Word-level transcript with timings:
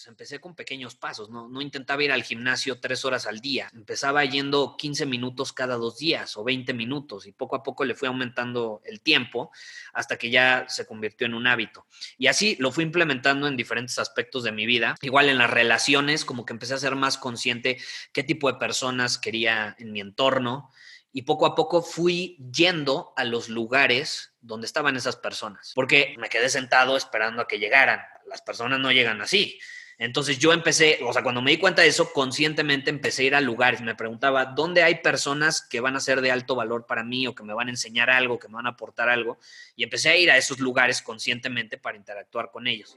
pues 0.00 0.08
empecé 0.08 0.40
con 0.40 0.54
pequeños 0.54 0.94
pasos, 0.94 1.28
¿no? 1.28 1.46
no 1.46 1.60
intentaba 1.60 2.02
ir 2.02 2.10
al 2.10 2.22
gimnasio 2.22 2.80
tres 2.80 3.04
horas 3.04 3.26
al 3.26 3.40
día, 3.40 3.68
empezaba 3.74 4.24
yendo 4.24 4.74
15 4.78 5.04
minutos 5.04 5.52
cada 5.52 5.76
dos 5.76 5.98
días 5.98 6.38
o 6.38 6.44
20 6.44 6.72
minutos 6.72 7.26
y 7.26 7.32
poco 7.32 7.54
a 7.54 7.62
poco 7.62 7.84
le 7.84 7.94
fui 7.94 8.08
aumentando 8.08 8.80
el 8.86 9.02
tiempo 9.02 9.50
hasta 9.92 10.16
que 10.16 10.30
ya 10.30 10.64
se 10.68 10.86
convirtió 10.86 11.26
en 11.26 11.34
un 11.34 11.46
hábito. 11.46 11.84
Y 12.16 12.28
así 12.28 12.56
lo 12.60 12.72
fui 12.72 12.82
implementando 12.82 13.46
en 13.46 13.58
diferentes 13.58 13.98
aspectos 13.98 14.42
de 14.42 14.52
mi 14.52 14.64
vida. 14.64 14.94
Igual 15.02 15.28
en 15.28 15.36
las 15.36 15.50
relaciones, 15.50 16.24
como 16.24 16.46
que 16.46 16.54
empecé 16.54 16.72
a 16.72 16.78
ser 16.78 16.96
más 16.96 17.18
consciente 17.18 17.76
qué 18.14 18.22
tipo 18.22 18.50
de 18.50 18.58
personas 18.58 19.18
quería 19.18 19.76
en 19.78 19.92
mi 19.92 20.00
entorno 20.00 20.70
y 21.12 21.22
poco 21.22 21.44
a 21.44 21.54
poco 21.54 21.82
fui 21.82 22.38
yendo 22.50 23.12
a 23.16 23.24
los 23.24 23.50
lugares 23.50 24.32
donde 24.40 24.66
estaban 24.66 24.96
esas 24.96 25.16
personas, 25.16 25.72
porque 25.74 26.14
me 26.18 26.30
quedé 26.30 26.48
sentado 26.48 26.96
esperando 26.96 27.42
a 27.42 27.48
que 27.48 27.58
llegaran. 27.58 28.00
Las 28.26 28.40
personas 28.40 28.78
no 28.78 28.92
llegan 28.92 29.20
así. 29.20 29.58
Entonces 30.00 30.38
yo 30.38 30.54
empecé, 30.54 30.98
o 31.06 31.12
sea, 31.12 31.22
cuando 31.22 31.42
me 31.42 31.50
di 31.50 31.58
cuenta 31.58 31.82
de 31.82 31.88
eso, 31.88 32.10
conscientemente 32.14 32.88
empecé 32.88 33.24
a 33.24 33.26
ir 33.26 33.34
a 33.34 33.40
lugares. 33.42 33.82
Me 33.82 33.94
preguntaba, 33.94 34.46
¿dónde 34.46 34.82
hay 34.82 34.94
personas 34.94 35.60
que 35.60 35.80
van 35.80 35.94
a 35.94 36.00
ser 36.00 36.22
de 36.22 36.30
alto 36.30 36.56
valor 36.56 36.86
para 36.86 37.04
mí 37.04 37.26
o 37.26 37.34
que 37.34 37.42
me 37.42 37.52
van 37.52 37.68
a 37.68 37.70
enseñar 37.70 38.08
algo, 38.08 38.38
que 38.38 38.48
me 38.48 38.54
van 38.54 38.64
a 38.66 38.70
aportar 38.70 39.10
algo? 39.10 39.38
Y 39.76 39.84
empecé 39.84 40.08
a 40.08 40.16
ir 40.16 40.30
a 40.30 40.38
esos 40.38 40.58
lugares 40.58 41.02
conscientemente 41.02 41.76
para 41.76 41.98
interactuar 41.98 42.50
con 42.50 42.66
ellos. 42.66 42.96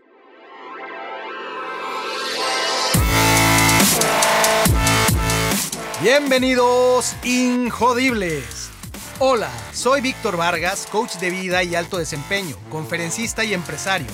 Bienvenidos, 6.01 7.17
Injodibles. 7.25 8.71
Hola, 9.19 9.51
soy 9.73 9.99
Víctor 9.99 10.37
Vargas, 10.37 10.87
coach 10.89 11.15
de 11.15 11.31
vida 11.31 11.63
y 11.65 11.75
alto 11.75 11.97
desempeño, 11.97 12.55
conferencista 12.69 13.43
y 13.43 13.53
empresario 13.53 14.07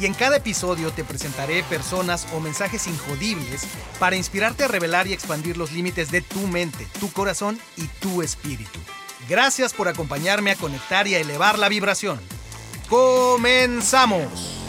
y 0.00 0.06
en 0.06 0.14
cada 0.14 0.36
episodio 0.36 0.90
te 0.90 1.04
presentaré 1.04 1.62
personas 1.64 2.26
o 2.34 2.40
mensajes 2.40 2.86
injodibles 2.86 3.66
para 3.98 4.16
inspirarte 4.16 4.64
a 4.64 4.68
revelar 4.68 5.06
y 5.06 5.12
expandir 5.12 5.56
los 5.56 5.72
límites 5.72 6.10
de 6.10 6.20
tu 6.20 6.40
mente, 6.46 6.86
tu 7.00 7.12
corazón 7.12 7.58
y 7.76 7.86
tu 8.00 8.22
espíritu. 8.22 8.78
Gracias 9.28 9.72
por 9.72 9.88
acompañarme 9.88 10.50
a 10.50 10.56
conectar 10.56 11.06
y 11.06 11.14
a 11.14 11.20
elevar 11.20 11.58
la 11.58 11.68
vibración. 11.68 12.20
¡Comenzamos! 12.88 14.60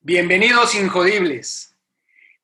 Bienvenidos 0.00 0.76
Injodibles. 0.76 1.74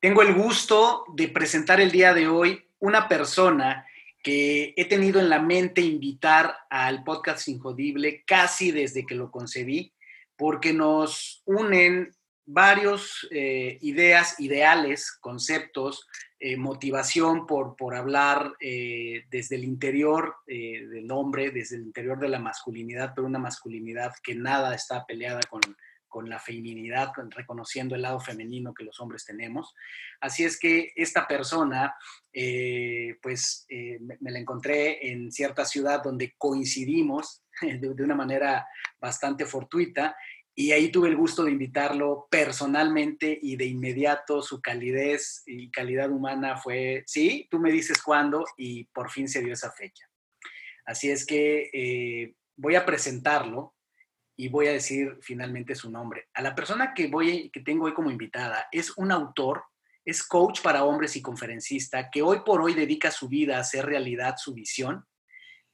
Tengo 0.00 0.22
el 0.22 0.34
gusto 0.34 1.05
de 1.14 1.28
presentar 1.28 1.81
el 1.81 1.92
día 1.92 2.12
de 2.12 2.27
hoy 2.27 2.66
una 2.81 3.06
persona 3.06 3.87
que 4.23 4.73
he 4.77 4.84
tenido 4.84 5.20
en 5.20 5.28
la 5.28 5.41
mente 5.41 5.81
invitar 5.81 6.56
al 6.70 7.03
podcast 7.03 7.48
Injodible 7.48 8.23
casi 8.25 8.70
desde 8.70 9.05
que 9.05 9.15
lo 9.15 9.31
concebí, 9.31 9.92
porque 10.37 10.73
nos 10.73 11.42
unen 11.45 12.15
varios 12.45 13.28
eh, 13.31 13.78
ideas, 13.83 14.39
ideales, 14.41 15.12
conceptos, 15.20 16.06
eh, 16.39 16.56
motivación 16.56 17.47
por, 17.47 17.77
por 17.77 17.95
hablar 17.95 18.53
eh, 18.61 19.25
desde 19.31 19.56
el 19.56 19.65
interior 19.65 20.37
del 20.47 21.11
hombre, 21.11 21.50
desde 21.50 21.77
el 21.77 21.83
interior 21.83 22.19
de 22.19 22.28
la 22.28 22.39
masculinidad, 22.39 23.12
pero 23.15 23.27
una 23.27 23.39
masculinidad 23.39 24.12
que 24.23 24.34
nada 24.34 24.75
está 24.75 25.06
peleada 25.06 25.41
con, 25.48 25.61
con 26.12 26.28
la 26.28 26.38
feminidad, 26.38 27.10
reconociendo 27.30 27.94
el 27.94 28.02
lado 28.02 28.20
femenino 28.20 28.74
que 28.74 28.84
los 28.84 29.00
hombres 29.00 29.24
tenemos. 29.24 29.74
Así 30.20 30.44
es 30.44 30.58
que 30.58 30.92
esta 30.94 31.27
persona, 31.27 31.94
eh, 32.34 33.16
pues 33.22 33.64
eh, 33.70 33.98
me, 33.98 34.30
la 34.30 34.38
encontré 34.38 35.10
en 35.10 35.32
cierta 35.32 35.64
ciudad 35.64 36.02
donde 36.02 36.34
coincidimos 36.36 37.42
de, 37.62 37.88
una 38.04 38.14
manera 38.14 38.66
bastante 39.00 39.46
fortuita 39.46 40.14
y 40.54 40.72
ahí 40.72 40.91
tuve 40.91 41.08
el 41.08 41.16
gusto 41.16 41.44
de 41.44 41.52
invitarlo 41.52 42.28
personalmente 42.30 43.38
y 43.41 43.56
de 43.56 43.64
inmediato 43.64 44.42
su 44.42 44.60
calidez 44.60 45.42
y 45.47 45.70
calidad 45.70 46.10
humana 46.10 46.58
fue, 46.58 47.04
sí, 47.06 47.48
tú 47.50 47.58
me 47.58 47.72
dices 47.72 48.03
cuándo 48.03 48.44
y 48.58 48.84
por 48.84 49.10
fin 49.10 49.28
se 49.28 49.41
dio 49.41 49.54
esa 49.54 49.72
fecha. 49.72 50.06
Así 50.84 51.10
es 51.10 51.25
que 51.25 51.70
eh, 51.72 52.34
voy 52.54 52.75
a 52.75 52.84
presentarlo 52.84 53.72
y 54.42 54.48
voy 54.48 54.66
a 54.66 54.72
decir 54.72 55.19
finalmente 55.20 55.76
su 55.76 55.88
nombre. 55.88 56.28
A 56.34 56.42
la 56.42 56.53
persona 56.53 56.94
que, 56.94 57.06
voy, 57.06 57.48
que 57.50 57.60
tengo 57.60 57.84
hoy 57.84 57.94
como 57.94 58.10
invitada 58.10 58.66
es 58.72 58.91
un 58.98 59.12
autor, 59.12 59.62
es 60.04 60.25
coach 60.25 60.62
para 60.62 60.82
hombres 60.82 61.14
y 61.14 61.22
conferencista 61.22 62.10
que 62.10 62.22
hoy 62.22 62.41
por 62.44 62.60
hoy 62.60 62.75
dedica 62.75 63.12
su 63.12 63.28
vida 63.28 63.56
a 63.56 63.60
hacer 63.60 63.86
realidad 63.86 64.34
su 64.38 64.52
visión, 64.52 65.06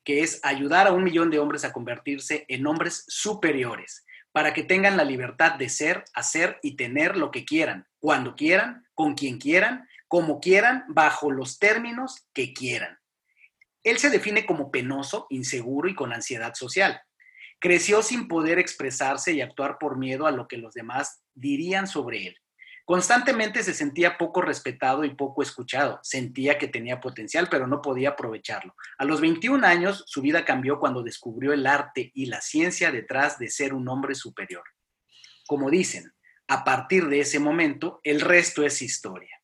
que 0.04 0.20
es 0.20 0.38
ayudar 0.42 0.86
a 0.86 0.92
un 0.92 1.02
millón 1.02 1.30
de 1.30 1.38
hombres 1.38 1.64
a 1.64 1.72
convertirse 1.72 2.44
en 2.46 2.66
hombres 2.66 3.06
superiores, 3.08 4.04
para 4.32 4.52
que 4.52 4.64
tengan 4.64 4.98
la 4.98 5.04
libertad 5.04 5.54
de 5.54 5.70
ser, 5.70 6.04
hacer 6.12 6.58
y 6.62 6.76
tener 6.76 7.16
lo 7.16 7.30
que 7.30 7.46
quieran, 7.46 7.86
cuando 7.98 8.36
quieran, 8.36 8.86
con 8.92 9.14
quien 9.14 9.38
quieran, 9.38 9.88
como 10.08 10.40
quieran, 10.40 10.84
bajo 10.88 11.30
los 11.30 11.58
términos 11.58 12.28
que 12.34 12.52
quieran. 12.52 12.98
Él 13.82 13.96
se 13.96 14.10
define 14.10 14.44
como 14.44 14.70
penoso, 14.70 15.26
inseguro 15.30 15.88
y 15.88 15.94
con 15.94 16.12
ansiedad 16.12 16.52
social. 16.52 17.00
Creció 17.60 18.02
sin 18.02 18.28
poder 18.28 18.58
expresarse 18.58 19.32
y 19.32 19.41
actuar 19.41 19.78
por 19.78 19.98
miedo 19.98 20.26
a 20.26 20.30
lo 20.30 20.46
que 20.46 20.58
los 20.58 20.74
demás 20.74 21.22
dirían 21.34 21.86
sobre 21.86 22.28
él. 22.28 22.36
Constantemente 22.88 23.62
se 23.62 23.74
sentía 23.74 24.16
poco 24.16 24.41
respetado 24.41 25.04
y 25.04 25.14
poco 25.14 25.42
escuchado. 25.42 26.00
Sentía 26.02 26.56
que 26.56 26.69
tenía 26.69 27.00
potencial, 27.00 27.48
pero 27.50 27.66
no 27.66 27.82
podía 27.82 28.10
aprovecharlo. 28.10 28.74
A 28.96 29.04
los 29.04 29.20
21 29.20 29.66
años, 29.66 30.04
su 30.06 30.22
vida 30.22 30.46
cambió 30.46 30.78
cuando 30.78 31.02
descubrió 31.02 31.52
el 31.52 31.66
arte 31.66 32.10
y 32.14 32.26
la 32.26 32.41
ciencia 32.41 32.91
detrás 32.91 33.38
de 33.38 33.50
ser 33.50 33.75
un 33.75 33.88
hombre 33.88 34.14
superior. 34.14 34.64
Como 35.46 35.69
dicen, 35.69 36.14
a 36.46 36.64
partir 36.64 37.08
de 37.08 37.20
ese 37.20 37.38
momento, 37.38 38.00
el 38.04 38.22
resto 38.22 38.64
es 38.64 38.80
historia. 38.80 39.38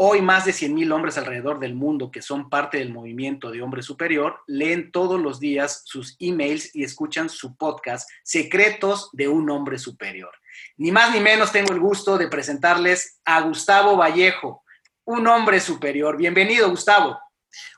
Hoy 0.00 0.22
más 0.22 0.44
de 0.44 0.52
100.000 0.52 0.94
hombres 0.94 1.18
alrededor 1.18 1.58
del 1.58 1.74
mundo 1.74 2.12
que 2.12 2.22
son 2.22 2.48
parte 2.48 2.78
del 2.78 2.92
movimiento 2.92 3.50
de 3.50 3.62
hombre 3.62 3.82
superior 3.82 4.38
leen 4.46 4.92
todos 4.92 5.20
los 5.20 5.40
días 5.40 5.82
sus 5.86 6.14
emails 6.20 6.72
y 6.72 6.84
escuchan 6.84 7.28
su 7.28 7.56
podcast 7.56 8.08
Secretos 8.22 9.10
de 9.12 9.26
un 9.26 9.50
hombre 9.50 9.76
superior. 9.76 10.30
Ni 10.76 10.92
más 10.92 11.12
ni 11.12 11.18
menos 11.18 11.50
tengo 11.50 11.72
el 11.72 11.80
gusto 11.80 12.16
de 12.16 12.28
presentarles 12.28 13.18
a 13.24 13.40
Gustavo 13.40 13.96
Vallejo, 13.96 14.62
un 15.02 15.26
hombre 15.26 15.58
superior. 15.58 16.16
Bienvenido, 16.16 16.70
Gustavo. 16.70 17.18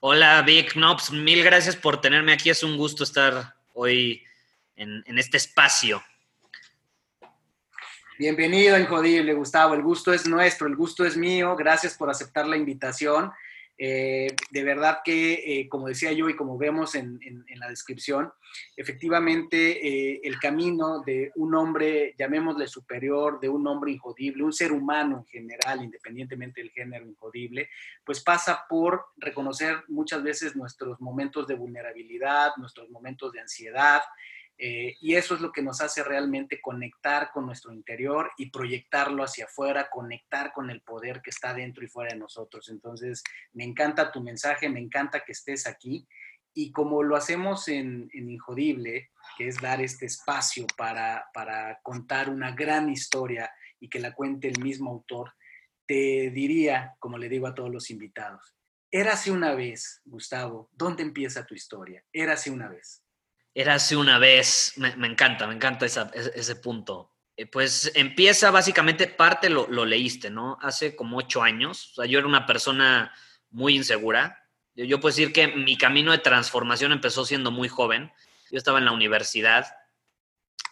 Hola, 0.03 0.42
Vic 0.42 0.75
Knops. 0.75 1.09
Pues, 1.09 1.19
mil 1.22 1.42
gracias 1.42 1.75
por 1.75 2.03
tenerme 2.03 2.34
aquí. 2.34 2.50
Es 2.50 2.62
un 2.62 2.76
gusto 2.76 3.03
estar 3.03 3.54
hoy 3.72 4.22
en, 4.76 5.03
en 5.06 5.19
este 5.19 5.38
espacio. 5.38 6.03
Bienvenido, 8.20 8.78
Injodible, 8.78 9.32
Gustavo. 9.32 9.72
El 9.72 9.81
gusto 9.81 10.12
es 10.12 10.28
nuestro, 10.28 10.66
el 10.66 10.76
gusto 10.76 11.06
es 11.06 11.16
mío. 11.16 11.56
Gracias 11.56 11.97
por 11.97 12.10
aceptar 12.10 12.47
la 12.47 12.58
invitación. 12.58 13.32
Eh, 13.78 14.36
de 14.50 14.62
verdad 14.62 14.98
que, 15.03 15.32
eh, 15.32 15.69
como 15.70 15.88
decía 15.88 16.12
yo 16.12 16.28
y 16.28 16.36
como 16.36 16.59
vemos 16.59 16.94
en, 16.97 17.19
la 17.56 17.66
descripción, 17.70 18.30
efectivamente 18.76 19.86
eh, 19.88 20.20
el 20.22 20.38
camino 20.38 21.00
de 21.00 21.32
un 21.36 21.54
hombre, 21.54 22.14
llamémosle 22.19 22.66
superior, 22.66 23.41
de 23.41 23.48
un 23.48 23.66
hombre 23.66 23.92
injodible, 23.92 24.44
un 24.44 24.53
ser 24.53 24.72
humano 24.72 25.20
en 25.20 25.25
general, 25.25 25.82
independientemente 25.82 26.60
del 26.60 26.72
género 26.72 27.06
injodible, 27.06 27.70
pues 28.04 28.22
pasa 28.22 28.66
por 28.69 29.06
reconocer 29.16 29.82
muchas 29.88 30.22
veces 30.22 30.54
nuestros 30.54 31.00
momentos 31.00 31.47
de 31.47 31.54
vulnerabilidad, 31.54 32.50
nuestros 32.59 32.91
momentos 32.91 33.32
de 33.32 33.41
ansiedad, 33.41 34.03
eh, 34.62 34.98
y 35.00 35.15
eso 35.15 35.34
es 35.34 35.41
lo 35.41 35.53
que 35.53 35.62
nos 35.62 35.81
hace 35.81 36.04
realmente 36.04 36.60
conectar 36.60 37.31
con 37.32 37.47
nuestro 37.47 37.72
interior 37.72 38.31
y 38.37 38.50
proyectarlo 38.50 39.25
hacia 39.25 39.47
afuera, 39.47 39.88
conectar 39.91 40.53
con 40.53 40.71
el 40.71 40.82
poder 40.82 41.22
que 41.22 41.31
está 41.31 41.54
dentro 41.54 41.82
y 41.82 41.88
fuera 41.88 42.12
de 42.12 42.19
nosotros. 42.19 42.69
Entonces, 42.69 43.25
me 43.54 43.65
encanta 43.65 44.12
tu 44.12 44.22
mensaje, 44.22 44.69
me 44.69 44.81
encanta 44.81 45.25
que 45.25 45.32
estés 45.32 45.66
aquí. 45.66 46.06
Y 46.53 46.72
como 46.72 47.03
lo 47.03 47.16
hacemos 47.16 47.69
en, 47.69 48.10
en 48.12 48.28
Injodible, 48.28 49.12
que 49.38 49.48
es 49.48 49.59
dar 49.62 49.81
este 49.81 50.04
espacio 50.04 50.66
para, 50.77 51.31
para 51.32 51.81
contar 51.82 52.28
una 52.28 52.51
gran 52.51 52.91
historia 52.91 53.51
y 53.78 53.89
que 53.89 53.98
la 53.98 54.13
cuente 54.13 54.48
el 54.48 54.63
mismo 54.63 54.91
autor, 54.91 55.33
te 55.86 56.30
diría, 56.30 56.97
como 56.98 57.16
le 57.16 57.30
digo 57.30 57.47
a 57.47 57.54
todos 57.54 57.71
los 57.71 57.91
invitados, 57.91 58.54
érase 58.91 59.30
una 59.30 59.54
vez, 59.54 60.03
Gustavo, 60.04 60.68
¿dónde 60.72 61.03
empieza 61.03 61.47
tu 61.47 61.54
historia? 61.54 62.04
Érase 62.13 62.51
una 62.51 62.68
vez. 62.68 63.03
Era 63.54 63.74
hace 63.74 63.97
una 63.97 64.18
vez, 64.18 64.74
me, 64.76 65.06
encanta, 65.06 65.47
me 65.47 65.54
encanta 65.54 65.86
ese, 65.86 66.56
punto. 66.56 67.12
Eh, 67.36 67.47
pues 67.47 67.91
empieza 67.94 68.50
básicamente, 68.50 69.06
parte 69.08 69.50
lo, 69.50 69.66
leíste, 69.84 70.30
¿no? 70.30 70.58
Hace 70.60 70.94
como 70.94 71.18
ocho 71.18 71.42
años, 71.42 71.91
o 71.92 71.94
sea, 71.97 72.06
yo 72.06 72.18
era 72.18 72.28
una 72.28 72.47
persona 72.47 73.12
muy 73.50 73.76
insegura. 73.76 74.44
Yo, 74.74 74.84
yo 74.84 75.00
puedo 75.00 75.14
decir 75.14 75.32
que 75.32 75.48
mi 75.48 75.76
camino 75.76 76.12
de 76.12 76.18
transformación 76.18 76.92
empezó 76.92 77.24
siendo 77.24 77.50
muy 77.50 77.68
joven. 77.68 78.12
Yo 78.50 78.58
estaba 78.58 78.78
en 78.78 78.84
la 78.84 78.92
universidad, 78.92 79.66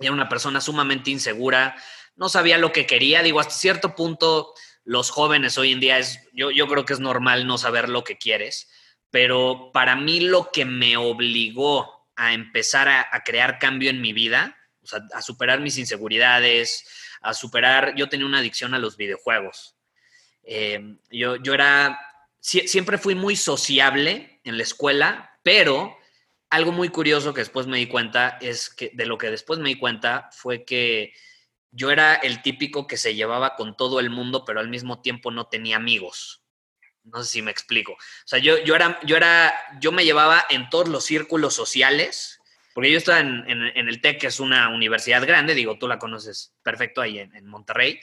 era 0.00 0.12
una 0.12 0.28
persona 0.28 0.60
sumamente 0.60 1.10
insegura, 1.10 1.76
no 2.16 2.28
sabía 2.28 2.58
lo 2.58 2.72
que 2.72 2.86
quería, 2.86 3.22
digo, 3.22 3.40
hasta 3.40 3.54
cierto 3.54 3.94
punto 3.94 4.52
los 4.84 5.10
jóvenes 5.10 5.58
hoy 5.58 5.72
en 5.72 5.81
día 5.81 5.98
es, 5.98 6.20
yo, 6.32 6.50
yo 6.50 6.66
creo 6.66 6.84
que 6.84 6.92
es 6.92 7.00
normal 7.00 7.46
no 7.46 7.58
saber 7.58 7.88
lo 7.88 8.04
que 8.04 8.19
quieres, 8.19 8.69
pero 9.10 9.70
para 9.72 9.96
mí 9.96 10.20
lo 10.20 10.50
que 10.50 10.64
me 10.64 10.96
obligó 10.96 11.97
a 12.19 12.35
empezar 12.35 12.88
a, 12.88 13.23
crear 13.25 13.59
cambio 13.59 13.91
en 13.91 14.00
mi 14.00 14.12
vida, 14.12 14.59
o 14.82 14.87
sea, 14.87 15.00
a 15.15 15.23
superar 15.23 15.61
mis 15.61 15.79
inseguridades, 15.79 16.85
a 17.20 17.32
superar, 17.32 17.94
yo 17.94 18.09
tenía 18.09 18.26
una 18.26 18.41
adicción 18.41 18.75
a 18.75 18.79
los 18.79 18.97
videojuegos. 18.97 19.76
Eh, 20.43 20.97
yo, 21.11 21.37
yo 21.37 21.55
era, 21.55 21.99
siempre 22.41 22.99
fui 22.99 23.15
muy 23.15 23.37
sociable 23.37 24.41
en 24.43 24.56
la 24.56 24.65
escuela, 24.65 25.38
pero 25.44 25.97
algo 26.50 26.73
muy 26.73 26.88
curioso 26.88 27.32
que 27.32 27.43
después 27.43 27.69
me 27.69 27.79
di 27.79 27.87
cuenta 27.87 28.37
es 28.41 28.69
que 28.69 28.91
de 28.94 29.06
lo 29.06 29.17
que 29.17 29.31
después 29.31 29.61
me 29.61 29.69
di 29.69 29.76
cuenta 29.76 30.29
fue 30.32 30.65
que 30.65 31.12
yo 31.70 31.91
era 31.93 32.15
el 32.15 32.43
típico 32.43 32.88
que 32.88 32.97
se 32.97 33.15
llevaba 33.15 33.55
con 33.55 33.76
todo 33.76 34.00
el 34.00 34.11
mundo, 34.11 34.44
pero 34.44 34.59
al 34.59 34.69
mismo 34.69 35.00
tiempo 35.03 35.31
no 35.31 35.47
tenía 35.47 35.76
amigos. 35.76 36.43
No 37.12 37.22
sé 37.22 37.31
si 37.31 37.43
me 37.43 37.50
explico. 37.50 37.93
O 37.93 37.96
sea, 38.25 38.38
yo, 38.38 38.58
yo, 38.64 38.75
era, 38.75 38.99
yo, 39.05 39.16
era, 39.16 39.55
yo 39.81 39.93
me 39.93 40.05
llevaba 40.05 40.44
en 40.50 40.69
todos 40.70 40.88
los 40.88 41.05
círculos 41.05 41.55
sociales, 41.55 42.40
porque 42.75 42.93
yo 42.93 42.99
estaba 42.99 43.20
en, 43.20 43.43
el 43.75 44.00
TEC, 44.00 44.20
que 44.20 44.26
es 44.28 44.40
una 44.40 44.69
universidad 44.69 45.26
grande, 45.26 45.55
digo, 45.55 45.78
tú 45.78 45.88
la 45.88 45.99
conoces 45.99 46.55
perfecto 46.62 47.00
ahí 47.00 47.19
en, 47.19 47.46
Monterrey. 47.46 47.99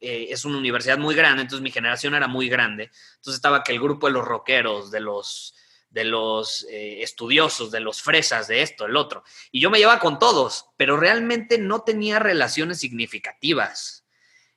Eh, 0.00 0.28
es 0.30 0.44
una 0.44 0.58
universidad 0.58 0.98
muy 0.98 1.14
grande, 1.14 1.42
entonces 1.42 1.62
mi 1.62 1.70
generación 1.70 2.14
era 2.14 2.28
muy 2.28 2.48
grande. 2.48 2.84
Entonces 3.16 3.34
estaba 3.34 3.64
que 3.64 3.72
el 3.72 3.80
grupo 3.80 4.06
de 4.06 4.12
los 4.12 4.24
rockeros, 4.24 4.90
de 4.90 5.00
los, 5.00 5.54
de 5.90 6.04
los 6.04 6.66
eh, 6.70 7.02
estudiosos, 7.02 7.70
de 7.70 7.80
los 7.80 8.00
fresas, 8.00 8.48
de 8.48 8.62
esto, 8.62 8.86
el 8.86 8.96
otro. 8.96 9.24
Y 9.50 9.60
yo 9.60 9.70
me 9.70 9.78
llevaba 9.78 10.00
con 10.00 10.18
todos, 10.18 10.66
pero 10.76 10.96
realmente 10.96 11.58
no 11.58 11.82
tenía 11.82 12.18
relaciones 12.18 12.78
significativas. 12.78 14.01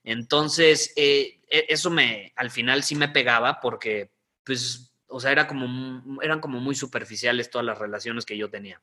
Entonces, 0.05 0.93
eh, 0.95 1.41
e, 1.49 1.65
eso 1.67 1.89
me, 1.89 2.31
al 2.35 2.51
final 2.51 2.83
sí 2.83 2.95
me 2.95 3.09
pegaba 3.09 3.59
porque, 3.59 4.11
pues, 4.43 4.93
o 5.07 5.19
sea, 5.19 5.31
era 5.31 5.47
como, 5.47 6.21
eran 6.21 6.39
como 6.39 6.59
muy 6.59 6.75
superficiales 6.75 7.49
todas 7.49 7.65
las 7.65 7.79
relaciones 7.79 8.25
que 8.25 8.37
yo 8.37 8.49
tenía. 8.49 8.81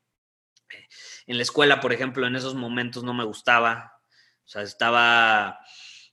En 1.26 1.36
la 1.36 1.42
escuela, 1.42 1.80
por 1.80 1.92
ejemplo, 1.92 2.26
en 2.26 2.34
esos 2.34 2.54
momentos 2.54 3.04
no 3.04 3.14
me 3.14 3.24
gustaba, 3.24 4.00
o 4.44 4.48
sea, 4.48 4.62
estaba, 4.62 5.60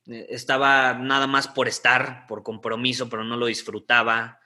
eh, 0.05 0.27
estaba 0.29 0.93
nada 0.93 1.25
más 1.25 1.47
por 1.47 1.67
estar, 1.67 2.27
por 2.27 2.43
compromiso, 2.43 3.09
pero 3.09 3.23
no 3.23 3.35
lo 3.35 3.47
disfrutaba. 3.47 4.39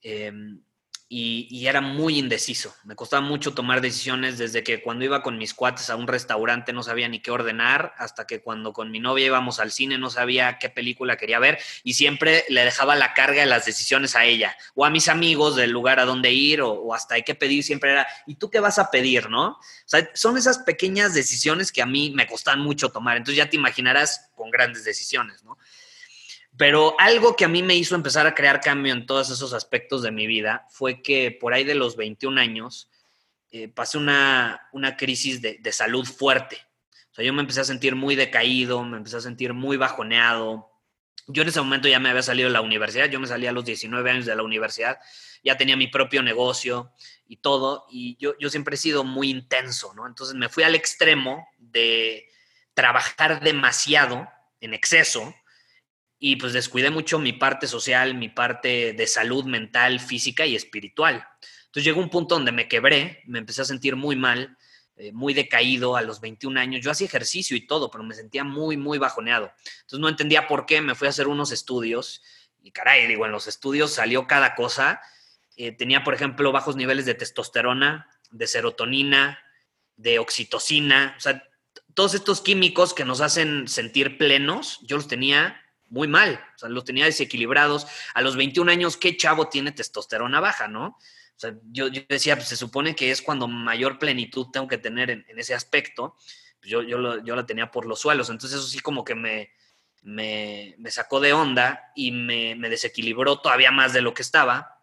Em, 0.00 0.62
y, 1.10 1.66
era 1.66 1.80
muy 1.80 2.18
indeciso. 2.18 2.74
Me 2.84 2.94
costaba 2.94 3.22
mucho 3.22 3.54
tomar 3.54 3.80
decisiones 3.80 4.36
desde 4.36 4.62
que 4.62 4.82
cuando 4.82 5.04
iba 5.04 5.22
con 5.22 5.38
mis 5.38 5.54
cuates 5.54 5.88
a 5.88 5.96
un 5.96 6.06
restaurante 6.06 6.72
no 6.72 6.82
sabía 6.82 7.08
ni 7.08 7.20
qué 7.20 7.30
ordenar, 7.30 7.94
hasta 7.96 8.26
que 8.26 8.40
cuando 8.40 8.74
con 8.74 8.90
mi 8.90 9.00
novia 9.00 9.26
íbamos 9.26 9.58
al 9.58 9.72
cine 9.72 9.96
no 9.96 10.10
sabía 10.10 10.58
qué 10.58 10.68
película 10.68 11.16
quería 11.16 11.38
ver 11.38 11.58
y 11.82 11.94
siempre 11.94 12.44
le 12.48 12.64
dejaba 12.64 12.94
la 12.94 13.14
carga 13.14 13.40
de 13.40 13.46
las 13.46 13.64
decisiones 13.64 14.16
a 14.16 14.24
ella 14.24 14.56
o 14.74 14.84
a 14.84 14.90
mis 14.90 15.08
amigos 15.08 15.56
del 15.56 15.70
lugar 15.70 15.98
a 15.98 16.04
donde 16.04 16.32
ir 16.32 16.60
o, 16.60 16.92
hasta 16.94 17.14
hay 17.14 17.22
que 17.22 17.34
pedir, 17.34 17.64
siempre 17.64 17.92
era, 17.92 18.06
¿y 18.26 18.34
tú 18.34 18.50
qué 18.50 18.60
vas 18.60 18.78
a 18.78 18.90
pedir, 18.90 19.30
no? 19.30 19.58
Son 20.14 20.36
esas 20.36 20.58
pequeñas 20.58 21.14
decisiones 21.14 21.72
que 21.72 21.80
a 21.80 21.86
mí 21.86 22.12
me 22.14 22.26
costan 22.26 22.60
mucho 22.60 22.90
tomar. 22.90 23.16
Entonces 23.16 23.36
ya 23.36 23.48
te 23.48 23.56
imaginarás 23.56 24.30
con 24.34 24.50
grandes 24.50 24.84
decisiones, 24.84 25.42
¿no? 25.42 25.58
Pero 26.58 26.96
algo 26.98 27.36
que 27.36 27.44
a 27.44 27.48
mí 27.48 27.62
me 27.62 27.76
hizo 27.76 27.94
empezar 27.94 28.26
a 28.26 28.34
crear 28.34 28.60
cambio 28.60 28.92
en 28.92 29.06
todos 29.06 29.30
esos 29.30 29.52
aspectos 29.52 30.02
de 30.02 30.10
mi 30.10 30.26
vida 30.26 30.66
fue 30.68 31.02
que 31.02 31.30
por 31.30 31.54
ahí 31.54 31.62
de 31.62 31.76
los 31.76 31.94
21 31.94 32.38
años 32.40 32.90
eh, 33.52 33.68
pasé 33.68 33.96
una, 33.96 34.68
una 34.72 34.96
crisis 34.96 35.40
de, 35.40 35.58
de, 35.58 35.72
salud 35.72 36.04
fuerte. 36.04 36.58
O 37.12 37.14
sea, 37.14 37.24
yo 37.24 37.32
me 37.32 37.42
empecé 37.42 37.60
a 37.60 37.64
sentir 37.64 37.94
muy 37.94 38.16
decaído, 38.16 38.82
me 38.82 38.96
empecé 38.96 39.18
a 39.18 39.20
sentir 39.20 39.54
muy 39.54 39.76
bajoneado. 39.76 40.68
Yo 41.28 41.42
en 41.42 41.48
ese 41.48 41.60
momento 41.60 41.86
ya 41.86 42.00
me 42.00 42.10
había 42.10 42.22
salido 42.22 42.48
de 42.48 42.52
la 42.52 42.60
universidad, 42.60 43.08
yo 43.08 43.20
me 43.20 43.28
salí 43.28 43.46
a 43.46 43.52
los 43.52 43.64
19 43.64 44.10
años 44.10 44.26
de 44.26 44.34
la 44.34 44.42
universidad, 44.42 44.98
ya 45.44 45.56
tenía 45.56 45.76
mi 45.76 45.86
propio 45.86 46.24
negocio 46.24 46.92
y 47.28 47.36
todo, 47.36 47.86
y 47.88 48.16
yo, 48.16 48.34
yo 48.40 48.50
siempre 48.50 48.74
he 48.74 48.78
sido 48.78 49.04
muy 49.04 49.30
intenso, 49.30 49.94
¿no? 49.94 50.08
Entonces 50.08 50.34
me 50.34 50.48
fui 50.48 50.64
al 50.64 50.74
extremo 50.74 51.46
de 51.58 52.28
trabajar 52.74 53.40
demasiado, 53.42 54.28
en 54.60 54.74
exceso, 54.74 55.32
y 56.18 56.36
pues 56.36 56.52
descuidé 56.52 56.90
mucho 56.90 57.18
mi 57.18 57.32
parte 57.32 57.66
social, 57.66 58.14
mi 58.14 58.28
parte 58.28 58.92
de 58.92 59.06
salud 59.06 59.44
mental, 59.44 60.00
física 60.00 60.46
y 60.46 60.56
espiritual. 60.56 61.26
Entonces 61.66 61.84
llegó 61.84 62.00
un 62.00 62.10
punto 62.10 62.34
donde 62.34 62.52
me 62.52 62.66
quebré, 62.66 63.22
me 63.26 63.38
empecé 63.38 63.62
a 63.62 63.64
sentir 63.64 63.94
muy 63.94 64.16
mal, 64.16 64.56
eh, 64.96 65.12
muy 65.12 65.32
decaído 65.32 65.96
a 65.96 66.02
los 66.02 66.20
21 66.20 66.58
años. 66.58 66.84
Yo 66.84 66.90
hacía 66.90 67.06
ejercicio 67.06 67.56
y 67.56 67.66
todo, 67.66 67.90
pero 67.90 68.02
me 68.02 68.14
sentía 68.14 68.42
muy, 68.42 68.76
muy 68.76 68.98
bajoneado. 68.98 69.52
Entonces 69.80 70.00
no 70.00 70.08
entendía 70.08 70.48
por 70.48 70.66
qué, 70.66 70.80
me 70.80 70.96
fui 70.96 71.06
a 71.06 71.10
hacer 71.10 71.28
unos 71.28 71.52
estudios 71.52 72.22
y 72.60 72.72
caray, 72.72 73.06
digo, 73.06 73.24
en 73.24 73.32
los 73.32 73.46
estudios 73.46 73.92
salió 73.92 74.26
cada 74.26 74.56
cosa. 74.56 75.00
Eh, 75.56 75.72
tenía, 75.72 76.02
por 76.02 76.14
ejemplo, 76.14 76.50
bajos 76.50 76.74
niveles 76.74 77.06
de 77.06 77.14
testosterona, 77.14 78.08
de 78.30 78.46
serotonina, 78.46 79.38
de 79.96 80.18
oxitocina, 80.18 81.14
o 81.16 81.20
sea, 81.20 81.44
todos 81.94 82.14
estos 82.14 82.40
químicos 82.40 82.94
que 82.94 83.04
nos 83.04 83.20
hacen 83.20 83.66
sentir 83.66 84.18
plenos, 84.18 84.78
yo 84.82 84.96
los 84.96 85.08
tenía 85.08 85.60
muy 85.90 86.08
mal, 86.08 86.40
o 86.54 86.58
sea, 86.58 86.68
los 86.68 86.84
tenía 86.84 87.04
desequilibrados. 87.04 87.86
A 88.14 88.22
los 88.22 88.36
21 88.36 88.70
años, 88.70 88.96
¿qué 88.96 89.16
chavo 89.16 89.48
tiene 89.48 89.72
testosterona 89.72 90.40
baja, 90.40 90.68
no? 90.68 90.86
O 90.86 91.40
sea, 91.40 91.54
yo, 91.70 91.88
decía, 91.90 92.36
pues 92.36 92.48
se 92.48 92.56
supone 92.56 92.96
que 92.96 93.10
es 93.10 93.22
cuando 93.22 93.46
mayor 93.46 93.98
plenitud 93.98 94.48
tengo 94.52 94.66
que 94.66 94.78
tener 94.78 95.10
en, 95.10 95.24
ese 95.36 95.54
aspecto. 95.54 96.16
Pues 96.60 96.70
yo, 96.70 96.82
yo, 96.82 97.22
yo, 97.22 97.36
la 97.36 97.46
tenía 97.46 97.70
por 97.70 97.86
los 97.86 98.00
suelos. 98.00 98.28
Entonces, 98.28 98.58
eso 98.58 98.68
sí, 98.68 98.80
como 98.80 99.04
que 99.04 99.14
me, 99.14 99.52
me, 100.02 100.74
me 100.78 100.90
sacó 100.90 101.20
de 101.20 101.32
onda 101.32 101.92
y 101.94 102.10
me, 102.10 102.56
me 102.56 102.68
desequilibró 102.68 103.40
todavía 103.40 103.70
más 103.70 103.92
de 103.92 104.02
lo 104.02 104.14
que 104.14 104.22
estaba 104.22 104.82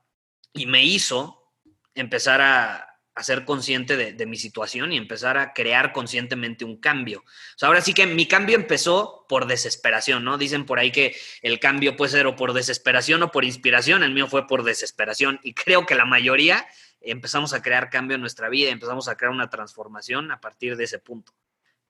y 0.53 0.65
me 0.65 0.83
hizo 0.83 1.51
empezar 1.93 2.41
a, 2.41 2.94
a 3.15 3.23
ser 3.23 3.45
consciente 3.45 3.95
de, 3.95 4.25
mi 4.25 4.35
situación 4.35 4.91
y 4.91 4.97
empezar 4.97 5.37
a 5.37 5.53
crear 5.53 5.93
conscientemente 5.93 6.65
un 6.65 6.77
cambio. 6.77 7.23
O 7.61 7.65
ahora 7.65 7.79
sí 7.79 7.93
que 7.93 8.05
mi 8.05 8.27
cambio 8.27 8.57
empezó 8.57 9.25
por 9.29 9.47
desesperación, 9.47 10.25
¿no? 10.25 10.37
Dicen 10.37 10.65
por 10.65 10.79
ahí 10.79 10.91
que 10.91 11.15
el 11.41 11.59
cambio 11.61 11.95
puede 11.95 12.11
ser 12.11 12.27
o 12.27 12.35
por 12.35 12.51
desesperación 12.51 13.23
o 13.23 13.31
por 13.31 13.45
inspiración, 13.45 14.03
el 14.03 14.13
mío 14.13 14.27
fue 14.27 14.47
por 14.47 14.63
desesperación 14.63 15.39
y 15.43 15.53
creo 15.55 15.85
que 15.85 15.95
la 15.95 16.05
mayoría 16.05 16.67
empezamos 16.99 17.53
a 17.53 17.61
crear 17.61 17.89
cambio 17.89 18.15
en 18.15 18.21
nuestra 18.21 18.49
vida, 18.49 18.69
empezamos 18.69 19.07
a 19.07 19.15
crear 19.15 19.31
una 19.31 19.49
transformación 19.49 20.31
a 20.31 20.41
partir 20.41 20.75
de 20.75 20.83
ese 20.83 20.99
punto. 20.99 21.33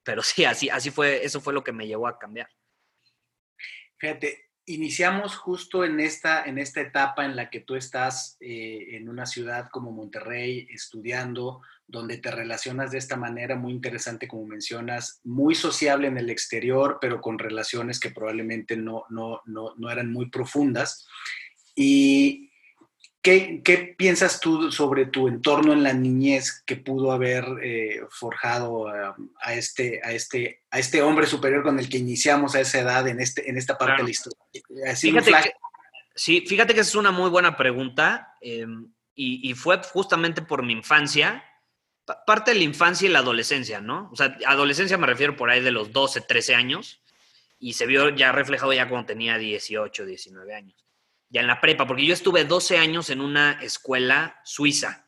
Pero 0.04 0.22
sí, 0.22 0.44
así, 0.44 0.70
así 0.70 0.90
fue, 0.90 1.24
eso 1.24 1.40
fue 1.40 1.52
lo 1.52 1.64
que 1.64 1.72
me 1.72 1.88
llevó 1.88 2.06
a 2.06 2.18
cambiar. 2.18 2.48
Fíjate, 3.98 4.45
iniciamos 4.66 5.36
justo 5.36 5.84
en 5.84 6.00
esta, 6.00 6.44
en 6.44 6.58
esta 6.58 6.80
etapa 6.80 7.24
en 7.24 7.36
la 7.36 7.50
que 7.50 7.60
tú 7.60 7.76
estás 7.76 8.36
eh, 8.40 8.88
en 8.96 9.08
una 9.08 9.24
ciudad 9.24 9.68
como 9.70 9.92
Monterrey 9.92 10.66
estudiando, 10.70 11.62
donde 11.86 12.18
te 12.18 12.32
relacionas 12.32 12.90
de 12.90 12.98
esta 12.98 13.16
manera 13.16 13.54
muy 13.54 13.72
interesante, 13.72 14.26
como 14.26 14.44
mencionas, 14.44 15.20
muy 15.22 15.54
sociable 15.54 16.08
en 16.08 16.18
el 16.18 16.30
exterior, 16.30 16.98
pero 17.00 17.20
con 17.20 17.38
relaciones 17.38 18.00
que 18.00 18.10
probablemente 18.10 18.76
no, 18.76 19.04
no, 19.08 19.40
no, 19.46 19.74
no 19.76 19.90
eran 19.90 20.12
muy 20.12 20.30
profundas. 20.30 21.06
Y 21.76 22.45
¿Qué, 23.26 23.94
piensas 23.98 24.38
tú 24.38 24.70
sobre 24.70 25.06
tu 25.06 25.26
entorno 25.26 25.72
en 25.72 25.82
la 25.82 25.92
niñez 25.92 26.62
que 26.64 26.76
pudo 26.76 27.10
haber 27.10 27.44
eh, 27.60 28.02
forjado 28.08 28.86
a, 28.86 29.52
este, 29.52 30.00
a, 30.04 30.12
este, 30.12 30.62
a 30.70 30.78
este 30.78 31.02
hombre 31.02 31.26
superior 31.26 31.64
con 31.64 31.80
el 31.80 31.88
que 31.88 31.98
iniciamos 31.98 32.54
a 32.54 32.60
esa 32.60 32.78
edad 32.78 33.08
en, 33.08 33.18
este, 33.18 33.50
en 33.50 33.58
esta 33.58 33.76
parte 33.76 33.96
de 33.96 34.04
la 34.04 34.10
historia? 34.10 34.38
fíjate 34.94 35.32
que, 35.32 35.52
sí, 36.14 36.44
fíjate 36.46 36.72
que 36.72 36.82
es 36.82 36.94
una 36.94 37.10
muy 37.10 37.28
buena 37.28 37.56
pregunta 37.56 38.36
em, 38.40 38.92
y, 39.16 39.50
y, 39.50 39.54
fue 39.54 39.82
justamente 39.82 40.40
por 40.40 40.62
mi 40.62 40.74
infancia, 40.74 41.42
parte 42.28 42.52
de 42.52 42.58
la 42.58 42.64
infancia 42.64 43.08
y 43.08 43.12
la 43.12 43.18
adolescencia, 43.18 43.80
¿no? 43.80 44.08
O 44.12 44.16
sea, 44.16 44.38
adolescencia 44.46 44.98
me 44.98 45.06
refiero 45.08 45.34
por 45.34 45.50
ahí 45.50 45.60
de 45.60 45.72
los 45.72 45.90
12, 45.90 46.20
13 46.20 46.54
años 46.54 47.02
y 47.58 47.72
se 47.72 47.86
vio 47.86 48.08
ya 48.10 48.30
reflejado 48.30 48.72
ya 48.72 48.88
cuando 48.88 49.06
tenía 49.06 49.36
18, 49.36 50.06
19 50.06 50.54
años 50.54 50.85
ya 51.28 51.40
en 51.40 51.46
la 51.46 51.60
prepa, 51.60 51.86
porque 51.86 52.06
yo 52.06 52.14
estuve 52.14 52.44
12 52.44 52.78
años 52.78 53.10
en 53.10 53.20
una 53.20 53.52
escuela 53.62 54.40
suiza. 54.44 55.06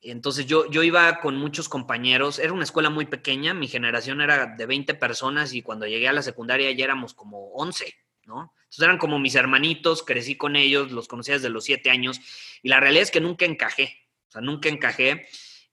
Entonces 0.00 0.46
yo, 0.46 0.68
yo 0.68 0.82
iba 0.82 1.20
con 1.20 1.36
muchos 1.36 1.68
compañeros, 1.68 2.40
era 2.40 2.52
una 2.52 2.64
escuela 2.64 2.90
muy 2.90 3.06
pequeña, 3.06 3.54
mi 3.54 3.68
generación 3.68 4.20
era 4.20 4.46
de 4.46 4.66
20 4.66 4.94
personas 4.94 5.54
y 5.54 5.62
cuando 5.62 5.86
llegué 5.86 6.08
a 6.08 6.12
la 6.12 6.22
secundaria 6.22 6.72
ya 6.72 6.84
éramos 6.84 7.14
como 7.14 7.52
11, 7.52 7.94
¿no? 8.24 8.52
Entonces 8.64 8.82
eran 8.82 8.98
como 8.98 9.20
mis 9.20 9.36
hermanitos, 9.36 10.02
crecí 10.02 10.36
con 10.36 10.56
ellos, 10.56 10.90
los 10.90 11.06
conocí 11.06 11.30
desde 11.30 11.50
los 11.50 11.64
7 11.64 11.88
años 11.90 12.20
y 12.62 12.68
la 12.68 12.80
realidad 12.80 13.04
es 13.04 13.10
que 13.12 13.20
nunca 13.20 13.44
encajé, 13.44 14.08
o 14.28 14.32
sea, 14.32 14.40
nunca 14.40 14.68
encajé. 14.68 15.28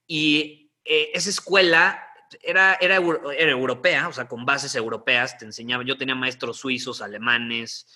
Y 0.06 0.72
eh, 0.86 1.10
esa 1.14 1.32
escuela 1.32 2.04
era, 2.44 2.76
era, 2.76 2.98
era 2.98 3.52
europea, 3.52 4.10
o 4.10 4.14
sea, 4.14 4.28
con 4.28 4.46
bases 4.46 4.76
europeas, 4.76 5.40
te 5.40 5.46
enseñaba, 5.46 5.84
yo 5.84 5.98
tenía 5.98 6.14
maestros 6.14 6.58
suizos, 6.58 7.02
alemanes, 7.02 7.88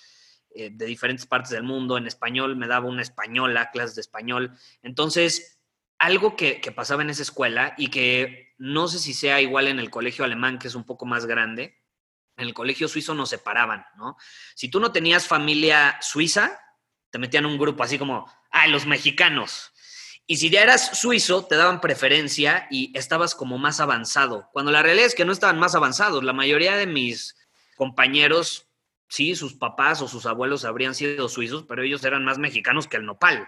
eh, 0.54 0.70
de 0.72 0.86
diferentes 0.86 1.26
partes 1.26 1.50
del 1.50 1.64
mundo, 1.64 1.98
en 1.98 2.06
español 2.06 2.56
me 2.56 2.68
daba 2.68 2.88
una 2.88 3.02
española, 3.02 3.70
clases 3.72 3.96
de 3.96 4.02
español. 4.02 4.56
Entonces, 4.82 5.58
algo 5.98 6.36
que, 6.36 6.60
pasaba 6.74 7.02
en 7.02 7.10
esa 7.10 7.22
escuela 7.22 7.74
y 7.76 7.88
que 7.88 8.54
no 8.58 8.88
sé 8.88 8.98
si 8.98 9.14
sea 9.14 9.40
igual 9.40 9.68
en 9.68 9.78
el 9.78 9.90
colegio 9.90 10.24
alemán, 10.24 10.58
que 10.58 10.68
es 10.68 10.74
un 10.74 10.84
poco 10.84 11.06
más 11.06 11.26
grande, 11.26 11.82
en 12.36 12.46
el 12.46 12.54
colegio 12.54 12.88
suizo 12.88 13.14
nos 13.14 13.30
separaban, 13.30 13.84
¿no? 13.96 14.16
Si 14.54 14.68
tú 14.68 14.80
no 14.80 14.92
tenías 14.92 15.26
familia 15.26 15.98
suiza, 16.00 16.60
te 17.10 17.18
metían 17.18 17.46
un 17.46 17.58
grupo 17.58 17.82
así 17.82 17.98
como, 17.98 18.30
ah, 18.50 18.66
los 18.66 18.86
mexicanos. 18.86 19.72
Y 20.26 20.36
si 20.36 20.50
ya 20.50 20.62
eras 20.62 20.98
suizo, 20.98 21.44
te 21.44 21.56
daban 21.56 21.80
preferencia 21.80 22.66
y 22.70 22.96
estabas 22.96 23.34
como 23.34 23.58
más 23.58 23.80
avanzado. 23.80 24.48
Cuando 24.52 24.72
la 24.72 24.82
realidad 24.82 25.06
es 25.06 25.14
que 25.14 25.24
no 25.24 25.32
estaban 25.32 25.58
más 25.58 25.74
avanzados. 25.74 26.24
La 26.24 26.32
mayoría 26.32 26.76
de 26.76 26.86
mis 26.86 27.36
compañeros, 27.76 28.66
sí, 29.08 29.34
sus 29.34 29.54
papás 29.54 30.00
o 30.02 30.08
sus 30.08 30.26
abuelos 30.26 30.64
habrían 30.64 30.94
sido 30.94 31.28
suizos, 31.28 31.64
pero 31.64 31.82
ellos 31.82 32.04
eran 32.04 32.24
más 32.24 32.38
mexicanos 32.38 32.88
que 32.88 32.96
el 32.96 33.06
nopal. 33.06 33.46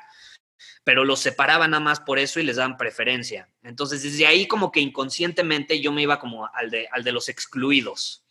Pero 0.84 1.04
los 1.04 1.20
separaban 1.20 1.72
nada 1.72 1.82
más 1.82 2.00
por 2.00 2.18
eso 2.18 2.40
y 2.40 2.42
les 2.42 2.56
daban 2.56 2.76
preferencia. 2.76 3.50
Entonces, 3.62 4.02
desde 4.02 4.26
ahí 4.26 4.46
como 4.46 4.72
que 4.72 4.80
inconscientemente 4.80 5.80
yo 5.80 5.92
me 5.92 6.02
iba 6.02 6.18
como 6.18 6.46
al 6.54 6.70
de, 6.70 6.88
al 6.92 7.04
de 7.04 7.12
los 7.12 7.28
excluidos. 7.28 8.24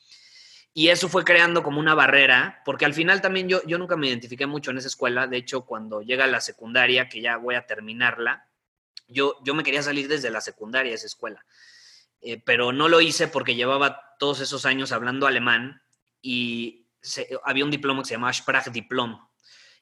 Y 0.74 0.90
eso 0.90 1.08
fue 1.08 1.24
creando 1.24 1.64
como 1.64 1.80
una 1.80 1.94
barrera, 1.94 2.62
porque 2.66 2.84
al 2.84 2.94
final 2.94 3.22
también 3.22 3.48
yo, 3.48 3.62
yo 3.66 3.78
nunca 3.78 3.96
me 3.96 4.08
identifiqué 4.08 4.46
mucho 4.46 4.72
en 4.72 4.78
esa 4.78 4.90
escuela. 4.90 5.28
De 5.28 5.38
hecho, 5.38 5.66
cuando 5.66 6.02
llega 6.02 6.28
la 6.28 6.42
secundaria, 6.42 7.08
que 7.08 7.22
ya 7.22 7.38
voy 7.38 7.56
a 7.56 7.66
terminarla, 7.66 8.50
yo, 9.08 9.38
yo 9.44 9.54
me 9.54 9.64
quería 9.64 9.84
salir 9.84 10.08
desde 10.08 10.30
la 10.30 10.42
secundaria 10.42 10.94
esa 10.94 11.06
escuela. 11.06 11.46
Eh, 12.22 12.42
pero 12.44 12.72
no 12.72 12.90
lo 12.90 13.02
hice 13.02 13.28
porque 13.28 13.56
llevaba 13.56 14.16
todos 14.20 14.40
esos 14.40 14.66
años 14.66 14.92
hablando 14.92 15.28
alemán 15.28 15.82
y 16.22 16.85
había 17.44 17.66
un 17.66 17.72
diploma 17.72 18.02
que 18.02 18.10
se 18.10 18.14
llamaba 18.16 18.34
Sprachdiplom. 18.34 19.20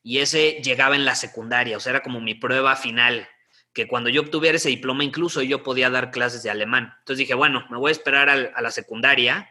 Y 0.03 0.19
ese 0.19 0.61
llegaba 0.63 0.95
en 0.95 1.05
la 1.05 1.15
secundaria, 1.15 1.77
o 1.77 1.79
sea, 1.79 1.91
era 1.91 2.03
como 2.03 2.19
mi 2.19 2.35
prueba 2.35 2.75
final 2.75 3.27
que 3.71 3.87
cuando 3.87 4.09
yo 4.09 4.21
obtuviera 4.21 4.57
ese 4.57 4.69
diploma, 4.69 5.03
incluso 5.03 5.41
yo 5.41 5.63
podía 5.63 5.89
dar 5.89 6.11
clases 6.11 6.43
de 6.43 6.49
alemán. 6.49 6.93
Entonces 6.99 7.19
dije, 7.19 7.33
bueno, 7.33 7.65
me 7.71 7.77
voy 7.77 7.89
a 7.89 7.91
esperar 7.93 8.29
a 8.29 8.61
la 8.61 8.71
secundaria 8.71 9.49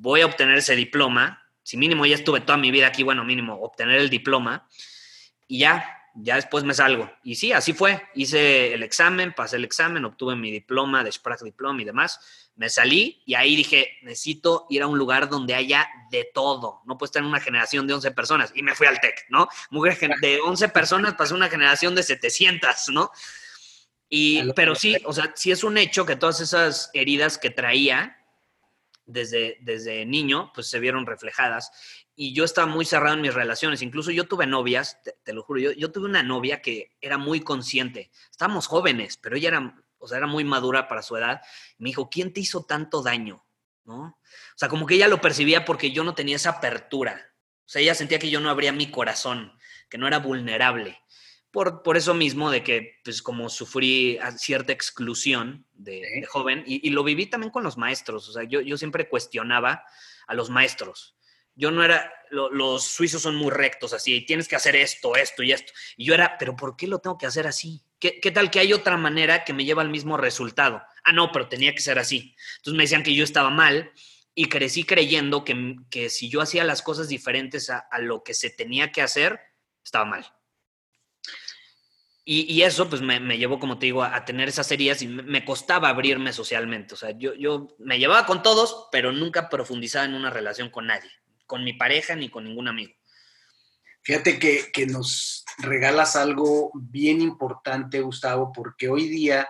voy 0.00 0.22
a 0.22 0.26
obtener 0.26 0.56
ese 0.56 0.74
diploma, 0.74 1.42
si 1.62 1.76
mínimo 1.76 2.06
ya 2.06 2.14
estuve 2.14 2.40
toda 2.40 2.56
mi 2.56 2.70
vida 2.70 2.86
aquí, 2.86 3.02
bueno, 3.02 3.22
mínimo 3.22 3.54
obtener 3.60 4.00
el 4.00 4.08
diploma 4.08 4.66
y 5.46 5.60
ya, 5.60 5.84
ya 6.14 6.36
después 6.36 6.64
me 6.64 6.72
salgo. 6.72 7.10
Y 7.22 7.34
sí, 7.34 7.52
así 7.52 7.74
fue. 7.74 8.02
Hice 8.14 8.72
el 8.72 8.82
examen, 8.82 9.34
pasé 9.34 9.56
el 9.56 9.64
examen, 9.64 10.04
obtuve 10.04 10.36
mi 10.36 10.50
diploma 10.50 11.04
de 11.04 11.12
Sprachdiplom 11.12 11.78
y 11.80 11.84
demás. 11.84 12.49
Me 12.56 12.68
salí 12.68 13.22
y 13.24 13.34
ahí 13.34 13.56
dije, 13.56 13.98
necesito 14.02 14.66
ir 14.68 14.82
a 14.82 14.86
un 14.86 14.98
lugar 14.98 15.28
donde 15.28 15.54
haya 15.54 15.88
de 16.10 16.28
todo. 16.34 16.82
No 16.84 16.98
puedo 16.98 17.08
estar 17.08 17.22
en 17.22 17.28
una 17.28 17.40
generación 17.40 17.86
de 17.86 17.94
11 17.94 18.10
personas. 18.10 18.52
Y 18.54 18.62
me 18.62 18.74
fui 18.74 18.86
al 18.86 19.00
TEC, 19.00 19.26
¿no? 19.30 19.48
De 20.20 20.40
11 20.40 20.68
personas 20.68 21.14
pasó 21.14 21.34
una 21.34 21.48
generación 21.48 21.94
de 21.94 22.02
700, 22.02 22.88
¿no? 22.90 23.10
Y, 24.08 24.52
pero 24.54 24.74
sí, 24.74 24.96
o 25.04 25.12
sea, 25.12 25.32
sí 25.36 25.52
es 25.52 25.62
un 25.62 25.78
hecho 25.78 26.04
que 26.04 26.16
todas 26.16 26.40
esas 26.40 26.90
heridas 26.94 27.38
que 27.38 27.50
traía 27.50 28.18
desde, 29.06 29.58
desde 29.60 30.04
niño, 30.04 30.50
pues 30.54 30.68
se 30.68 30.80
vieron 30.80 31.06
reflejadas. 31.06 31.70
Y 32.16 32.34
yo 32.34 32.44
estaba 32.44 32.66
muy 32.66 32.84
cerrado 32.84 33.14
en 33.14 33.22
mis 33.22 33.34
relaciones. 33.34 33.82
Incluso 33.82 34.10
yo 34.10 34.26
tuve 34.26 34.46
novias, 34.46 34.98
te, 35.24 35.32
lo 35.32 35.42
juro, 35.42 35.60
yo, 35.60 35.72
yo, 35.72 35.90
tuve 35.90 36.06
una 36.06 36.22
novia 36.22 36.60
que 36.60 36.96
era 37.00 37.18
muy 37.18 37.40
consciente. 37.40 38.10
Estábamos 38.30 38.66
jóvenes, 38.66 39.16
pero 39.16 39.36
ella 39.36 39.48
era, 39.48 39.74
o 40.00 40.08
sea, 40.08 40.18
era 40.18 40.26
muy 40.26 40.42
madura 40.42 40.88
para 40.88 41.02
su 41.02 41.16
edad. 41.16 41.40
me 41.78 41.90
dijo, 41.90 42.10
¿quién 42.10 42.32
te 42.32 42.40
hizo 42.40 42.64
tanto 42.64 43.02
daño? 43.02 43.44
¿No? 43.84 44.00
O 44.02 44.56
sea, 44.56 44.68
como 44.68 44.86
que 44.86 44.94
ella 44.94 45.06
lo 45.06 45.20
percibía 45.20 45.64
porque 45.64 45.92
yo 45.92 46.02
no 46.02 46.14
tenía 46.14 46.36
esa 46.36 46.50
apertura. 46.50 47.32
O 47.64 47.68
sea, 47.68 47.80
ella 47.80 47.94
sentía 47.94 48.18
que 48.18 48.30
yo 48.30 48.40
no 48.40 48.50
abría 48.50 48.72
mi 48.72 48.90
corazón, 48.90 49.52
que 49.88 49.98
no 49.98 50.08
era 50.08 50.18
vulnerable 50.18 51.00
por, 51.50 51.82
por, 51.82 51.96
eso 51.96 52.14
mismo 52.14 52.50
de 52.50 52.62
que, 52.62 53.00
pues 53.04 53.22
como 53.22 53.48
sufrí 53.48 54.18
cierta 54.36 54.72
exclusión 54.72 55.66
de, 55.72 56.24
joven, 56.28 56.62
y, 56.66 56.90
lo 56.90 57.02
viví 57.02 57.26
también 57.26 57.50
con 57.50 57.64
los 57.64 57.76
maestros, 57.76 58.28
o 58.28 58.32
sea, 58.32 58.44
yo, 58.44 58.60
yo 58.60 58.76
siempre 58.76 59.08
cuestionaba 59.08 59.84
a 60.26 60.34
los 60.34 60.50
maestros. 60.50 61.16
Yo 61.56 61.70
no 61.70 61.82
era, 61.82 62.12
los 62.30 62.84
suizos 62.84 63.22
son 63.22 63.34
muy 63.34 63.50
rectos 63.50 63.92
así, 63.92 64.14
y 64.14 64.26
tienes 64.26 64.46
que 64.46 64.56
hacer 64.56 64.76
esto, 64.76 65.16
esto 65.16 65.42
y 65.42 65.52
esto. 65.52 65.72
Y 65.96 66.04
yo 66.06 66.14
era, 66.14 66.38
pero 66.38 66.54
¿por 66.54 66.76
qué 66.76 66.86
lo 66.86 67.00
tengo 67.00 67.18
que 67.18 67.26
hacer 67.26 67.46
así? 67.46 67.82
¿Qué, 68.00 68.18
¿Qué, 68.20 68.30
tal 68.30 68.50
que 68.50 68.58
hay 68.58 68.72
otra 68.72 68.96
manera 68.96 69.44
que 69.44 69.52
me 69.52 69.64
lleva 69.64 69.82
al 69.82 69.90
mismo 69.90 70.16
resultado? 70.16 70.82
Ah, 71.04 71.12
no, 71.12 71.30
pero 71.30 71.48
tenía 71.48 71.74
que 71.74 71.82
ser 71.82 71.98
así. 71.98 72.34
Entonces 72.56 72.76
me 72.76 72.84
decían 72.84 73.02
que 73.02 73.14
yo 73.14 73.22
estaba 73.22 73.50
mal 73.50 73.92
y 74.34 74.46
crecí 74.46 74.84
creyendo 74.84 75.44
que, 75.44 75.76
que 75.90 76.10
si 76.10 76.28
yo 76.28 76.40
hacía 76.40 76.64
las 76.64 76.82
cosas 76.82 77.08
diferentes 77.08 77.70
a, 77.70 77.78
a 77.78 77.98
lo 77.98 78.24
que 78.24 78.34
se 78.34 78.50
tenía 78.50 78.90
que 78.90 79.02
hacer, 79.02 79.38
estaba 79.84 80.06
mal. 80.06 80.26
Y, 82.32 82.62
eso 82.62 82.88
pues 82.88 83.02
me, 83.02 83.18
llevó, 83.38 83.58
como 83.58 83.78
te 83.80 83.86
digo, 83.86 84.04
a, 84.04 84.24
tener 84.24 84.48
esas 84.48 84.70
heridas 84.70 85.02
y 85.02 85.08
me, 85.08 85.44
costaba 85.44 85.88
abrirme 85.88 86.32
socialmente. 86.32 86.94
O 86.94 86.96
sea, 86.96 87.10
yo, 87.10 87.34
yo 87.34 87.74
me 87.80 87.98
llevaba 87.98 88.24
con 88.24 88.40
todos, 88.40 88.86
pero 88.92 89.10
nunca 89.10 89.48
profundizaba 89.48 90.04
en 90.04 90.14
una 90.14 90.30
relación 90.30 90.70
con 90.70 90.86
nadie, 90.86 91.10
con 91.46 91.64
mi 91.64 91.72
pareja 91.72 92.14
ni 92.14 92.28
con 92.28 92.44
ningún 92.44 92.68
amigo. 92.68 92.92
Fíjate 94.02 94.38
que, 94.38 94.70
que 94.72 94.86
nos 94.86 95.44
regalas 95.58 96.16
algo 96.16 96.70
bien 96.74 97.20
importante, 97.20 98.00
Gustavo, 98.00 98.52
porque 98.52 98.88
hoy 98.88 99.08
día 99.08 99.48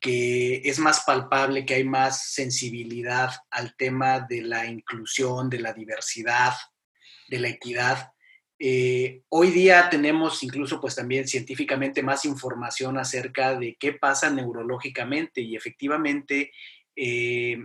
que 0.00 0.62
es 0.64 0.78
más 0.78 1.02
palpable, 1.04 1.66
que 1.66 1.74
hay 1.74 1.84
más 1.84 2.30
sensibilidad 2.30 3.30
al 3.50 3.74
tema 3.76 4.20
de 4.20 4.42
la 4.42 4.66
inclusión, 4.66 5.50
de 5.50 5.58
la 5.58 5.72
diversidad, 5.72 6.54
de 7.28 7.40
la 7.40 7.48
equidad, 7.48 8.12
eh, 8.60 9.22
hoy 9.28 9.52
día 9.52 9.88
tenemos 9.88 10.42
incluso 10.42 10.80
pues 10.80 10.96
también 10.96 11.28
científicamente 11.28 12.02
más 12.02 12.24
información 12.24 12.98
acerca 12.98 13.56
de 13.56 13.76
qué 13.78 13.92
pasa 13.92 14.30
neurológicamente 14.30 15.40
y 15.40 15.54
efectivamente 15.54 16.50
eh, 16.96 17.56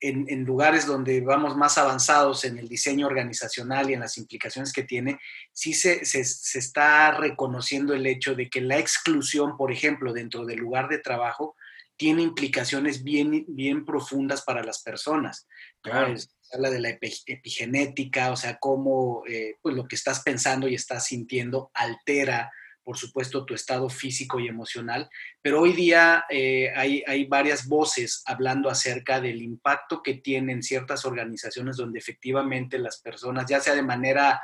en, 0.00 0.44
lugares 0.44 0.86
donde 0.86 1.20
vamos 1.20 1.56
más 1.56 1.78
avanzados 1.78 2.44
en 2.44 2.58
el 2.58 2.68
diseño 2.68 3.06
organizacional 3.06 3.90
y 3.90 3.94
en 3.94 4.00
las 4.00 4.18
implicaciones 4.18 4.72
que 4.72 4.82
tiene, 4.82 5.18
sí 5.52 5.72
se, 5.72 6.00
está 6.02 7.12
reconociendo 7.12 7.94
el 7.94 8.06
hecho 8.06 8.34
de 8.34 8.48
que 8.48 8.60
la 8.60 8.78
exclusión, 8.78 9.56
por 9.56 9.72
ejemplo, 9.72 10.12
dentro 10.12 10.44
del 10.44 10.58
lugar 10.58 10.88
de 10.88 10.98
trabajo, 10.98 11.56
tiene 11.96 12.22
implicaciones 12.22 13.02
bien, 13.02 13.46
bien 13.48 13.86
profundas 13.86 14.42
para 14.42 14.62
las 14.62 14.82
personas. 14.82 15.46
Claro 15.80 16.14
habla 16.52 16.70
de 16.70 16.80
la 16.80 16.90
epigenética, 16.90 18.30
o 18.30 18.36
sea, 18.36 18.58
cómo 18.58 19.22
eh, 19.26 19.56
pues 19.62 19.74
lo 19.74 19.86
que 19.86 19.96
estás 19.96 20.20
pensando 20.20 20.68
y 20.68 20.74
estás 20.74 21.06
sintiendo 21.06 21.70
altera, 21.74 22.52
por 22.86 22.96
supuesto, 22.96 23.44
tu 23.44 23.52
estado 23.52 23.88
físico 23.88 24.38
y 24.38 24.46
emocional. 24.46 25.10
Pero 25.42 25.60
hoy 25.60 25.72
día 25.72 26.24
eh, 26.30 26.70
hay, 26.72 27.02
hay, 27.04 27.24
varias 27.24 27.66
voces 27.66 28.22
hablando 28.26 28.70
acerca 28.70 29.20
del 29.20 29.42
impacto 29.42 30.04
que 30.04 30.14
tienen 30.14 30.62
ciertas 30.62 31.04
organizaciones 31.04 31.78
donde 31.78 31.98
efectivamente 31.98 32.78
las 32.78 33.00
personas, 33.00 33.46
ya 33.48 33.58
sea 33.58 33.74
de 33.74 33.82
manera 33.82 34.40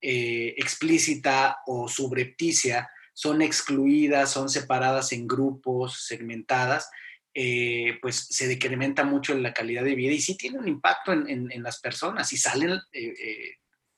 eh, 0.00 0.54
explícita 0.56 1.58
o 1.66 1.86
subrepticia, 1.86 2.88
son 3.12 3.42
excluidas, 3.42 4.30
son 4.30 4.48
separadas 4.48 5.12
en 5.12 5.28
grupos, 5.28 6.06
segmentadas, 6.06 6.88
eh, 7.34 7.98
pues 8.00 8.26
se 8.30 8.48
decrementa 8.48 9.04
mucho 9.04 9.34
la 9.34 9.52
calidad 9.52 9.84
de 9.84 9.96
vida 9.96 10.14
y 10.14 10.20
sí 10.22 10.38
tiene 10.38 10.58
un 10.58 10.66
impacto 10.66 11.12
en, 11.12 11.62
las 11.62 11.78
personas. 11.78 12.32
Y 12.32 12.38
salen, 12.38 12.80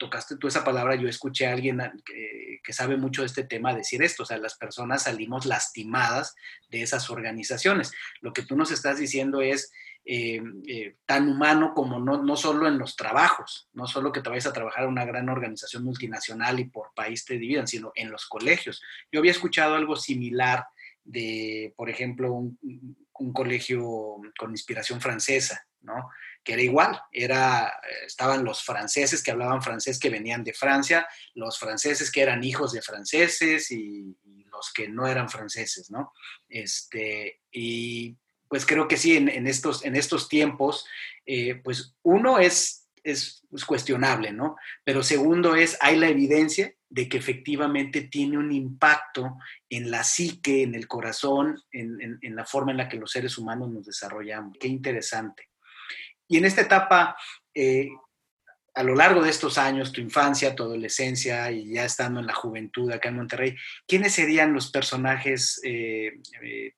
tocaste 0.05 0.37
tú 0.37 0.49
esa 0.49 0.65
palabra, 0.65 0.97
yo 0.97 1.09
escuché 1.09 1.47
a 1.47 1.53
alguien 1.53 1.81
que, 2.05 2.73
sabe 2.73 2.97
mucho 2.97 3.23
de 3.23 3.27
este 3.27 3.45
tema 3.45 3.75
decir 3.75 4.03
esto, 4.03 4.25
o 4.25 4.27
sea, 4.27 4.37
las 4.37 4.57
personas 4.57 5.05
salimos 5.05 5.47
lastimadas 5.47 6.35
de 6.69 6.83
esas 6.83 7.09
organizaciones. 7.09 7.93
Lo 8.21 8.33
que 8.33 8.43
tú 8.43 8.57
nos 8.57 8.71
estás 8.71 8.99
diciendo 8.99 9.41
es 9.41 9.71
tan 11.07 11.29
humano 11.29 11.73
como 11.75 11.99
no, 11.99 12.23
no 12.23 12.37
solo 12.37 12.69
en 12.69 12.79
los 12.79 12.97
trabajos, 12.97 13.69
no 13.73 13.87
solo 13.87 14.13
que 14.13 14.21
te 14.21 14.29
vayas 14.29 14.47
a 14.47 14.53
trabajar 14.53 14.85
en 14.85 14.91
una 14.91 15.05
gran 15.05 15.29
organización 15.29 15.85
multinacional 15.85 16.61
y 16.61 16.65
por 16.65 16.93
país 16.95 17.25
te 17.25 17.39
dividan, 17.39 17.67
sino 17.67 17.93
en 17.95 18.11
los 18.11 18.27
colegios. 18.27 18.83
Yo 19.11 19.21
había 19.21 19.33
escuchado 19.33 19.77
algo 19.77 19.97
similar 19.97 20.67
de, 21.05 21.73
por 21.77 21.89
ejemplo, 21.89 22.33
un 22.33 23.33
colegio 23.33 24.21
con 24.39 24.51
inspiración 24.51 25.01
francesa, 25.01 25.67
¿no? 25.81 26.11
Que 26.45 26.53
era 26.53 26.63
igual, 26.63 27.01
era, 27.11 27.73
estaban 28.07 28.45
los 28.45 28.63
franceses 28.63 29.23
que 29.23 29.31
hablaban 29.31 29.63
francés 29.63 29.99
que 29.99 30.11
venían 30.11 30.45
de 30.45 30.53
Francia, 30.53 31.07
los 31.35 31.59
franceses 31.59 32.13
que 32.13 32.21
eran 32.21 32.45
hijos 32.45 32.73
de 32.73 32.83
franceses 32.83 33.71
y, 33.71 34.17
los 34.51 34.73
que 34.73 34.89
no 34.89 35.09
eran 35.09 35.29
franceses, 35.29 35.91
¿no? 35.91 36.13
Este, 36.49 37.41
y 37.51 38.17
pues 38.47 38.65
creo 38.65 38.87
que 38.87 38.97
sí, 38.97 39.17
en, 39.17 39.49
estos, 39.49 39.85
en 39.85 39.97
estos 39.97 40.29
tiempos, 40.29 40.87
eh, 41.27 41.57
pues 41.57 41.97
uno 42.03 42.39
es, 42.39 42.87
es, 43.03 43.43
es 43.51 43.65
cuestionable, 43.65 44.33
¿no? 44.33 44.55
Pero 44.85 45.03
segundo 45.03 45.57
es, 45.57 45.77
hay 45.81 45.97
la 45.97 46.09
evidencia 46.09 46.73
de 46.95 47.09
que 47.09 47.17
efectivamente 47.17 48.03
tiene 48.03 48.39
un 48.39 48.53
impacto 48.53 49.39
en 49.69 49.91
la 49.91 50.05
psique, 50.05 50.63
en 50.63 50.77
el 50.77 50.87
corazón, 50.87 51.61
en, 51.73 52.21
la 52.37 52.45
forma 52.45 52.71
en 52.71 52.77
la 52.77 52.89
que 52.89 52.99
los 52.99 53.11
seres 53.11 53.37
humanos 53.37 53.69
nos 53.73 53.87
desarrollamos. 53.87 54.57
Qué 54.61 54.69
interesante. 54.69 55.49
Y 56.29 56.39
en 56.39 56.45
esta 56.45 56.63
etapa, 56.63 57.17
eh, 57.55 57.89
a 58.75 58.83
lo 58.83 58.95
largo 58.95 59.23
de 59.23 59.31
estos 59.31 59.59
años, 59.59 59.93
tu 59.93 60.01
infancia, 60.01 60.55
tu 60.55 60.65
adolescencia 60.65 61.51
y 61.51 61.75
ya 61.75 61.85
estando 61.85 62.21
en 62.21 62.27
la 62.27 62.35
juventud 62.35 62.91
acá 62.91 63.09
en 63.09 63.17
Monterrey, 63.17 63.57
¿quiénes 63.87 64.15
serían 64.15 64.53
los 64.53 64.71
personajes 64.71 65.61
eh, 65.63 66.13
eh, 66.43 66.73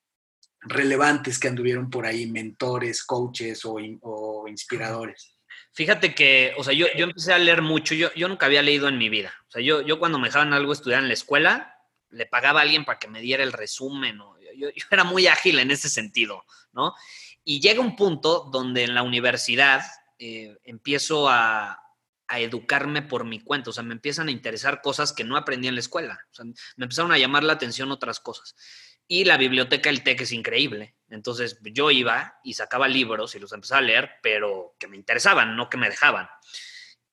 relevantes 0.60 1.38
que 1.38 1.48
anduvieron 1.48 1.88
por 1.88 2.06
ahí, 2.06 2.26
mentores, 2.30 3.04
coaches 3.04 3.62
o 3.64 4.48
inspiradores? 4.48 5.36
Fíjate 5.76 6.14
que, 6.14 6.54
o 6.56 6.64
sea, 6.64 6.72
yo, 6.72 6.86
yo 6.96 7.04
empecé 7.04 7.34
a 7.34 7.38
leer 7.38 7.60
mucho, 7.60 7.94
yo, 7.94 8.08
yo 8.14 8.28
nunca 8.28 8.46
había 8.46 8.62
leído 8.62 8.88
en 8.88 8.96
mi 8.96 9.10
vida. 9.10 9.34
O 9.46 9.50
sea, 9.50 9.60
yo, 9.60 9.82
yo 9.82 9.98
cuando 9.98 10.18
me 10.18 10.28
dejaban 10.28 10.54
algo 10.54 10.72
estudiar 10.72 11.02
en 11.02 11.08
la 11.08 11.12
escuela, 11.12 11.76
le 12.08 12.24
pagaba 12.24 12.60
a 12.60 12.62
alguien 12.62 12.86
para 12.86 12.98
que 12.98 13.08
me 13.08 13.20
diera 13.20 13.42
el 13.42 13.52
resumen. 13.52 14.18
Yo, 14.56 14.68
era 14.90 15.04
muy 15.04 15.26
ágil 15.26 15.58
en 15.58 15.70
ese 15.70 15.90
sentido, 15.90 16.46
¿no? 16.72 16.94
Y 17.48 17.60
llega 17.60 17.80
un 17.80 17.94
punto 17.94 18.48
donde 18.50 18.82
en 18.82 18.92
la 18.96 19.04
universidad 19.04 19.80
eh, 20.18 20.58
empiezo 20.64 21.28
a, 21.28 21.80
educarme 22.28 23.02
por 23.02 23.24
mi 23.24 23.38
cuenta, 23.38 23.70
o 23.70 23.72
sea, 23.72 23.84
me 23.84 23.94
empiezan 23.94 24.26
a 24.26 24.32
interesar 24.32 24.82
cosas 24.82 25.12
que 25.12 25.22
no 25.22 25.36
aprendí 25.36 25.68
en 25.68 25.76
la 25.76 25.80
escuela, 25.80 26.18
o 26.32 26.34
sea, 26.34 26.44
me 26.44 26.84
empezaron 26.84 27.12
a 27.12 27.18
llamar 27.18 27.44
la 27.44 27.52
atención 27.52 27.92
otras 27.92 28.18
cosas. 28.18 28.56
Y 29.06 29.22
la 29.22 29.36
biblioteca 29.36 29.90
del 29.90 30.02
TEC 30.02 30.22
es 30.22 30.32
increíble, 30.32 30.96
entonces 31.08 31.60
yo 31.62 31.92
iba 31.92 32.40
y 32.42 32.54
sacaba 32.54 32.88
libros 32.88 33.36
y 33.36 33.38
los 33.38 33.52
empezaba 33.52 33.78
a 33.78 33.84
leer, 33.84 34.10
pero 34.24 34.74
que 34.80 34.88
me 34.88 34.96
interesaban, 34.96 35.54
no 35.54 35.70
que 35.70 35.76
me 35.76 35.88
dejaban. 35.88 36.28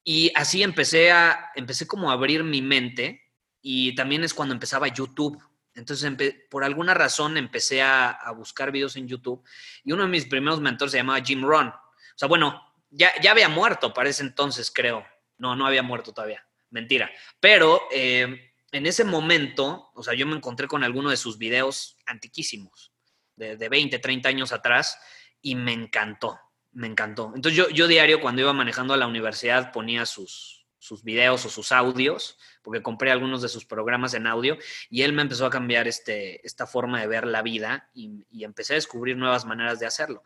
Y 0.03 0.31
así 0.33 0.63
empecé 0.63 1.11
a, 1.11 1.51
empecé 1.53 1.85
como 1.85 2.09
a 2.09 2.13
abrir 2.13 2.43
mi 2.43 2.63
mente 2.63 3.21
y 3.61 3.93
también 3.93 4.23
es 4.23 4.33
cuando 4.33 4.55
empezaba 4.55 4.87
YouTube. 4.87 5.39
Entonces, 5.75 6.11
por 6.49 6.63
alguna 6.63 6.93
razón 6.93 7.37
empecé 7.37 7.81
a, 7.81 8.31
buscar 8.35 8.71
videos 8.71 8.95
en 8.95 9.07
YouTube 9.07 9.43
y 9.83 9.91
uno 9.91 10.03
de 10.03 10.09
mis 10.09 10.25
primeros 10.25 10.59
mentores 10.61 10.91
se 10.91 10.97
llamaba 10.97 11.23
Jim 11.23 11.43
Ron. 11.43 11.67
O 11.67 12.17
sea, 12.17 12.27
bueno, 12.27 12.61
ya, 12.89 13.11
ya 13.21 13.31
había 13.31 13.49
muerto 13.49 13.93
para 13.93 14.09
ese 14.09 14.23
entonces, 14.23 14.71
creo. 14.71 15.05
No, 15.37 15.55
no 15.55 15.65
había 15.65 15.83
muerto 15.83 16.13
todavía. 16.13 16.45
Mentira. 16.69 17.09
Pero 17.39 17.81
eh, 17.91 18.53
en 18.71 18.85
ese 18.85 19.03
momento, 19.03 19.91
o 19.93 20.03
sea, 20.03 20.13
yo 20.13 20.27
me 20.27 20.35
encontré 20.35 20.67
con 20.67 20.83
alguno 20.83 21.09
de 21.09 21.17
sus 21.17 21.37
videos 21.37 21.97
antiquísimos, 22.05 22.93
de, 23.35 23.57
de 23.57 23.69
20, 23.69 23.97
30 23.99 24.29
años 24.29 24.51
atrás, 24.51 24.99
y 25.41 25.55
me 25.55 25.73
encantó, 25.73 26.39
me 26.71 26.87
encantó. 26.87 27.31
Entonces 27.35 27.57
yo, 27.57 27.69
yo 27.69 27.87
diario 27.87 28.21
cuando 28.21 28.41
iba 28.41 28.53
manejando 28.53 28.93
a 28.93 28.97
la 28.97 29.07
universidad 29.07 29.71
ponía 29.71 30.05
sus, 30.05 30.52
sus 30.83 31.01
videos 31.01 31.45
o 31.45 31.49
sus 31.49 31.71
audios, 31.71 32.37
porque 32.61 32.81
compré 32.81 33.09
algunos 33.09 33.41
de 33.41 33.47
sus 33.47 33.63
programas 33.63 34.13
en 34.15 34.27
audio, 34.27 34.57
y 34.89 35.03
él 35.03 35.13
me 35.13 35.21
empezó 35.21 35.45
a 35.45 35.49
cambiar 35.49 35.87
este, 35.87 36.45
esta 36.45 36.67
forma 36.67 36.99
de 36.99 37.07
ver 37.07 37.25
la 37.25 37.41
vida 37.41 37.89
y, 37.93 38.25
empecé 38.43 38.73
a 38.73 38.75
descubrir 38.75 39.15
nuevas 39.15 39.45
maneras 39.45 39.79
de 39.79 39.85
hacerlo. 39.85 40.23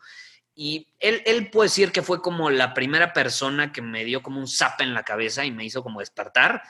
Y 0.56 0.88
él, 0.98 1.22
él 1.26 1.48
puede 1.50 1.68
decir 1.68 1.92
que 1.92 2.02
fue 2.02 2.20
como 2.20 2.50
la 2.50 2.74
primera 2.74 3.12
persona 3.12 3.70
que 3.70 3.82
me 3.82 4.04
dio 4.04 4.20
como 4.20 4.40
un 4.40 4.48
zap 4.48 4.80
en 4.80 4.94
la 4.94 5.04
cabeza 5.04 5.44
y 5.44 5.52
me 5.52 5.64
hizo 5.64 5.84
como 5.84 6.00
despertar. 6.00 6.60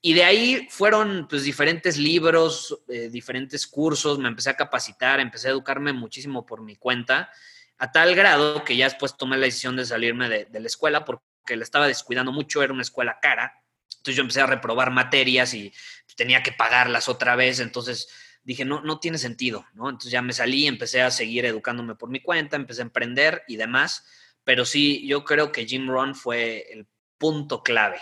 Y 0.00 0.14
de 0.14 0.22
ahí 0.22 0.68
fueron 0.70 1.26
pues 1.28 1.42
diferentes 1.42 1.98
libros, 1.98 2.78
eh, 2.86 3.08
diferentes 3.08 3.66
cursos, 3.66 4.20
me 4.20 4.28
empecé 4.28 4.50
a 4.50 4.56
capacitar, 4.56 5.18
empecé 5.18 5.48
a 5.48 5.50
educarme 5.50 5.92
muchísimo 5.92 6.46
por 6.46 6.62
mi 6.62 6.76
cuenta, 6.76 7.28
a 7.78 7.90
tal 7.90 8.14
grado 8.14 8.62
que 8.62 8.76
ya 8.76 8.84
después 8.84 9.16
tomé 9.16 9.36
la 9.36 9.46
decisión 9.46 9.74
de 9.74 9.84
salirme 9.84 10.28
de, 10.28 10.44
de 10.44 10.60
la 10.60 10.68
escuela 10.68 11.04
porque 11.04 11.31
la 11.48 11.64
estaba 11.64 11.86
descuidando 11.86 12.32
mucho, 12.32 12.62
era 12.62 12.72
una 12.72 12.82
escuela 12.82 13.18
cara. 13.20 13.62
Entonces 13.88 14.16
yo 14.16 14.22
empecé 14.22 14.40
a 14.40 14.46
reprobar 14.46 14.90
materias 14.90 15.54
y 15.54 15.72
tenía 16.16 16.42
que 16.42 16.52
pagarlas 16.52 17.08
otra 17.08 17.36
vez, 17.36 17.60
entonces 17.60 18.08
dije, 18.42 18.64
no, 18.64 18.80
no 18.82 18.98
tiene 18.98 19.18
sentido, 19.18 19.64
¿no? 19.74 19.88
Entonces 19.88 20.10
ya 20.10 20.22
me 20.22 20.32
salí, 20.32 20.66
empecé 20.66 21.02
a 21.02 21.10
seguir 21.10 21.44
educándome 21.44 21.94
por 21.94 22.10
mi 22.10 22.20
cuenta, 22.20 22.56
empecé 22.56 22.82
a 22.82 22.84
emprender 22.84 23.42
y 23.46 23.56
demás, 23.56 24.04
pero 24.44 24.64
sí, 24.64 25.06
yo 25.06 25.24
creo 25.24 25.52
que 25.52 25.66
Jim 25.66 25.88
Ron 25.88 26.14
fue 26.14 26.66
el 26.72 26.86
punto 27.18 27.62
clave 27.62 28.00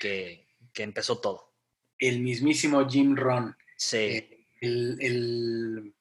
que, 0.00 0.48
que 0.72 0.82
empezó 0.82 1.18
todo. 1.20 1.52
El 1.98 2.20
mismísimo 2.20 2.88
Jim 2.88 3.16
Ron. 3.16 3.56
Sí. 3.76 3.96
Eh, 3.96 4.46
el, 4.60 4.98
el, 5.00 5.92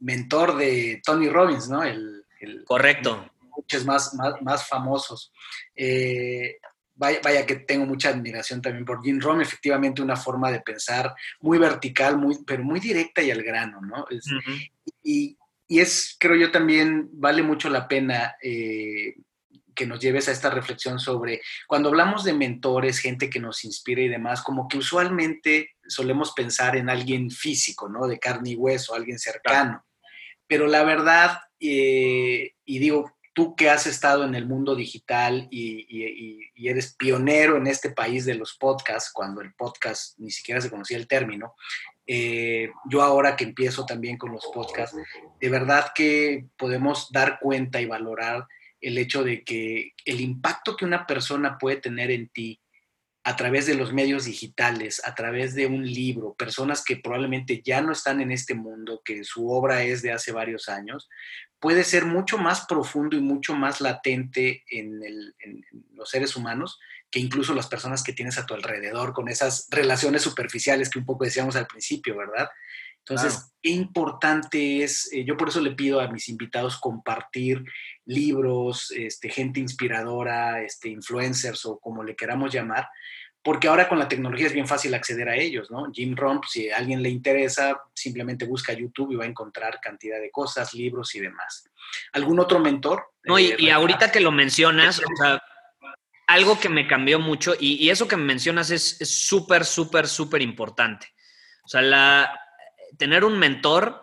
mentor 0.00 0.56
de 0.56 1.00
Tony 1.04 1.28
Robbins, 1.28 1.68
¿no? 1.68 1.84
El, 1.84 2.24
el 2.40 2.64
Correcto. 2.64 3.31
Muchos 3.56 3.84
más, 3.84 4.14
más, 4.14 4.34
más 4.42 4.68
famosos. 4.68 5.32
Eh, 5.74 6.56
vaya, 6.94 7.20
vaya, 7.22 7.46
que 7.46 7.56
tengo 7.56 7.86
mucha 7.86 8.10
admiración 8.10 8.60
también 8.60 8.84
por 8.84 9.02
Jim 9.02 9.20
Rom, 9.20 9.40
efectivamente 9.40 10.02
una 10.02 10.16
forma 10.16 10.50
de 10.50 10.60
pensar 10.60 11.14
muy 11.40 11.58
vertical, 11.58 12.18
muy, 12.18 12.38
pero 12.46 12.62
muy 12.62 12.80
directa 12.80 13.22
y 13.22 13.30
al 13.30 13.42
grano, 13.42 13.80
¿no? 13.80 14.06
Es, 14.10 14.26
uh 14.26 14.36
-huh. 14.36 14.70
y, 15.02 15.36
y, 15.68 15.80
es, 15.80 16.16
creo 16.18 16.36
yo 16.36 16.50
también, 16.50 17.08
vale 17.12 17.42
mucho 17.42 17.68
la 17.70 17.88
pena 17.88 18.36
eh, 18.42 19.14
que 19.74 19.86
nos 19.86 20.00
lleves 20.00 20.28
a 20.28 20.32
esta 20.32 20.50
reflexión 20.50 20.98
sobre, 20.98 21.40
cuando 21.66 21.88
hablamos 21.88 22.24
de 22.24 22.34
mentores, 22.34 22.98
gente 22.98 23.30
que 23.30 23.40
nos 23.40 23.64
inspira 23.64 24.02
y 24.02 24.08
demás, 24.08 24.42
como 24.42 24.68
que 24.68 24.78
usualmente 24.78 25.70
solemos 25.86 26.32
pensar 26.32 26.76
en 26.76 26.90
alguien 26.90 27.30
físico, 27.30 27.88
¿no? 27.88 28.06
De 28.06 28.18
carne 28.18 28.50
y 28.50 28.56
hueso, 28.56 28.94
alguien 28.94 29.18
cercano. 29.18 29.70
Claro. 29.70 29.84
Pero 30.46 30.66
la 30.66 30.84
verdad, 30.84 31.38
eh, 31.58 32.54
y 32.64 32.78
digo, 32.78 33.16
tú 33.32 33.56
que 33.56 33.70
has 33.70 33.86
estado 33.86 34.24
en 34.24 34.34
el 34.34 34.46
mundo 34.46 34.74
digital 34.74 35.48
y, 35.50 36.50
eres 36.54 36.94
pionero 36.94 37.56
en 37.56 37.66
este 37.66 37.90
país 37.90 38.24
de 38.24 38.34
los 38.34 38.56
podcasts, 38.56 39.10
cuando 39.12 39.40
el 39.40 39.52
podcast 39.54 40.18
ni 40.18 40.30
siquiera 40.30 40.60
se 40.60 40.70
conocía 40.70 40.96
el 40.96 41.08
término, 41.08 41.54
eh, 42.06 42.70
yo 42.88 43.02
ahora 43.02 43.34
que 43.34 43.44
empiezo 43.44 43.84
también 43.84 44.16
con 44.16 44.32
los 44.32 44.48
podcasts, 44.52 44.96
de 45.40 45.48
verdad 45.48 45.86
que 45.94 46.46
podemos 46.56 47.10
dar 47.10 47.38
cuenta 47.40 47.80
y 47.80 47.86
valorar 47.86 48.46
el 48.80 48.98
hecho 48.98 49.24
de 49.24 49.42
que 49.44 49.92
el 50.04 50.20
impacto 50.20 50.76
que 50.76 50.84
una 50.84 51.06
persona 51.06 51.58
puede 51.58 51.76
tener 51.76 52.10
en 52.10 52.28
ti 52.28 52.60
a 53.24 53.36
través 53.36 53.66
de 53.66 53.74
los 53.74 53.92
medios 53.92 54.24
digitales, 54.24 55.00
a 55.04 55.14
través 55.14 55.54
de 55.54 55.66
un 55.66 55.86
libro, 55.86 56.34
personas 56.34 56.84
que 56.84 56.96
probablemente 56.96 57.62
ya 57.64 57.80
no 57.80 57.92
están 57.92 58.20
en 58.20 58.32
este 58.32 58.54
mundo, 58.54 59.00
que 59.04 59.22
su 59.22 59.48
obra 59.48 59.84
es 59.84 60.02
de 60.02 60.10
hace 60.10 60.32
varios 60.32 60.68
años, 60.68 61.08
puede 61.62 61.84
ser 61.84 62.06
mucho 62.06 62.38
más 62.38 62.66
profundo 62.66 63.16
y 63.16 63.20
mucho 63.20 63.54
más 63.54 63.80
latente 63.80 64.64
en, 64.68 65.00
el, 65.04 65.34
en, 65.38 65.64
los 65.94 66.10
seres 66.10 66.34
humanos 66.34 66.80
que 67.08 67.20
incluso 67.20 67.54
las 67.54 67.68
personas 67.68 68.02
que 68.02 68.12
tienes 68.12 68.36
a 68.36 68.46
tu 68.46 68.54
alrededor, 68.54 69.12
con 69.12 69.28
esas 69.28 69.68
relaciones 69.70 70.22
superficiales 70.22 70.90
que 70.90 70.98
un 70.98 71.04
poco 71.04 71.24
decíamos 71.24 71.54
al 71.54 71.68
principio, 71.68 72.16
¿verdad? 72.16 72.48
Entonces, 72.98 73.34
claro. 73.34 73.48
qué 73.62 73.70
importante 73.70 74.82
es, 74.82 75.12
eh, 75.12 75.24
yo 75.24 75.36
por 75.36 75.50
eso 75.50 75.60
le 75.60 75.72
pido 75.72 76.00
a 76.00 76.08
mis 76.08 76.28
invitados 76.28 76.78
compartir 76.78 77.62
libros, 78.06 78.92
este, 78.96 79.28
gente 79.28 79.60
inspiradora, 79.60 80.62
este, 80.62 80.88
influencers 80.88 81.64
o 81.66 81.78
como 81.78 82.02
le 82.02 82.16
queramos 82.16 82.52
llamar, 82.52 82.88
porque 83.42 83.68
ahora 83.68 83.88
con 83.88 83.98
la 83.98 84.08
tecnología 84.08 84.46
es 84.46 84.52
bien 84.52 84.68
fácil 84.68 84.94
acceder 84.94 85.28
a 85.28 85.36
ellos, 85.36 85.70
¿no? 85.70 85.90
Jim 85.92 86.14
Romp, 86.14 86.44
si 86.44 86.70
a 86.70 86.76
alguien 86.76 87.02
le 87.02 87.08
interesa, 87.08 87.82
simplemente 87.92 88.46
busca 88.46 88.72
YouTube 88.72 89.12
y 89.12 89.16
va 89.16 89.24
a 89.24 89.28
encontrar 89.28 89.80
cantidad 89.80 90.20
de 90.20 90.30
cosas, 90.30 90.74
libros 90.74 91.14
y 91.14 91.20
demás. 91.20 91.68
¿Algún 92.12 92.38
otro 92.38 92.60
mentor? 92.60 93.04
No, 93.24 93.38
y, 93.38 93.54
y 93.58 93.70
ahorita 93.70 94.12
que 94.12 94.20
lo 94.20 94.30
mencionas, 94.30 95.00
o 95.00 95.16
sea, 95.16 95.42
algo 96.28 96.58
que 96.60 96.68
me 96.68 96.86
cambió 96.86 97.18
mucho, 97.18 97.54
y, 97.58 97.84
y 97.84 97.90
eso 97.90 98.06
que 98.06 98.16
me 98.16 98.24
mencionas 98.24 98.70
es 98.70 98.98
súper, 98.98 99.64
súper, 99.64 100.06
súper 100.06 100.40
importante. 100.40 101.08
O 101.64 101.68
sea, 101.68 101.82
la, 101.82 102.40
tener 102.96 103.24
un 103.24 103.38
mentor 103.38 104.01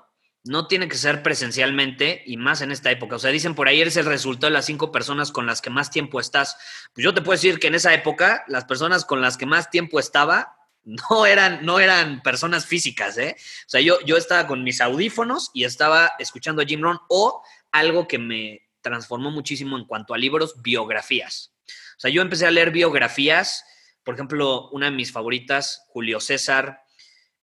no 0.49 0.65
tiene 0.65 0.87
que 0.87 0.97
ser 0.97 1.21
presencialmente 1.21 2.23
y 2.25 2.35
más 2.35 2.61
en 2.61 2.71
esta 2.71 2.89
época. 2.89 3.17
O 3.17 3.19
sea, 3.19 3.29
dicen 3.29 3.53
por 3.53 3.67
ahí 3.67 3.81
eres 3.81 3.97
el 3.97 4.05
resultado 4.07 4.47
de 4.49 4.55
las 4.55 4.65
cinco 4.65 4.91
personas 4.91 5.31
con 5.31 5.45
las 5.45 5.61
que 5.61 5.69
más 5.69 5.91
tiempo 5.91 6.19
estás. 6.19 6.57
Pues 6.91 7.05
yo 7.05 7.13
te 7.13 7.21
puedo 7.21 7.37
decir 7.37 7.59
que 7.59 7.67
en 7.67 7.75
esa 7.75 7.93
época 7.93 8.43
las 8.47 8.65
personas 8.65 9.05
con 9.05 9.21
las 9.21 9.37
que 9.37 9.45
más 9.45 9.69
tiempo 9.69 9.99
estaba 9.99 10.57
no 10.83 11.27
eran, 11.27 11.63
no 11.63 11.79
eran 11.79 12.23
personas 12.23 12.65
físicas, 12.65 13.19
¿eh? 13.19 13.35
O 13.37 13.69
sea, 13.69 13.79
yo, 13.79 13.99
yo 14.07 14.17
estaba 14.17 14.47
con 14.47 14.63
mis 14.63 14.81
audífonos 14.81 15.51
y 15.53 15.65
estaba 15.65 16.13
escuchando 16.17 16.63
a 16.63 16.65
Jim 16.65 16.81
Rohn 16.81 16.97
o 17.09 17.43
algo 17.71 18.07
que 18.07 18.17
me 18.17 18.61
transformó 18.81 19.29
muchísimo 19.29 19.77
en 19.77 19.85
cuanto 19.85 20.15
a 20.15 20.17
libros, 20.17 20.63
biografías. 20.63 21.53
O 21.95 21.99
sea, 21.99 22.09
yo 22.09 22.23
empecé 22.23 22.47
a 22.47 22.51
leer 22.51 22.71
biografías, 22.71 23.65
por 24.03 24.15
ejemplo, 24.15 24.67
una 24.71 24.87
de 24.87 24.93
mis 24.93 25.11
favoritas, 25.11 25.83
Julio 25.89 26.19
César, 26.19 26.81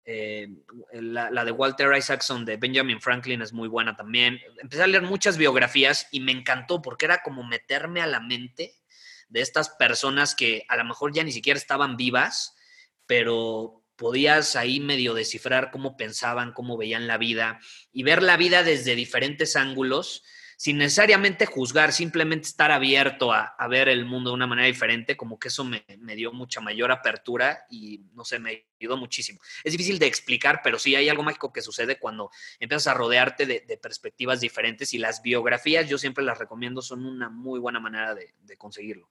eh, 0.04 0.48
la, 0.92 1.30
la, 1.30 1.44
de 1.44 1.52
Walter 1.52 1.94
Isaacson 1.96 2.44
de 2.44 2.56
Benjamin 2.56 3.00
Franklin 3.00 3.42
es 3.42 3.52
muy 3.52 3.68
buena 3.68 3.96
también. 3.96 4.38
Empecé 4.60 4.82
a 4.82 4.86
leer 4.86 5.02
muchas 5.02 5.38
biografías 5.38 6.08
y 6.10 6.20
me 6.20 6.32
encantó 6.32 6.82
porque 6.82 7.06
era 7.06 7.22
como 7.22 7.42
meterme 7.42 8.02
a 8.02 8.06
la 8.06 8.20
mente 8.20 8.74
de 9.28 9.40
estas 9.40 9.70
personas 9.70 10.34
que 10.34 10.64
a 10.68 10.76
lo 10.76 10.84
mejor 10.84 11.12
ya 11.12 11.24
ni 11.24 11.32
siquiera 11.32 11.58
estaban 11.58 11.96
vivas, 11.96 12.54
pero 13.06 13.82
podías 13.96 14.56
ahí 14.56 14.80
medio 14.80 15.14
descifrar 15.14 15.70
cómo 15.70 15.96
pensaban, 15.96 16.52
cómo 16.52 16.76
veían 16.76 17.06
la 17.06 17.16
vida 17.16 17.60
y 17.92 18.02
ver 18.02 18.22
la 18.22 18.36
vida 18.36 18.62
desde 18.62 18.94
diferentes 18.94 19.56
ángulos 19.56 20.22
sin 20.56 20.78
necesariamente 20.78 21.46
juzgar, 21.46 21.92
simplemente 21.92 22.48
estar 22.48 22.70
abierto 22.70 23.32
a, 23.32 23.54
ver 23.68 23.88
el 23.88 24.04
mundo 24.04 24.30
de 24.30 24.34
una 24.34 24.46
manera 24.46 24.66
diferente, 24.66 25.16
como 25.16 25.38
que 25.38 25.48
eso 25.48 25.64
me, 25.64 25.84
me, 25.98 26.14
dio 26.14 26.32
mucha 26.32 26.60
mayor 26.60 26.92
apertura 26.92 27.66
y 27.70 28.02
no 28.14 28.24
sé, 28.24 28.38
me 28.38 28.66
ayudó 28.80 28.96
muchísimo. 28.96 29.40
Es 29.64 29.72
difícil 29.72 29.98
de 29.98 30.06
explicar, 30.06 30.60
pero 30.62 30.78
sí 30.78 30.94
hay 30.94 31.08
algo 31.08 31.22
mágico 31.22 31.52
que 31.52 31.62
sucede 31.62 31.98
cuando 31.98 32.30
empiezas 32.60 32.88
a 32.88 32.94
rodearte 32.94 33.46
de, 33.46 33.78
perspectivas 33.82 34.40
diferentes 34.40 34.94
y 34.94 34.98
las 34.98 35.20
biografías 35.20 35.88
yo 35.88 35.98
siempre 35.98 36.24
las 36.24 36.38
recomiendo, 36.38 36.80
son 36.80 37.04
una 37.04 37.28
muy 37.28 37.58
buena 37.58 37.80
manera 37.80 38.14
de, 38.14 38.34
de 38.40 38.56
conseguirlo. 38.56 39.08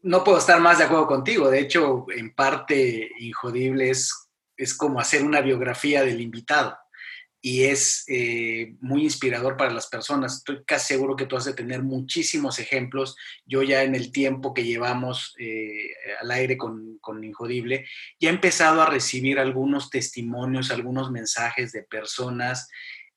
No 0.00 0.24
puedo 0.24 0.38
estar 0.38 0.60
más 0.60 0.78
de 0.78 0.84
acuerdo 0.84 1.06
contigo, 1.06 1.50
de 1.50 1.60
hecho, 1.60 2.06
en 2.10 2.34
parte 2.34 3.10
Injodible 3.18 3.90
es, 3.90 4.30
es 4.56 4.74
como 4.74 4.98
hacer 4.98 5.22
una 5.22 5.40
biografía 5.40 6.02
del 6.02 6.20
invitado 6.20 6.76
y 7.44 7.64
es 7.64 8.04
eh, 8.06 8.76
muy 8.80 9.02
inspirador 9.02 9.56
para 9.56 9.72
las 9.72 9.88
personas. 9.88 10.36
Estoy 10.36 10.62
casi 10.64 10.94
seguro 10.94 11.16
que 11.16 11.26
tú 11.26 11.36
has 11.36 11.44
de 11.44 11.54
tener 11.54 11.82
muchísimos 11.82 12.60
ejemplos. 12.60 13.16
Yo 13.44 13.64
ya 13.64 13.82
en 13.82 13.96
el 13.96 14.12
tiempo 14.12 14.54
que 14.54 14.64
llevamos 14.64 15.34
eh, 15.40 15.90
al 16.20 16.30
aire 16.30 16.56
con, 16.56 16.98
con 17.00 17.22
Injodible, 17.24 17.84
ya 18.20 18.30
he 18.30 18.32
empezado 18.32 18.80
a 18.80 18.86
recibir 18.86 19.40
algunos 19.40 19.90
testimonios, 19.90 20.70
algunos 20.70 21.10
mensajes 21.10 21.72
de 21.72 21.82
personas 21.82 22.68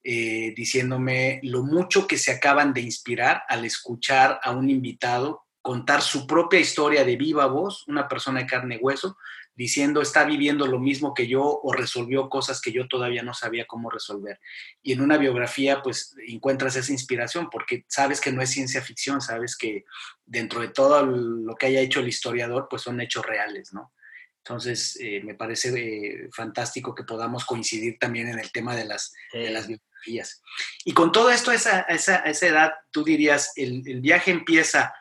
eh, 0.03 0.53
diciéndome 0.55 1.39
lo 1.43 1.63
mucho 1.63 2.07
que 2.07 2.17
se 2.17 2.31
acaban 2.31 2.73
de 2.73 2.81
inspirar 2.81 3.43
al 3.47 3.63
escuchar 3.63 4.39
a 4.43 4.51
un 4.51 4.69
invitado 4.69 5.45
contar 5.63 6.03
su 6.03 6.27
propia 6.27 6.59
historia 6.59 7.03
de 7.03 7.15
viva 7.15 7.47
voz, 7.47 7.88
una 7.88 8.07
persona 8.07 8.41
de 8.41 8.45
carne 8.45 8.75
y 8.75 8.77
hueso, 8.77 9.17
diciendo 9.55 10.01
está 10.01 10.25
viviendo 10.25 10.67
lo 10.67 10.79
mismo 10.79 11.13
que 11.13 11.27
yo 11.27 11.43
o 11.43 11.73
resolvió 11.73 12.29
cosas 12.29 12.61
que 12.61 12.71
yo 12.71 12.87
todavía 12.87 13.23
no 13.23 13.33
sabía 13.33 13.65
cómo 13.65 13.89
resolver. 13.89 14.39
Y 14.83 14.93
en 14.93 15.01
una 15.01 15.17
biografía 15.17 15.81
pues 15.81 16.15
encuentras 16.27 16.75
esa 16.75 16.91
inspiración 16.91 17.49
porque 17.49 17.85
sabes 17.87 18.19
que 18.19 18.31
no 18.31 18.41
es 18.41 18.49
ciencia 18.51 18.81
ficción, 18.81 19.21
sabes 19.21 19.57
que 19.57 19.85
dentro 20.25 20.61
de 20.61 20.69
todo 20.69 21.05
lo 21.05 21.55
que 21.55 21.67
haya 21.67 21.79
hecho 21.79 22.01
el 22.01 22.09
historiador 22.09 22.67
pues 22.69 22.81
son 22.81 22.99
hechos 22.99 23.25
reales, 23.25 23.73
¿no? 23.73 23.93
Entonces 24.39 24.97
eh, 25.01 25.21
me 25.23 25.33
parece 25.33 25.69
eh, 25.69 26.29
fantástico 26.31 26.93
que 26.93 27.03
podamos 27.03 27.45
coincidir 27.45 27.97
también 27.97 28.27
en 28.27 28.37
el 28.37 28.51
tema 28.51 28.75
de 28.75 28.85
las, 28.85 29.11
las 29.33 29.67
biografías. 29.67 30.43
Y 30.83 30.93
con 30.93 31.11
todo 31.11 31.31
esto, 31.31 31.51
esa, 31.51 31.81
esa, 31.81 32.17
esa 32.17 32.47
edad, 32.47 32.73
tú 32.91 33.03
dirías, 33.03 33.53
el, 33.55 33.81
el 33.87 34.01
viaje 34.01 34.29
empieza 34.29 34.93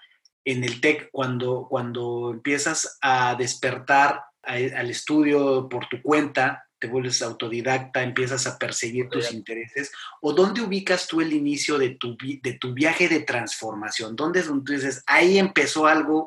en 0.45 0.65
el 0.65 0.81
TEC 0.81 1.11
cuando, 1.11 1.67
cuando 1.69 2.31
empiezas 2.31 2.99
a 3.01 3.35
despertar 3.35 4.23
al 4.47 4.91
estudio 4.91 5.69
por 5.69 5.89
tu 5.89 6.01
cuenta, 6.03 6.69
te 6.79 6.87
vuelves 6.87 7.23
autodidacta, 7.23 8.03
empiezas 8.03 8.47
a 8.47 8.59
perseguir 8.59 9.09
tus 9.09 9.33
intereses, 9.33 9.91
o 10.21 10.33
dónde 10.33 10.61
ubicas 10.61 11.07
tú 11.07 11.21
el 11.21 11.33
inicio 11.33 11.79
de 11.79 11.91
tu, 11.91 12.17
de 12.19 12.53
tu 12.55 12.75
viaje 12.75 13.09
de 13.09 13.21
transformación, 13.21 14.15
dónde 14.17 14.41
es 14.41 14.49
donde 14.49 14.75
dices, 14.75 15.03
ahí 15.07 15.39
empezó 15.39 15.87
algo 15.87 16.27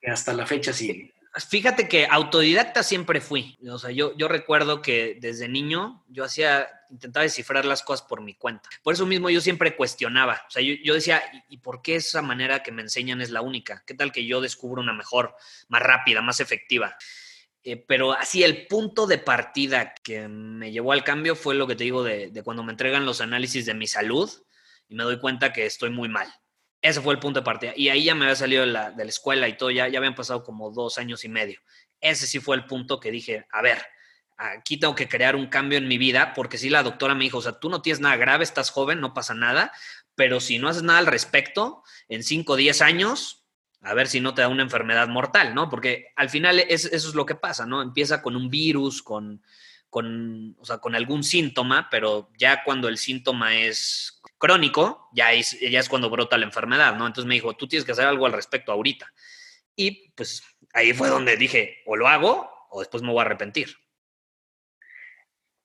que 0.00 0.10
hasta 0.10 0.34
la 0.34 0.46
fecha 0.46 0.72
sigue. 0.72 1.14
Fíjate 1.36 1.86
que 1.86 2.06
autodidacta 2.06 2.82
siempre 2.82 3.20
fui. 3.20 3.58
O 3.70 3.78
sea, 3.78 3.90
yo, 3.90 4.16
yo 4.16 4.26
recuerdo 4.26 4.80
que 4.80 5.18
desde 5.20 5.48
niño 5.48 6.02
yo 6.08 6.24
hacía, 6.24 6.66
intentaba 6.88 7.24
descifrar 7.24 7.66
las 7.66 7.82
cosas 7.82 8.06
por 8.06 8.22
mi 8.22 8.34
cuenta. 8.34 8.70
Por 8.82 8.94
eso 8.94 9.04
mismo 9.04 9.28
yo 9.28 9.42
siempre 9.42 9.76
cuestionaba. 9.76 10.42
O 10.48 10.50
sea, 10.50 10.62
yo, 10.62 10.74
yo 10.82 10.94
decía, 10.94 11.22
¿y, 11.50 11.58
por 11.58 11.82
qué 11.82 11.96
esa 11.96 12.22
manera 12.22 12.62
que 12.62 12.72
me 12.72 12.80
enseñan 12.80 13.20
es 13.20 13.30
la 13.30 13.42
única? 13.42 13.82
¿Qué 13.86 13.92
tal 13.92 14.12
que 14.12 14.24
yo 14.24 14.40
descubro 14.40 14.80
una 14.80 14.94
mejor, 14.94 15.36
más 15.68 15.82
rápida, 15.82 16.22
más 16.22 16.40
efectiva? 16.40 16.96
Eh, 17.68 17.84
pero 17.84 18.12
así 18.12 18.44
el 18.44 18.68
punto 18.68 19.08
de 19.08 19.18
partida 19.18 19.92
que 19.92 20.28
me 20.28 20.70
llevó 20.70 20.92
al 20.92 21.02
cambio 21.02 21.34
fue 21.34 21.56
lo 21.56 21.66
que 21.66 21.74
te 21.74 21.82
digo 21.82 22.04
de, 22.04 22.30
cuando 22.44 22.62
me 22.62 22.70
entregan 22.70 23.04
los 23.04 23.20
análisis 23.20 23.66
de 23.66 23.74
mi 23.74 23.88
salud 23.88 24.30
y 24.88 24.94
me 24.94 25.02
doy 25.02 25.18
cuenta 25.18 25.52
que 25.52 25.66
estoy 25.66 25.90
muy 25.90 26.08
mal. 26.08 26.32
Ese 26.80 27.00
fue 27.00 27.12
el 27.12 27.18
punto 27.18 27.40
de 27.40 27.44
partida. 27.44 27.72
Y 27.74 27.88
ahí 27.88 28.04
ya 28.04 28.14
me 28.14 28.26
había 28.26 28.36
salido 28.36 28.64
de 28.64 28.70
la, 28.70 28.94
escuela 28.98 29.48
y 29.48 29.56
todo, 29.56 29.72
ya, 29.72 29.88
ya 29.88 29.98
habían 29.98 30.14
pasado 30.14 30.44
como 30.44 30.70
dos 30.70 30.96
años 30.98 31.24
y 31.24 31.28
medio. 31.28 31.58
Ese 32.00 32.28
sí 32.28 32.38
fue 32.38 32.54
el 32.54 32.66
punto 32.66 33.00
que 33.00 33.10
dije, 33.10 33.48
a 33.50 33.62
ver, 33.62 33.84
aquí 34.36 34.76
tengo 34.76 34.94
que 34.94 35.08
crear 35.08 35.34
un 35.34 35.48
cambio 35.48 35.76
en 35.76 35.88
mi 35.88 35.98
vida, 35.98 36.34
porque 36.34 36.58
si 36.58 36.70
la 36.70 36.84
doctora 36.84 37.16
me 37.16 37.24
dijo, 37.24 37.38
o 37.38 37.42
sea, 37.42 37.58
tú 37.58 37.68
no 37.68 37.82
tienes 37.82 37.98
nada 37.98 38.14
grave, 38.14 38.44
estás 38.44 38.70
joven, 38.70 39.00
no 39.00 39.12
pasa 39.12 39.34
nada, 39.34 39.72
pero 40.14 40.38
si 40.38 40.60
no 40.60 40.68
haces 40.68 40.84
nada 40.84 41.00
al 41.00 41.06
respecto, 41.06 41.82
en 42.06 42.22
5 42.22 42.52
o 42.52 42.56
10 42.56 42.80
años 42.82 43.44
a 43.82 43.94
ver 43.94 44.08
si 44.08 44.20
no 44.20 44.34
te 44.34 44.42
da 44.42 44.48
una 44.48 44.62
enfermedad 44.62 45.08
mortal, 45.08 45.54
¿no? 45.54 45.68
Porque 45.68 46.12
al 46.16 46.30
final 46.30 46.60
eso 46.60 46.88
es 46.92 47.14
lo 47.14 47.26
que 47.26 47.34
pasa, 47.34 47.66
¿no? 47.66 47.82
Empieza 47.82 48.22
con 48.22 48.36
un 48.36 48.50
virus, 48.50 49.02
con, 49.02 49.42
con, 49.90 50.56
o 50.58 50.64
sea, 50.64 50.78
con 50.78 50.94
algún 50.94 51.22
síntoma, 51.22 51.88
pero 51.90 52.30
ya 52.36 52.64
cuando 52.64 52.88
el 52.88 52.98
síntoma 52.98 53.56
es 53.56 54.20
crónico, 54.38 55.08
ya 55.12 55.32
es, 55.32 55.58
ya 55.60 55.80
es 55.80 55.88
cuando 55.88 56.10
brota 56.10 56.36
la 56.36 56.46
enfermedad, 56.46 56.96
¿no? 56.96 57.06
Entonces 57.06 57.28
me 57.28 57.34
dijo, 57.34 57.54
tú 57.54 57.66
tienes 57.68 57.84
que 57.84 57.92
hacer 57.92 58.06
algo 58.06 58.26
al 58.26 58.32
respecto 58.32 58.72
ahorita. 58.72 59.12
Y 59.74 60.10
pues 60.10 60.42
ahí 60.72 60.92
fue 60.92 61.08
donde 61.08 61.36
dije, 61.36 61.82
o 61.86 61.96
lo 61.96 62.08
hago 62.08 62.50
o 62.70 62.80
después 62.80 63.02
me 63.02 63.10
voy 63.10 63.20
a 63.20 63.22
arrepentir. 63.22 63.76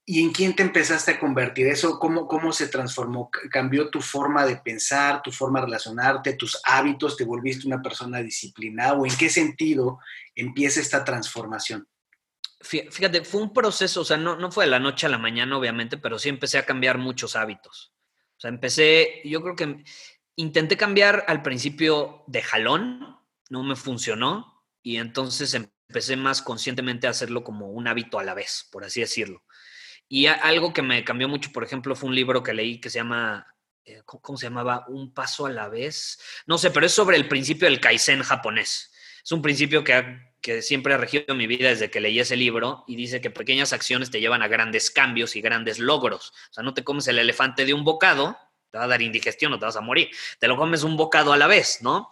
¿Y 0.06 0.24
en 0.24 0.32
quién 0.32 0.56
te 0.56 0.64
empezaste 0.64 1.12
a 1.12 1.20
convertir? 1.20 1.68
¿Eso 1.68 2.00
cómo, 2.00 2.28
cómo 2.28 2.52
se 2.52 2.68
transformó? 2.68 3.30
¿Cambió 3.52 3.90
tu 3.90 4.02
forma 4.02 4.46
de 4.46 4.58
pensar, 4.58 5.22
tu 5.22 5.32
forma 5.32 5.60
de 5.60 5.68
relacionarte, 5.68 6.34
tus 6.34 6.60
hábitos? 6.66 7.16
¿Te 7.16 7.24
volviste 7.24 7.68
una 7.68 7.82
persona 7.82 8.22
disciplinada? 8.22 8.94
¿O 8.94 9.06
en 9.06 9.16
qué 9.16 9.30
sentido 9.30 10.00
empieza 10.36 10.82
esta 10.82 11.04
transformación? 11.04 11.88
Fíjate, 12.62 13.24
fue 13.24 13.42
un 13.42 13.54
proceso, 13.54 14.02
o 14.02 14.06
sea, 14.06 14.18
no, 14.18 14.36
no 14.36 14.52
fue 14.52 14.66
de 14.66 14.72
la 14.72 14.80
noche 14.80 15.08
a 15.08 15.10
la 15.10 15.18
mañana, 15.18 15.58
obviamente, 15.58 15.98
pero 15.98 16.20
sí 16.20 16.30
empecé 16.30 16.58
a 16.58 16.66
cambiar 16.66 16.98
muchos 16.98 17.36
hábitos. 17.36 17.94
O 18.38 18.40
sea, 18.42 18.50
empecé, 18.50 19.22
yo 19.26 19.42
creo 19.42 19.56
que 19.56 19.84
intenté 20.36 20.78
cambiar 20.78 21.26
al 21.28 21.42
principio 21.42 22.24
de 22.28 22.42
jalón, 22.42 23.20
no 23.50 23.64
me 23.64 23.76
funcionó, 23.76 24.64
y 24.84 24.98
entonces 24.98 25.54
empecé 25.54 26.18
más 26.18 26.42
conscientemente 26.42 27.08
a 27.08 27.12
hacerlo 27.12 27.44
como 27.44 27.68
un 27.68 27.88
hábito 27.88 28.20
a 28.20 28.24
la 28.24 28.34
vez, 28.34 28.68
por 28.72 28.84
así 28.84 29.02
decirlo. 29.02 29.44
Y 30.14 30.28
algo 30.28 30.74
que 30.74 30.82
me 30.82 31.06
cambió 31.06 31.30
mucho, 31.30 31.54
por 31.54 31.64
ejemplo, 31.64 31.96
fue 31.96 32.10
un 32.10 32.16
libro 32.16 32.44
que 32.44 32.54
leí 32.54 32.82
que 32.82 32.90
se 32.90 33.00
llama, 33.00 33.48
eh, 33.86 34.02
¿cómo 34.04 34.38
se 34.38 34.48
llamaba? 34.48 34.84
Un 34.90 35.14
paso 35.14 35.46
a 35.46 35.50
la 35.50 35.70
vez. 35.70 36.20
No 36.46 36.58
sé, 36.58 36.70
pero 36.70 36.86
es 36.86 36.92
sobre 36.92 37.16
el 37.16 37.30
principio 37.30 37.70
del 37.70 37.80
Kaizen 37.80 38.22
japonés. 38.22 38.92
Es 39.24 39.32
un 39.32 39.42
principio 39.42 39.86
que, 39.86 40.20
que 40.42 40.62
siempre 40.62 40.94
ha 40.94 40.98
regido 40.98 41.34
mi 41.34 41.48
vida 41.48 41.70
desde 41.70 41.90
que 41.90 42.02
leí 42.02 42.20
ese 42.20 42.36
libro 42.36 42.84
y 42.90 42.98
dice 42.98 43.22
que 43.22 43.30
pequeñas 43.30 43.72
acciones 43.72 44.12
te 44.12 44.20
llevan 44.20 44.42
a 44.42 44.50
grandes 44.50 44.92
cambios 44.92 45.38
y 45.38 45.42
grandes 45.42 45.80
logros. 45.80 46.34
O 46.50 46.54
sea, 46.56 46.64
no 46.66 46.74
te 46.74 46.84
comes 46.84 47.08
el 47.08 47.18
elefante 47.18 47.64
de 47.64 47.74
un 47.74 47.86
bocado, 47.86 48.38
te 48.70 48.80
va 48.80 48.84
a 48.84 48.88
dar 48.88 49.02
indigestión 49.02 49.54
o 49.54 49.60
te 49.60 49.66
vas 49.66 49.78
a 49.78 49.82
morir. 49.82 50.10
Te 50.40 50.50
lo 50.50 50.58
comes 50.58 50.84
un 50.84 50.98
bocado 50.98 51.32
a 51.32 51.38
la 51.38 51.48
vez, 51.48 51.78
¿no? 51.84 52.10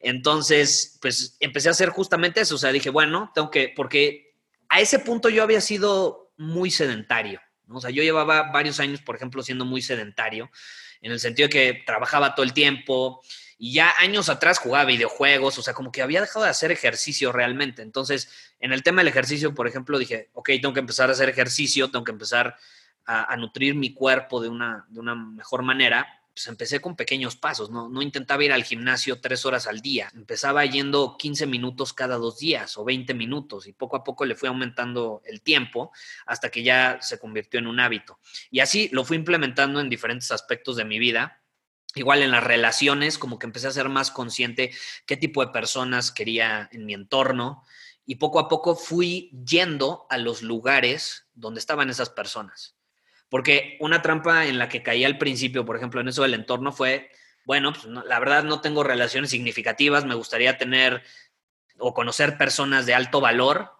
Entonces, 0.00 0.98
pues 1.00 1.36
empecé 1.38 1.68
a 1.68 1.70
hacer 1.70 1.90
justamente 1.90 2.40
eso. 2.40 2.56
O 2.56 2.58
sea, 2.58 2.72
dije, 2.72 2.90
bueno, 2.90 3.30
tengo 3.32 3.52
que, 3.52 3.72
porque 3.76 4.34
a 4.68 4.80
ese 4.80 4.98
punto 4.98 5.28
yo 5.28 5.44
había 5.44 5.60
sido 5.60 6.25
muy 6.36 6.70
sedentario. 6.70 7.40
¿no? 7.66 7.76
O 7.76 7.80
sea, 7.80 7.90
yo 7.90 8.02
llevaba 8.02 8.50
varios 8.52 8.80
años, 8.80 9.00
por 9.02 9.16
ejemplo, 9.16 9.42
siendo 9.42 9.64
muy 9.64 9.82
sedentario, 9.82 10.50
en 11.00 11.12
el 11.12 11.20
sentido 11.20 11.48
de 11.48 11.52
que 11.52 11.82
trabajaba 11.84 12.34
todo 12.34 12.44
el 12.44 12.52
tiempo 12.52 13.22
y 13.58 13.72
ya 13.72 13.94
años 13.98 14.28
atrás 14.28 14.58
jugaba 14.58 14.84
videojuegos, 14.84 15.58
o 15.58 15.62
sea, 15.62 15.74
como 15.74 15.90
que 15.90 16.02
había 16.02 16.20
dejado 16.20 16.44
de 16.44 16.50
hacer 16.50 16.72
ejercicio 16.72 17.32
realmente. 17.32 17.82
Entonces, 17.82 18.54
en 18.60 18.72
el 18.72 18.82
tema 18.82 19.00
del 19.00 19.08
ejercicio, 19.08 19.54
por 19.54 19.66
ejemplo, 19.66 19.98
dije, 19.98 20.30
ok, 20.34 20.50
tengo 20.60 20.74
que 20.74 20.80
empezar 20.80 21.08
a 21.08 21.12
hacer 21.12 21.28
ejercicio, 21.28 21.90
tengo 21.90 22.04
que 22.04 22.12
empezar 22.12 22.56
a, 23.06 23.32
a 23.32 23.36
nutrir 23.36 23.74
mi 23.74 23.94
cuerpo 23.94 24.40
de 24.40 24.48
una, 24.48 24.84
de 24.88 25.00
una 25.00 25.14
mejor 25.14 25.62
manera 25.62 26.15
pues 26.36 26.48
empecé 26.48 26.80
con 26.80 26.96
pequeños 26.96 27.34
pasos, 27.34 27.70
¿no? 27.70 28.02
intentaba 28.02 28.44
ir 28.44 28.52
al 28.52 28.62
gimnasio 28.62 29.22
tres 29.22 29.46
horas 29.46 29.66
al 29.66 29.80
día, 29.80 30.12
empezaba 30.14 30.66
yendo 30.66 31.16
15 31.16 31.46
minutos 31.46 31.94
cada 31.94 32.18
dos 32.18 32.36
días 32.36 32.76
o 32.76 32.84
20 32.84 33.14
minutos 33.14 33.66
y 33.66 33.72
poco 33.72 33.96
a 33.96 34.04
poco 34.04 34.26
le 34.26 34.34
fui 34.34 34.46
aumentando 34.46 35.22
el 35.24 35.40
tiempo 35.40 35.92
hasta 36.26 36.50
que 36.50 36.62
ya 36.62 36.98
se 37.00 37.18
convirtió 37.18 37.58
en 37.58 37.66
un 37.66 37.80
hábito. 37.80 38.18
Y 38.50 38.60
así 38.60 38.90
lo 38.92 39.02
fui 39.02 39.16
implementando 39.16 39.80
en 39.80 39.88
diferentes 39.88 40.30
aspectos 40.30 40.76
de 40.76 40.84
mi 40.84 40.98
vida. 40.98 41.42
Igual 41.94 42.20
en 42.20 42.32
las 42.32 42.44
relaciones, 42.44 43.16
como 43.16 43.38
que 43.38 43.46
empecé 43.46 43.68
a 43.68 43.70
ser 43.70 43.88
más 43.88 44.10
consciente 44.10 44.72
qué 45.06 45.16
tipo 45.16 45.42
de 45.42 45.52
personas 45.52 46.12
quería 46.12 46.68
en 46.70 46.84
mi 46.84 46.92
entorno 46.92 47.64
y 48.04 48.16
poco 48.16 48.40
a 48.40 48.48
poco 48.48 48.76
fui 48.76 49.30
yendo 49.46 50.06
a 50.10 50.18
los 50.18 50.42
lugares 50.42 51.28
donde 51.32 51.60
estaban 51.60 51.88
esas 51.88 52.10
personas. 52.10 52.75
Porque 53.28 53.76
una 53.80 54.02
trampa 54.02 54.46
en 54.46 54.58
la 54.58 54.68
que 54.68 54.82
caí 54.82 55.04
al 55.04 55.18
principio, 55.18 55.64
por 55.64 55.76
ejemplo, 55.76 56.00
en 56.00 56.08
eso 56.08 56.22
del 56.22 56.34
entorno 56.34 56.72
fue, 56.72 57.10
bueno, 57.44 57.72
pues 57.72 57.84
la 57.86 58.18
verdad 58.18 58.44
no 58.44 58.60
tengo 58.60 58.84
relaciones 58.84 59.30
significativas, 59.30 60.04
me 60.04 60.14
gustaría 60.14 60.58
tener 60.58 61.02
o 61.78 61.92
conocer 61.92 62.38
personas 62.38 62.86
de 62.86 62.94
alto 62.94 63.20
valor 63.20 63.72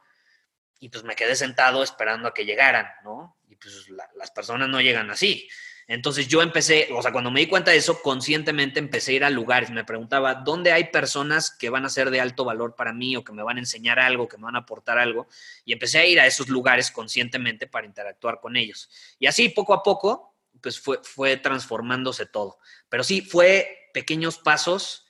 y 0.78 0.88
pues 0.88 1.04
me 1.04 1.16
quedé 1.16 1.36
sentado 1.36 1.82
esperando 1.82 2.28
a 2.28 2.34
que 2.34 2.44
llegaran, 2.44 2.86
¿no? 3.04 3.38
Y 3.48 3.56
pues 3.56 3.88
las 4.14 4.30
personas 4.30 4.68
no 4.68 4.80
llegan 4.80 5.10
así. 5.10 5.48
Entonces 5.88 6.26
yo 6.26 6.42
empecé, 6.42 6.88
o 6.92 7.00
sea, 7.00 7.12
cuando 7.12 7.30
me 7.30 7.40
di 7.40 7.46
cuenta 7.46 7.70
de 7.70 7.76
eso, 7.76 8.02
conscientemente 8.02 8.80
empecé 8.80 9.12
a 9.12 9.14
ir 9.14 9.24
a 9.24 9.30
lugares. 9.30 9.70
Me 9.70 9.84
preguntaba, 9.84 10.34
¿dónde 10.34 10.72
hay 10.72 10.84
personas 10.84 11.50
que 11.50 11.70
van 11.70 11.84
a 11.84 11.88
ser 11.88 12.10
de 12.10 12.20
alto 12.20 12.44
valor 12.44 12.74
para 12.74 12.92
mí 12.92 13.16
o 13.16 13.22
que 13.22 13.32
me 13.32 13.44
van 13.44 13.58
a 13.58 13.60
enseñar 13.60 14.00
algo, 14.00 14.26
que 14.26 14.36
me 14.36 14.44
van 14.44 14.56
a 14.56 14.60
aportar 14.60 14.98
algo? 14.98 15.28
Y 15.64 15.72
empecé 15.72 15.98
a 15.98 16.06
ir 16.06 16.18
a 16.18 16.26
esos 16.26 16.48
lugares 16.48 16.90
conscientemente 16.90 17.68
para 17.68 17.86
interactuar 17.86 18.40
con 18.40 18.56
ellos. 18.56 18.90
Y 19.18 19.26
así, 19.26 19.48
poco 19.48 19.74
a 19.74 19.82
poco, 19.82 20.34
pues 20.60 20.80
fue, 20.80 20.98
fue 21.04 21.36
transformándose 21.36 22.26
todo. 22.26 22.58
Pero 22.88 23.04
sí, 23.04 23.20
fue 23.20 23.90
pequeños 23.96 24.38
pasos, 24.38 25.06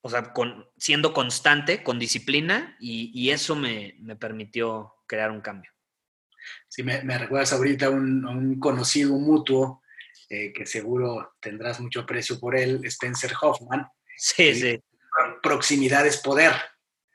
o 0.00 0.08
sea, 0.08 0.32
con, 0.32 0.68
siendo 0.76 1.12
constante, 1.12 1.84
con 1.84 2.00
disciplina, 2.00 2.76
y, 2.80 3.30
eso 3.30 3.54
me, 3.54 3.94
permitió 4.18 4.94
crear 5.06 5.30
un 5.30 5.40
cambio. 5.40 5.70
Si 6.68 6.82
me, 6.82 7.00
recuerdas 7.18 7.52
ahorita 7.52 7.90
un, 7.90 8.24
un 8.26 8.60
conocido 8.60 9.14
mutuo 9.14 9.82
eh, 10.28 10.52
que 10.52 10.66
seguro 10.66 11.36
tendrás 11.40 11.78
mucho 11.78 12.00
aprecio 12.00 12.40
por 12.40 12.56
él, 12.56 12.80
Spencer 12.84 13.32
Hoffman. 13.40 13.86
Sí, 14.16 14.54
sí. 14.54 14.82
Proximidad 15.40 16.04
es 16.04 16.16
poder, 16.16 16.52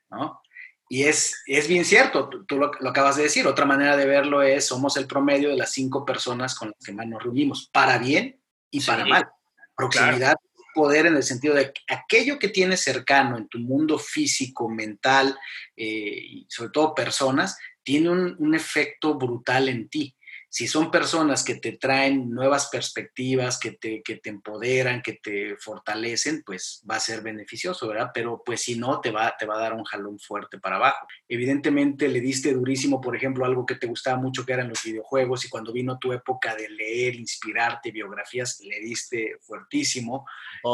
¿no? 0.09 0.41
Y 0.87 1.03
es, 1.03 1.41
es 1.45 1.67
bien 1.67 1.83
cierto, 1.83 2.29
tú, 2.47 2.57
lo, 2.57 2.71
acabas 2.89 3.17
de 3.17 3.23
decir. 3.23 3.47
Otra 3.47 3.65
manera 3.65 3.97
de 3.97 4.05
verlo 4.05 4.41
es, 4.41 4.65
somos 4.65 4.95
el 4.97 5.07
promedio 5.07 5.49
de 5.49 5.57
las 5.57 5.71
cinco 5.71 6.05
personas 6.05 6.55
con 6.55 6.69
las 6.69 6.85
que 6.85 6.93
más 6.93 7.07
nos 7.07 7.23
reunimos, 7.23 7.69
para 7.71 7.97
bien 7.97 8.41
y 8.69 8.81
para 8.81 9.05
mal. 9.05 9.27
Proximidad, 9.75 10.35
poder 10.73 11.05
en 11.05 11.15
el 11.15 11.23
sentido 11.23 11.53
de 11.53 11.73
aquello 11.89 12.39
que 12.39 12.49
tienes 12.49 12.81
cercano 12.81 13.37
en 13.37 13.47
tu 13.47 13.59
mundo 13.59 13.99
físico, 13.99 14.69
mental 14.69 15.37
eh, 15.75 15.85
y 15.85 16.45
sobre 16.49 16.71
todo 16.71 16.95
personas, 16.95 17.57
tiene 17.83 18.09
un, 18.09 18.35
un 18.39 18.55
efecto 18.55 19.15
brutal 19.15 19.69
en 19.69 19.89
ti 19.89 20.15
si 20.53 20.67
son 20.67 20.91
personas 20.91 21.45
que 21.45 21.55
te 21.55 21.71
traen 21.77 22.29
nuevas 22.29 22.67
perspectivas, 22.69 23.57
que 23.57 23.71
te, 23.71 24.01
que 24.03 24.17
te 24.17 24.29
empoderan, 24.29 25.01
que 25.01 25.13
te 25.13 25.55
fortalecen, 25.55 26.43
pues 26.45 26.83
va 26.89 26.97
a 26.97 26.99
ser 26.99 27.21
beneficioso, 27.21 27.87
¿verdad? 27.87 28.11
Pero 28.13 28.43
pues 28.45 28.63
si 28.63 28.75
no, 28.75 28.99
te 28.99 29.11
va, 29.11 29.33
te 29.39 29.45
va 29.45 29.55
a 29.55 29.61
dar 29.61 29.73
un 29.73 29.85
jalón 29.85 30.19
fuerte 30.19 30.59
para 30.59 30.75
abajo. 30.75 31.07
Evidentemente 31.29 32.09
le 32.09 32.19
diste 32.19 32.53
durísimo, 32.53 32.99
por 32.99 33.15
ejemplo, 33.15 33.45
algo 33.45 33.65
que 33.65 33.75
te 33.75 33.87
gustaba 33.87 34.17
mucho, 34.17 34.45
que 34.45 34.51
eran 34.51 34.67
los 34.67 34.83
videojuegos, 34.83 35.45
y 35.45 35.49
cuando 35.49 35.71
vino 35.71 35.97
tu 35.97 36.11
época 36.11 36.53
de 36.53 36.67
leer, 36.67 37.15
inspirarte, 37.15 37.91
biografías, 37.91 38.59
le 38.59 38.81
diste 38.81 39.37
fuertísimo. 39.39 40.25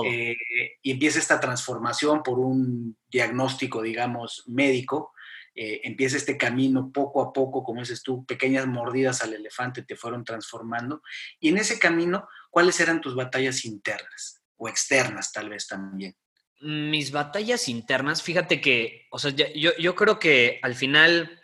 Eh, 0.07 0.35
y 0.81 0.91
empieza 0.93 1.19
esta 1.19 1.39
transformación 1.39 2.23
por 2.23 2.39
un 2.39 2.97
diagnóstico, 3.11 3.83
digamos, 3.83 4.43
médico 4.47 5.13
eh, 5.59 5.81
empieza 5.85 6.17
este 6.17 6.37
camino 6.37 6.91
poco 6.91 7.19
a 7.19 7.33
poco, 7.33 7.63
como 7.63 7.79
dices 7.79 8.03
tú, 8.03 8.23
pequeñas 8.27 8.67
mordidas 8.67 9.23
al 9.23 9.33
elefante 9.33 9.81
te 9.81 9.95
fueron 9.95 10.23
transformando. 10.23 11.01
Y 11.39 11.49
en 11.49 11.57
ese 11.57 11.79
camino, 11.79 12.27
¿cuáles 12.51 12.79
eran 12.79 13.01
tus 13.01 13.15
batallas 13.15 13.65
internas 13.65 14.43
o 14.55 14.69
externas 14.69 15.31
tal 15.31 15.49
vez 15.49 15.67
también? 15.67 16.15
Mis 16.61 17.11
batallas 17.11 17.69
internas, 17.69 18.21
fíjate 18.21 18.61
que, 18.61 19.07
o 19.09 19.17
sea, 19.17 19.31
yo, 19.31 19.71
yo 19.79 19.95
creo 19.95 20.19
que 20.19 20.59
al 20.61 20.75
final, 20.75 21.41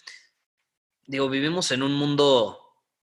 digo, 1.08 1.28
vivimos 1.28 1.72
en 1.72 1.82
un 1.82 1.96
mundo 1.96 2.60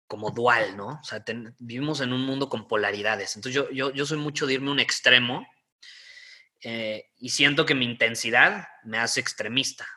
como 0.05 0.31
dual, 0.31 0.75
¿no? 0.75 0.99
O 1.01 1.03
sea, 1.03 1.23
vivimos 1.59 2.01
en 2.01 2.11
un 2.11 2.25
mundo 2.25 2.49
con 2.49 2.67
polaridades. 2.67 3.37
Entonces 3.37 3.55
yo, 3.55 3.71
yo, 3.71 3.93
yo 3.93 4.05
soy 4.05 4.17
mucho 4.17 4.47
de 4.47 4.55
irme 4.55 4.71
un 4.71 4.81
extremo 4.81 5.47
eh, 6.61 7.11
y 7.19 7.29
siento 7.29 7.65
que 7.65 7.73
mi 7.73 7.85
intensidad 7.85 8.67
me 8.83 8.97
hace 8.97 9.21
extremista. 9.21 9.87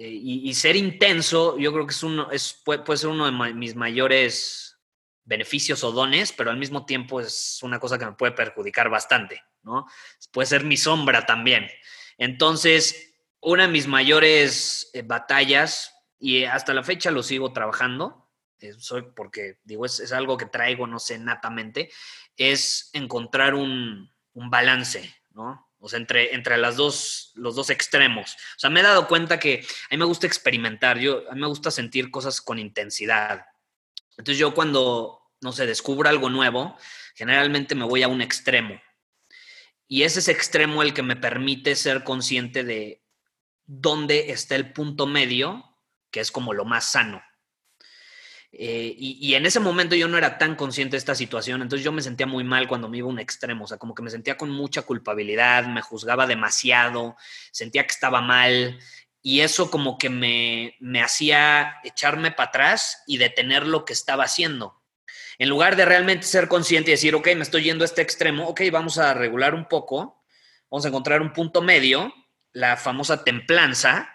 Eh, 0.00 0.10
y, 0.12 0.54
ser 0.54 0.76
intenso, 0.76 1.58
yo 1.58 1.72
creo 1.72 1.84
que 1.84 1.92
es 1.92 2.04
uno, 2.04 2.28
puede, 2.64 2.96
ser 2.96 3.08
uno 3.08 3.26
de 3.26 3.52
mis 3.52 3.74
mayores 3.74 4.78
beneficios 5.24 5.82
o 5.82 5.90
dones, 5.90 6.30
pero 6.30 6.50
al 6.50 6.56
mismo 6.56 6.86
tiempo 6.86 7.20
es 7.20 7.58
una 7.64 7.80
cosa 7.80 7.98
que 7.98 8.06
me 8.06 8.12
puede 8.12 8.30
perjudicar 8.30 8.88
bastante, 8.90 9.42
¿no? 9.64 9.86
Puede 10.30 10.46
ser 10.46 10.62
mi 10.62 10.76
sombra 10.76 11.26
también. 11.26 11.68
Entonces, 12.16 13.12
una 13.40 13.64
de 13.66 13.72
mis 13.72 13.88
mayores 13.88 14.88
eh, 14.94 15.02
batallas, 15.02 15.92
y 16.20 16.44
hasta 16.44 16.74
la 16.74 16.84
fecha 16.84 17.10
lo 17.10 17.24
sigo 17.24 17.52
trabajando, 17.52 18.30
eh, 18.60 18.74
soy 18.78 19.02
porque 19.16 19.58
digo, 19.64 19.84
es, 19.84 19.98
es, 19.98 20.12
algo 20.12 20.36
que 20.36 20.46
traigo, 20.46 20.86
no 20.86 21.00
sé, 21.00 21.18
natamente, 21.18 21.90
es 22.36 22.90
encontrar 22.92 23.56
un, 23.56 24.12
un 24.32 24.48
balance, 24.48 25.12
¿no? 25.30 25.67
O 25.80 25.88
sea, 25.88 25.98
entre, 25.98 26.34
entre 26.34 26.56
las 26.56 26.76
dos, 26.76 27.32
los 27.34 27.54
dos 27.54 27.70
extremos. 27.70 28.32
O 28.32 28.58
sea, 28.58 28.70
me 28.70 28.80
he 28.80 28.82
dado 28.82 29.06
cuenta 29.06 29.38
que 29.38 29.64
a 29.90 29.94
mí 29.94 29.98
me 29.98 30.04
gusta 30.04 30.26
experimentar, 30.26 30.98
yo, 30.98 31.30
a 31.30 31.34
mí 31.34 31.40
me 31.40 31.46
gusta 31.46 31.70
sentir 31.70 32.10
cosas 32.10 32.40
con 32.40 32.58
intensidad. 32.58 33.46
Entonces 34.16 34.38
yo 34.38 34.54
cuando, 34.54 35.22
no 35.40 35.52
sé, 35.52 35.66
descubro 35.66 36.08
algo 36.08 36.30
nuevo, 36.30 36.76
generalmente 37.14 37.74
me 37.74 37.84
voy 37.84 38.02
a 38.02 38.08
un 38.08 38.20
extremo. 38.20 38.80
Y 39.86 40.02
es 40.02 40.16
ese 40.16 40.32
extremo 40.32 40.82
el 40.82 40.92
que 40.92 41.02
me 41.02 41.16
permite 41.16 41.74
ser 41.76 42.04
consciente 42.04 42.64
de 42.64 43.02
dónde 43.64 44.30
está 44.32 44.56
el 44.56 44.72
punto 44.72 45.06
medio, 45.06 45.64
que 46.10 46.20
es 46.20 46.32
como 46.32 46.52
lo 46.52 46.64
más 46.64 46.90
sano. 46.90 47.22
Eh, 48.50 48.94
y, 48.96 49.34
en 49.34 49.44
ese 49.44 49.60
momento 49.60 49.94
yo 49.94 50.08
no 50.08 50.16
era 50.16 50.38
tan 50.38 50.56
consciente 50.56 50.92
de 50.92 50.98
esta 50.98 51.14
situación, 51.14 51.60
entonces 51.60 51.84
yo 51.84 51.92
me 51.92 52.00
sentía 52.00 52.26
muy 52.26 52.44
mal 52.44 52.66
cuando 52.66 52.88
me 52.88 52.96
iba 52.96 53.06
a 53.06 53.10
un 53.10 53.18
extremo, 53.18 53.64
o 53.64 53.68
sea, 53.68 53.76
como 53.76 53.94
que 53.94 54.02
me 54.02 54.10
sentía 54.10 54.38
con 54.38 54.50
mucha 54.50 54.82
culpabilidad, 54.82 55.66
me 55.66 55.82
juzgaba 55.82 56.26
demasiado, 56.26 57.16
sentía 57.52 57.82
que 57.86 57.92
estaba 57.92 58.22
mal 58.22 58.78
y 59.20 59.40
eso 59.40 59.70
como 59.70 59.98
que 59.98 60.08
me, 60.08 60.76
me 60.80 61.02
hacía 61.02 61.76
echarme 61.84 62.30
para 62.30 62.48
atrás 62.48 63.02
y 63.06 63.18
detener 63.18 63.66
lo 63.66 63.84
que 63.84 63.92
estaba 63.92 64.24
haciendo. 64.24 64.82
En 65.38 65.50
lugar 65.50 65.76
de 65.76 65.84
realmente 65.84 66.26
ser 66.26 66.48
consciente 66.48 66.90
y 66.90 66.94
decir, 66.94 67.14
ok, 67.14 67.28
me 67.36 67.42
estoy 67.42 67.64
yendo 67.64 67.84
a 67.84 67.86
este 67.86 68.02
extremo, 68.02 68.48
ok, 68.48 68.62
vamos 68.72 68.96
a 68.98 69.12
regular 69.12 69.54
un 69.54 69.66
poco, 69.66 70.24
vamos 70.70 70.84
a 70.86 70.88
encontrar 70.88 71.20
un 71.20 71.32
punto 71.32 71.60
medio, 71.60 72.12
la 72.52 72.76
famosa 72.76 73.22
templanza, 73.24 74.10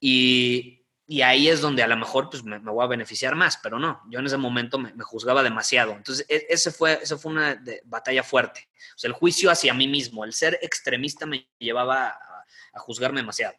y, 0.00 0.75
y 1.08 1.22
ahí 1.22 1.48
es 1.48 1.60
donde 1.60 1.84
a 1.84 1.86
lo 1.86 1.96
mejor 1.96 2.28
pues, 2.30 2.42
me, 2.42 2.58
voy 2.58 2.84
a 2.84 2.88
beneficiar 2.88 3.36
más, 3.36 3.56
pero 3.58 3.78
no, 3.78 4.02
yo 4.10 4.18
en 4.18 4.26
ese 4.26 4.36
momento 4.36 4.76
me, 4.78 4.92
juzgaba 5.04 5.42
demasiado. 5.42 5.92
Entonces, 5.92 6.26
e, 6.28 6.46
ese 6.48 6.72
fue, 6.72 6.98
esa 7.00 7.16
fue 7.16 7.30
una 7.32 7.62
batalla 7.84 8.24
fuerte. 8.24 8.68
O 8.96 8.98
sea, 8.98 9.08
el 9.08 9.14
juicio 9.14 9.50
hacia 9.50 9.72
mí 9.72 9.86
mismo, 9.86 10.24
el 10.24 10.32
ser 10.32 10.58
extremista 10.62 11.24
me 11.24 11.48
llevaba 11.58 12.08
a, 12.08 12.78
juzgarme 12.78 13.20
demasiado. 13.20 13.54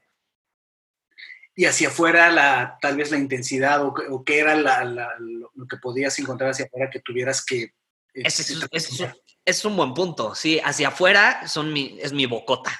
Y 1.56 1.66
hacia 1.66 1.88
afuera, 1.88 2.30
la, 2.30 2.78
tal 2.82 2.98
vez 2.98 3.10
la 3.10 3.18
intensidad 3.18 3.84
o, 3.84 3.96
o 4.12 4.24
qué 4.24 4.40
era 4.40 4.56
lo 4.84 5.68
que 5.68 5.78
podías 5.78 6.20
encontrar 6.20 6.52
hacia 6.52 6.66
afuera 6.66 6.90
que 6.92 7.00
tuvieras 7.00 7.44
que... 7.44 7.74
Es, 8.14 8.40
es, 9.46 9.66
un 9.66 9.76
buen 9.78 9.94
punto, 9.94 10.36
sí, 10.36 10.60
hacia 10.64 10.90
afuera 10.90 11.48
son 11.48 11.72
mi, 11.72 11.98
es 12.02 12.14
mi 12.14 12.26
bocota. 12.26 12.78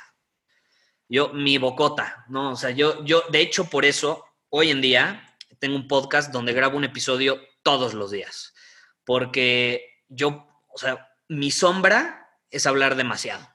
Yo, 1.08 1.30
mi 1.30 1.58
bocota, 1.58 2.26
¿no? 2.28 2.52
O 2.52 2.56
sea, 2.56 2.72
yo, 2.72 3.04
yo, 3.06 3.24
de 3.30 3.42
hecho, 3.42 3.66
por 3.66 3.86
eso 3.86 4.27
hoy 4.50 4.72
en 4.72 4.82
día 4.82 5.36
tengo 5.60 5.76
un 5.76 5.88
podcast 5.88 6.32
donde 6.32 6.54
grabo 6.54 6.78
un 6.78 6.84
episodio 6.84 7.42
todos 7.64 7.94
los 7.94 8.12
días, 8.12 8.54
porque 9.06 10.04
yo, 10.08 10.48
o 10.68 10.78
sea, 10.78 11.10
mi 11.28 11.52
sombra 11.52 12.30
es 12.50 12.66
hablar 12.66 12.96
demasiado. 12.96 13.48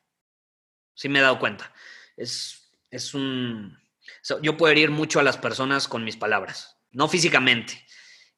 Sí 0.94 1.08
me 1.08 1.18
he 1.18 1.22
dado 1.22 1.38
cuenta. 1.38 1.72
Es, 2.16 2.72
es 2.90 3.14
un... 3.14 3.78
Yo 4.42 4.56
puedo 4.56 4.70
herir 4.70 4.90
mucho 4.90 5.20
a 5.20 5.22
las 5.22 5.38
personas 5.38 5.88
con 5.88 6.04
mis 6.04 6.16
palabras, 6.16 6.76
no 6.90 7.08
físicamente. 7.08 7.86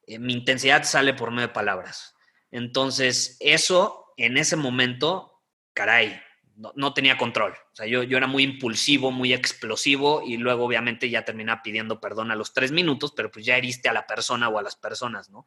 Eh, 0.07 0.19
mi 0.19 0.35
intensidad 0.35 0.85
sale 0.85 1.15
por 1.15 1.31
medio 1.31 1.49
de 1.49 1.55
palabras. 1.55 2.15
Entonces, 2.51 3.37
eso 3.41 4.13
en 4.17 4.37
ese 4.37 4.57
momento, 4.57 5.43
caray, 5.73 6.21
no, 6.57 6.95
tenía 6.95 7.19
control. 7.19 7.53
O 7.53 7.77
sea, 7.77 7.87
yo, 7.87 8.03
yo 8.03 8.17
era 8.17 8.27
muy 8.27 8.43
impulsivo, 8.43 9.11
muy 9.11 9.33
explosivo 9.33 10.23
y 10.25 10.37
luego 10.37 10.65
obviamente 10.65 11.11
ya 11.11 11.25
terminaba 11.25 11.63
pidiendo 11.63 12.01
perdón 12.01 12.31
a 12.31 12.37
los 12.37 12.53
tres 12.53 12.73
minutos, 12.73 13.13
pero 13.15 13.31
pues 13.31 13.45
ya 13.45 13.57
heriste 13.57 13.89
a 13.89 13.93
la 13.93 14.07
persona 14.07 14.49
o 14.49 14.59
a 14.59 14.63
las 14.63 14.77
personas, 14.77 15.31
¿no? 15.31 15.47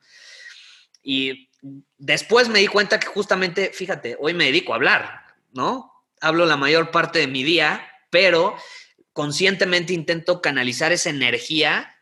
Y 1.01 1.49
después 1.97 2.49
me 2.49 2.59
di 2.59 2.67
cuenta 2.67 2.99
que 2.99 3.07
justamente, 3.07 3.71
fíjate, 3.73 4.17
hoy 4.19 4.33
me 4.33 4.45
dedico 4.45 4.73
a 4.73 4.75
hablar, 4.75 5.21
¿no? 5.53 5.93
Hablo 6.19 6.45
la 6.45 6.57
mayor 6.57 6.91
parte 6.91 7.19
de 7.19 7.27
mi 7.27 7.43
día, 7.43 7.89
pero 8.09 8.57
conscientemente 9.13 9.93
intento 9.93 10.41
canalizar 10.41 10.91
esa 10.91 11.09
energía 11.09 11.95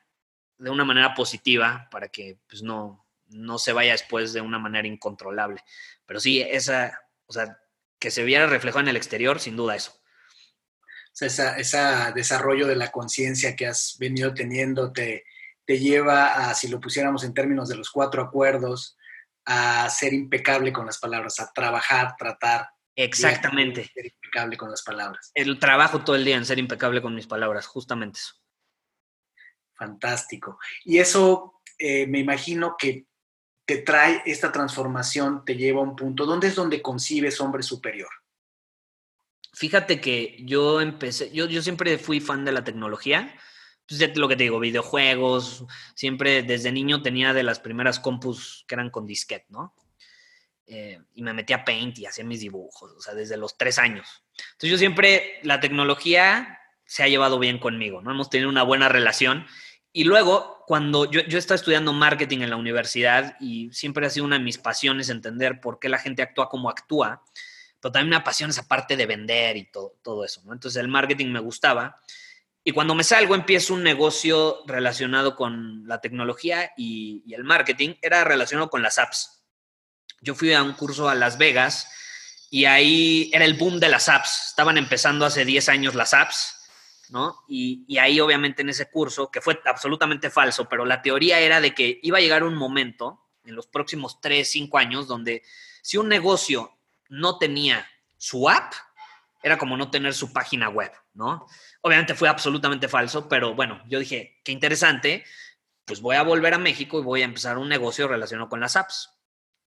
de 0.58 0.70
una 0.70 0.86
manera 0.86 1.14
positiva 1.14 1.88
para 1.92 2.08
que 2.08 2.40
pues, 2.48 2.64
no, 2.64 3.06
no 3.28 3.60
se 3.60 3.74
vaya 3.74 3.92
después 3.92 4.34
de 4.34 4.42
una 4.42 4.58
manera 4.58 4.88
incontrolable. 4.88 5.62
Pero 6.06 6.20
sí, 6.20 6.42
esa, 6.42 7.00
o 7.28 7.34
sea, 7.34 7.58
que 8.00 8.12
se 8.12 8.24
viera 8.24 8.48
reflejado 8.48 8.82
en 8.82 8.90
el 8.90 8.98
exterior, 8.98 9.40
sin 9.40 9.56
duda 9.56 9.76
eso. 9.76 9.92
O 9.92 11.30
sea, 11.30 11.58
ese 11.58 11.80
desarrollo 12.14 12.68
de 12.68 12.76
la 12.76 12.92
conciencia 12.92 13.56
que 13.56 13.68
has 13.68 13.96
venido 14.00 14.34
teniendo 14.34 14.92
te, 14.92 15.24
te 15.66 15.80
lleva 15.80 16.50
a, 16.50 16.54
si 16.54 16.68
lo 16.68 16.80
pusiéramos 16.80 17.24
en 17.24 17.34
términos 17.34 17.70
de 17.70 17.78
los 17.78 17.90
cuatro 17.90 18.22
acuerdos, 18.22 18.98
a 19.46 19.90
ser 19.90 20.14
impecable 20.14 20.74
con 20.74 20.86
las 20.86 20.98
palabras, 20.98 21.40
a 21.40 21.52
trabajar, 21.54 22.16
tratar. 22.18 22.68
Exactamente. 22.96 23.90
Ser 23.94 24.06
impecable 24.08 24.58
con 24.58 24.72
las 24.72 24.84
palabras. 24.84 25.32
El 25.34 25.60
trabajo 25.60 26.04
todo 26.04 26.16
el 26.16 26.26
día 26.26 26.36
en 26.36 26.46
ser 26.46 26.60
impecable 26.60 27.02
con 27.02 27.14
mis 27.14 27.28
palabras, 27.28 27.68
justamente 27.68 28.20
eso. 28.20 28.34
Fantástico. 29.76 30.58
Y 30.84 30.98
eso 30.98 31.62
eh, 31.78 32.08
me 32.08 32.20
imagino 32.20 32.76
que 32.78 33.06
te 33.66 33.78
trae 33.78 34.22
esta 34.26 34.52
transformación, 34.52 35.44
te 35.44 35.56
lleva 35.56 35.82
a 35.82 35.84
un 35.84 35.96
punto. 35.96 36.26
¿Dónde 36.26 36.48
es 36.48 36.56
donde 36.56 36.82
concibes 36.82 37.42
hombre 37.42 37.64
superior? 37.64 38.10
Fíjate 39.54 40.00
que 40.02 40.38
yo 40.42 40.82
empecé, 40.82 41.32
yo, 41.32 41.46
yo 41.48 41.62
siempre 41.62 41.98
fui 41.98 42.20
fan 42.20 42.46
de 42.46 42.52
la 42.52 42.64
tecnología. 42.64 43.36
Pues 43.88 44.18
lo 44.18 44.28
que 44.28 44.36
te 44.36 44.44
digo, 44.44 44.60
videojuegos, 44.60 45.64
siempre 45.94 46.44
desde 46.44 46.72
niño 46.72 47.02
tenía 47.02 47.34
de 47.34 47.44
las 47.44 47.60
primeras 47.60 48.00
compus 48.00 48.66
que 48.68 48.76
eran 48.76 48.90
con 48.90 49.06
disquete, 49.06 49.46
¿no? 49.50 49.76
Eh, 50.68 51.00
y 51.14 51.22
me 51.22 51.34
metía 51.34 51.58
a 51.58 51.66
Paint 51.66 52.00
y 52.00 52.08
hacía 52.08 52.24
mis 52.24 52.40
dibujos, 52.40 52.92
o 52.92 53.00
sea, 53.00 53.14
desde 53.14 53.38
los 53.38 53.58
tres 53.58 53.78
años. 53.78 54.24
Entonces 54.54 54.72
yo 54.72 54.78
siempre, 54.80 55.40
la 55.44 55.60
tecnología 55.60 56.60
se 56.86 57.04
ha 57.04 57.08
llevado 57.08 57.38
bien 57.38 57.60
conmigo, 57.60 58.02
¿no? 58.02 58.12
Hemos 58.12 58.32
tenido 58.32 58.50
una 58.50 58.64
buena 58.64 58.90
relación 58.90 59.46
y 59.98 60.04
luego, 60.04 60.62
cuando 60.68 61.10
yo, 61.10 61.22
yo 61.22 61.38
estaba 61.38 61.56
estudiando 61.56 61.94
marketing 61.94 62.40
en 62.40 62.50
la 62.50 62.58
universidad 62.58 63.38
y 63.40 63.72
siempre 63.72 64.06
ha 64.06 64.10
sido 64.10 64.26
una 64.26 64.38
de 64.38 64.44
mis 64.44 64.58
pasiones 64.58 65.08
entender 65.08 65.62
por 65.62 65.80
qué 65.80 65.88
la 65.88 66.00
gente 66.00 66.22
actúa 66.22 66.50
como 66.50 66.70
actúa, 66.70 67.24
pero 67.80 67.94
también 67.94 68.10
una 68.10 68.22
pasión 68.22 68.50
esa 68.50 68.68
parte 68.68 68.98
de 68.98 69.06
vender 69.06 69.56
y 69.56 69.72
todo, 69.72 69.96
todo 70.02 70.26
eso, 70.26 70.42
¿no? 70.44 70.52
Entonces 70.52 70.82
el 70.82 70.90
marketing 70.90 71.28
me 71.28 71.40
gustaba 71.40 72.02
Y 72.62 72.74
cuando 72.74 72.94
me 72.94 73.06
salgo, 73.06 73.36
empiezo 73.36 73.74
un 73.74 73.84
negocio 73.84 74.64
relacionado 74.68 75.38
con 75.38 75.88
la 75.88 76.02
tecnología 76.02 76.74
y, 76.76 77.24
y, 77.26 77.34
el 77.34 77.46
marketing. 77.46 77.94
Era 78.02 78.26
relacionado 78.26 78.70
con 78.70 78.82
las 78.82 79.00
apps. 79.00 79.46
Yo 80.20 80.36
fui 80.36 80.52
a 80.52 80.62
un 80.62 80.74
curso 80.74 81.08
a 81.08 81.16
Las 81.16 81.38
Vegas 81.38 81.88
y 82.52 82.66
ahí 82.66 83.30
era 83.34 83.46
el 83.46 83.54
boom 83.54 83.80
de 83.80 83.88
las 83.88 84.10
apps. 84.10 84.48
Estaban 84.50 84.78
empezando 84.78 85.26
hace 85.26 85.46
10 85.46 85.70
años 85.70 85.96
las 85.96 86.14
apps, 86.14 86.55
Y, 87.48 87.86
y 87.88 87.98
ahí, 87.98 88.20
obviamente, 88.20 88.62
en 88.62 88.70
ese 88.70 88.90
curso, 88.90 89.30
que 89.30 89.42
fue 89.42 89.60
absolutamente 89.66 90.30
falso, 90.30 90.68
pero 90.68 90.86
la 90.86 91.02
teoría 91.02 91.40
era 91.40 91.62
de 91.62 91.74
que 91.74 92.00
iba 92.04 92.18
a 92.18 92.22
llegar 92.22 92.44
un 92.44 92.56
momento 92.56 93.22
en 93.46 93.56
los 93.56 93.68
próximos 93.68 94.20
3, 94.22 94.50
5 94.50 94.78
años 94.78 95.08
donde 95.08 95.44
si 95.82 95.98
un 95.98 96.10
negocio 96.10 96.72
no 97.10 97.38
tenía 97.38 97.88
su 98.18 98.50
app, 98.50 98.74
era 99.44 99.58
como 99.58 99.78
no 99.78 99.92
tener 99.92 100.14
su 100.16 100.34
página 100.34 100.70
web, 100.70 100.92
¿no? 101.14 101.46
Obviamente 101.82 102.16
fue 102.16 102.28
absolutamente 102.28 102.88
falso, 102.88 103.30
pero 103.30 103.54
bueno, 103.54 103.84
yo 103.88 104.00
dije, 104.00 104.40
qué 104.44 104.52
interesante, 104.52 105.24
pues 105.86 106.02
voy 106.02 106.16
a 106.16 106.24
volver 106.24 106.56
a 106.56 106.58
México 106.58 107.00
y 107.00 107.04
voy 107.04 107.22
a 107.22 107.26
empezar 107.26 107.60
un 107.60 107.70
negocio 107.70 108.08
relacionado 108.08 108.50
con 108.50 108.60
las 108.60 108.76
apps. 108.76 109.12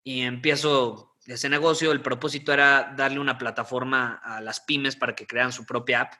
Y 0.03 0.21
empiezo 0.21 1.15
ese 1.27 1.49
negocio, 1.49 1.91
el 1.91 2.01
propósito 2.01 2.51
era 2.51 2.93
darle 2.97 3.19
una 3.19 3.37
plataforma 3.37 4.19
a 4.23 4.41
las 4.41 4.61
pymes 4.61 4.95
para 4.95 5.13
que 5.13 5.27
crean 5.27 5.51
su 5.51 5.65
propia 5.65 6.01
app. 6.01 6.13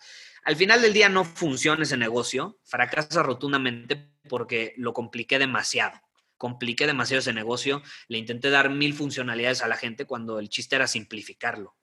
Al 0.48 0.56
final 0.56 0.82
del 0.82 0.94
día 0.94 1.10
no 1.10 1.26
funciona 1.26 1.84
ese 1.84 1.98
negocio, 1.98 2.58
fracasa 2.64 3.22
rotundamente 3.22 4.14
porque 4.30 4.74
lo 4.78 4.94
compliqué 4.94 5.40
demasiado. 5.40 6.00
Compliqué 6.38 6.88
demasiado 6.88 7.20
ese 7.20 7.34
negocio, 7.34 7.84
le 8.08 8.18
intenté 8.18 8.50
dar 8.50 8.70
mil 8.70 8.94
funcionalidades 8.94 9.62
a 9.62 9.68
la 9.68 9.76
gente 9.76 10.06
cuando 10.06 10.40
el 10.40 10.48
chiste 10.48 10.78
era 10.78 10.88
simplificarlo. 10.88 11.76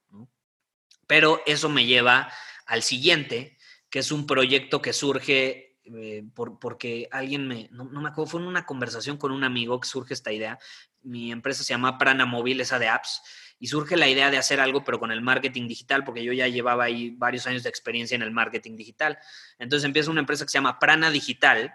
Pero 1.07 1.43
eso 1.45 1.69
me 1.69 1.85
lleva 1.85 2.33
al 2.65 2.83
siguiente, 2.83 3.59
que 3.91 3.99
es 3.99 4.11
un 4.11 4.25
proyecto 4.27 4.81
que 4.81 4.95
surge 4.95 5.77
eh, 5.85 6.25
por, 6.35 6.59
porque 6.59 7.07
alguien 7.13 7.47
me, 7.47 7.69
no, 7.71 7.85
me 7.85 8.09
acuerdo, 8.09 8.31
fue 8.31 8.41
en 8.41 8.47
una 8.47 8.65
conversación 8.65 9.19
con 9.19 9.31
un 9.31 9.45
amigo 9.45 9.79
que 9.79 9.89
surge 9.89 10.15
esta 10.15 10.33
idea. 10.33 10.59
Mi 11.03 11.31
empresa 11.33 11.65
se 11.65 11.75
llama 11.75 11.99
Prana 11.99 12.25
Móvil, 12.25 12.63
esa 12.63 12.79
de 12.79 12.89
apps, 12.89 13.21
y 13.65 13.67
surge 13.67 13.97
la 13.97 14.07
idea 14.07 14.31
de 14.31 14.37
hacer 14.37 14.61
algo, 14.61 14.85
pero 14.85 15.01
con 15.01 15.11
el 15.11 15.23
marketing 15.23 15.67
digital, 15.67 16.05
porque 16.05 16.23
yo 16.23 16.35
ya 16.35 16.49
llevaba 16.49 16.85
ahí 16.85 17.15
varios 17.17 17.47
años 17.47 17.63
de 17.63 17.71
experiencia 17.71 18.15
en 18.15 18.21
el 18.21 18.31
marketing 18.31 18.77
digital. 18.77 19.17
Entonces 19.59 19.87
empieza 19.87 20.11
una 20.11 20.21
empresa 20.21 20.45
que 20.45 20.51
se 20.51 20.59
llama 20.59 20.79
Prana 20.79 21.11
Digital, 21.11 21.73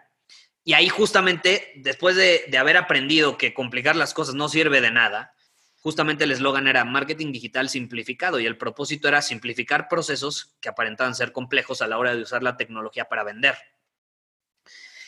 y 0.63 0.73
ahí 0.73 0.88
justamente, 0.88 1.73
después 1.78 2.15
de, 2.15 2.43
de 2.47 2.58
haber 2.60 2.78
aprendido 2.78 3.39
que 3.39 3.56
complicar 3.56 3.95
las 3.95 4.13
cosas 4.13 4.36
no 4.36 4.49
sirve 4.49 4.82
de 4.82 4.91
nada, 4.91 5.34
justamente 5.80 6.25
el 6.25 6.32
eslogan 6.32 6.67
era 6.67 6.86
marketing 6.86 7.32
digital 7.32 7.69
simplificado 7.69 8.39
y 8.39 8.45
el 8.45 8.56
propósito 8.56 9.08
era 9.08 9.23
simplificar 9.23 9.88
procesos 9.88 10.58
que 10.62 10.69
aparentaban 10.69 11.15
ser 11.15 11.32
complejos 11.32 11.82
a 11.82 11.88
la 11.88 11.97
hora 11.97 12.15
de 12.15 12.21
usar 12.21 12.43
la 12.43 12.56
tecnología 12.56 13.06
para 13.06 13.23
vender. 13.23 13.56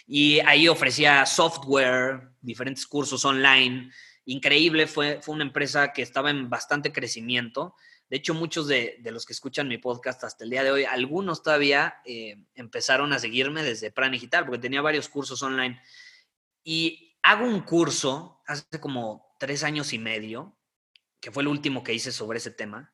Y 0.07 0.39
ahí 0.39 0.67
ofrecía 0.67 1.27
software, 1.27 2.31
diferentes 2.41 2.87
cursos 2.87 3.23
online. 3.23 3.91
Increíble, 4.25 4.87
fue, 4.87 5.21
fue 5.21 5.35
una 5.35 5.43
empresa 5.43 5.93
que 5.93 6.01
estaba 6.01 6.29
en 6.29 6.49
bastante 6.49 6.91
crecimiento. 6.91 7.75
De 8.09 8.17
hecho, 8.17 8.33
muchos 8.33 8.67
de, 8.67 8.99
los 9.05 9.25
que 9.25 9.33
escuchan 9.33 9.67
mi 9.67 9.77
podcast 9.77 10.23
hasta 10.23 10.43
el 10.43 10.49
día 10.49 10.63
de 10.63 10.71
hoy, 10.71 10.83
algunos 10.85 11.43
todavía 11.43 12.01
eh, 12.05 12.43
empezaron 12.55 13.13
a 13.13 13.19
seguirme 13.19 13.63
desde 13.63 13.91
Plan 13.91 14.11
Digital, 14.11 14.45
porque 14.45 14.59
tenía 14.59 14.81
varios 14.81 15.09
cursos 15.09 15.41
online. 15.41 15.81
Y 16.63 17.17
hago 17.23 17.45
un 17.45 17.61
curso 17.61 18.41
hace 18.45 18.79
como 18.79 19.35
tres 19.39 19.63
años 19.63 19.93
y 19.93 19.97
medio 19.97 20.57
que 21.21 21.31
fue 21.31 21.43
el 21.43 21.47
último 21.47 21.83
que 21.83 21.93
hice 21.93 22.11
sobre 22.11 22.39
ese 22.39 22.51
tema, 22.51 22.93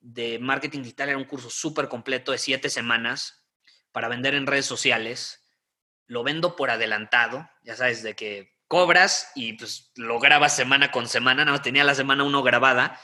de 0.00 0.38
marketing 0.38 0.82
digital. 0.82 1.08
Era 1.08 1.18
un 1.18 1.24
curso 1.24 1.48
súper 1.48 1.88
completo 1.88 2.32
de 2.32 2.38
siete 2.38 2.68
semanas 2.68 3.46
para 3.92 4.08
vender 4.08 4.34
en 4.34 4.46
redes 4.46 4.66
sociales. 4.66 5.48
Lo 6.06 6.24
vendo 6.24 6.56
por 6.56 6.70
adelantado, 6.70 7.48
ya 7.62 7.76
sabes, 7.76 8.02
de 8.02 8.14
que 8.14 8.55
cobras 8.68 9.30
y 9.34 9.54
pues 9.54 9.92
lo 9.96 10.18
grabas 10.18 10.56
semana 10.56 10.90
con 10.90 11.08
semana. 11.08 11.44
No, 11.44 11.60
tenía 11.62 11.84
la 11.84 11.94
semana 11.94 12.24
uno 12.24 12.42
grabada. 12.42 13.00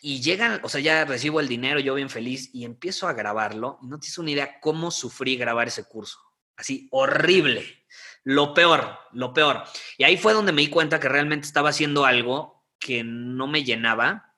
Y 0.00 0.20
llegan, 0.20 0.60
o 0.64 0.68
sea, 0.68 0.80
ya 0.80 1.04
recibo 1.04 1.38
el 1.40 1.48
dinero, 1.48 1.78
yo 1.78 1.94
bien 1.94 2.10
feliz, 2.10 2.50
y 2.52 2.64
empiezo 2.64 3.06
a 3.06 3.12
grabarlo. 3.12 3.78
Y 3.82 3.86
no 3.86 4.00
tienes 4.00 4.18
una 4.18 4.32
idea 4.32 4.60
cómo 4.60 4.90
sufrí 4.90 5.36
grabar 5.36 5.68
ese 5.68 5.84
curso. 5.84 6.18
Así, 6.56 6.88
horrible. 6.90 7.86
Lo 8.24 8.54
peor, 8.54 8.98
lo 9.12 9.32
peor. 9.32 9.64
Y 9.98 10.04
ahí 10.04 10.16
fue 10.16 10.32
donde 10.32 10.52
me 10.52 10.62
di 10.62 10.68
cuenta 10.68 11.00
que 11.00 11.08
realmente 11.08 11.46
estaba 11.46 11.70
haciendo 11.70 12.04
algo 12.04 12.64
que 12.78 13.04
no 13.04 13.46
me 13.46 13.64
llenaba 13.64 14.34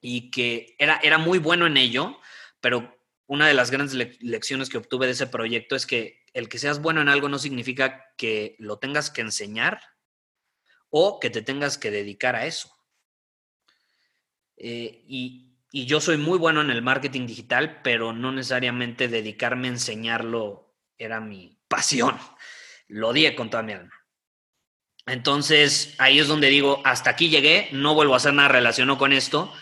y 0.00 0.30
que 0.30 0.76
era, 0.78 1.00
era 1.02 1.18
muy 1.18 1.38
bueno 1.38 1.66
en 1.66 1.76
ello, 1.76 2.18
pero 2.60 2.96
una 3.26 3.48
de 3.48 3.54
las 3.54 3.70
grandes 3.70 3.94
lecciones 4.20 4.68
que 4.68 4.78
obtuve 4.78 5.06
de 5.06 5.12
ese 5.12 5.26
proyecto 5.26 5.76
es 5.76 5.86
que 5.86 6.23
el 6.34 6.48
que 6.48 6.58
seas 6.58 6.82
bueno 6.82 7.00
en 7.00 7.08
algo 7.08 7.28
no 7.28 7.38
significa 7.38 8.04
que 8.18 8.56
lo 8.58 8.78
tengas 8.78 9.10
que 9.10 9.22
enseñar 9.22 9.80
o 10.90 11.18
que 11.20 11.30
te 11.30 11.42
tengas 11.42 11.78
que 11.78 11.90
dedicar 11.90 12.36
a 12.36 12.46
eso. 12.46 12.70
Eh, 14.56 15.02
y, 15.08 15.50
yo 15.72 16.00
soy 16.00 16.18
muy 16.18 16.38
bueno 16.38 16.60
en 16.60 16.70
el 16.70 16.82
marketing 16.82 17.26
digital, 17.26 17.80
pero 17.82 18.12
no 18.12 18.30
necesariamente 18.30 19.08
dedicarme 19.08 19.66
a 19.66 19.72
enseñarlo 19.72 20.76
era 20.96 21.20
mi 21.20 21.58
pasión. 21.68 22.16
Lo 22.86 23.08
odié 23.08 23.34
con 23.34 23.50
toda 23.50 23.64
mi 23.64 23.72
alma. 23.72 23.92
Entonces, 25.06 25.96
ahí 25.98 26.20
es 26.20 26.28
donde 26.28 26.48
digo, 26.48 26.80
hasta 26.84 27.10
aquí 27.10 27.28
llegué, 27.28 27.68
no 27.72 27.94
vuelvo 27.94 28.14
a 28.14 28.18
hacer 28.18 28.32
nada 28.34 28.48
relacionado 28.48 28.98
con 28.98 29.12
esto. 29.12 29.52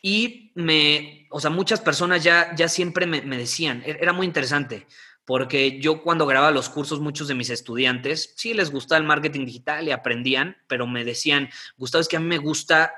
Y 0.00 0.52
me, 0.54 1.28
o 1.30 1.40
sea, 1.40 1.50
muchas 1.50 1.80
personas 1.80 2.24
ya, 2.24 2.54
ya 2.54 2.68
siempre 2.68 3.06
me, 3.06 3.20
decían, 3.20 3.82
e-, 3.84 3.98
era 4.00 4.12
muy 4.12 4.26
interesante, 4.26 4.86
porque 5.24 5.80
yo 5.80 6.02
cuando 6.02 6.26
grababa 6.26 6.50
los 6.50 6.68
cursos, 6.68 7.00
muchos 7.00 7.28
de 7.28 7.34
mis 7.34 7.50
estudiantes, 7.50 8.34
sí 8.36 8.52
les 8.54 8.70
gustaba 8.70 8.98
el 8.98 9.06
marketing 9.06 9.46
digital 9.46 9.88
y 9.88 9.90
aprendían, 9.90 10.56
pero 10.66 10.86
me 10.86 11.04
decían, 11.04 11.48
Gustavo, 11.76 12.02
es 12.02 12.08
que 12.08 12.16
a 12.16 12.20
mí 12.20 12.26
me 12.26 12.38
gusta 12.38 12.92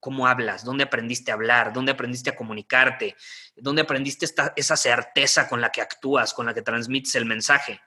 cómo 0.00 0.26
hablas, 0.26 0.64
dónde 0.64 0.82
aprendiste 0.82 1.30
a 1.30 1.34
hablar, 1.34 1.72
dónde 1.72 1.92
aprendiste 1.92 2.30
a 2.30 2.34
comunicarte, 2.34 3.14
dónde 3.54 3.82
aprendiste 3.82 4.24
esta, 4.24 4.52
esa 4.56 4.76
certeza 4.76 5.48
con 5.48 5.60
la 5.60 5.70
que 5.70 5.80
actúas, 5.80 6.34
con 6.34 6.46
la 6.46 6.54
que 6.54 6.62
transmites 6.62 7.14
el 7.14 7.24
mensaje. 7.24 7.80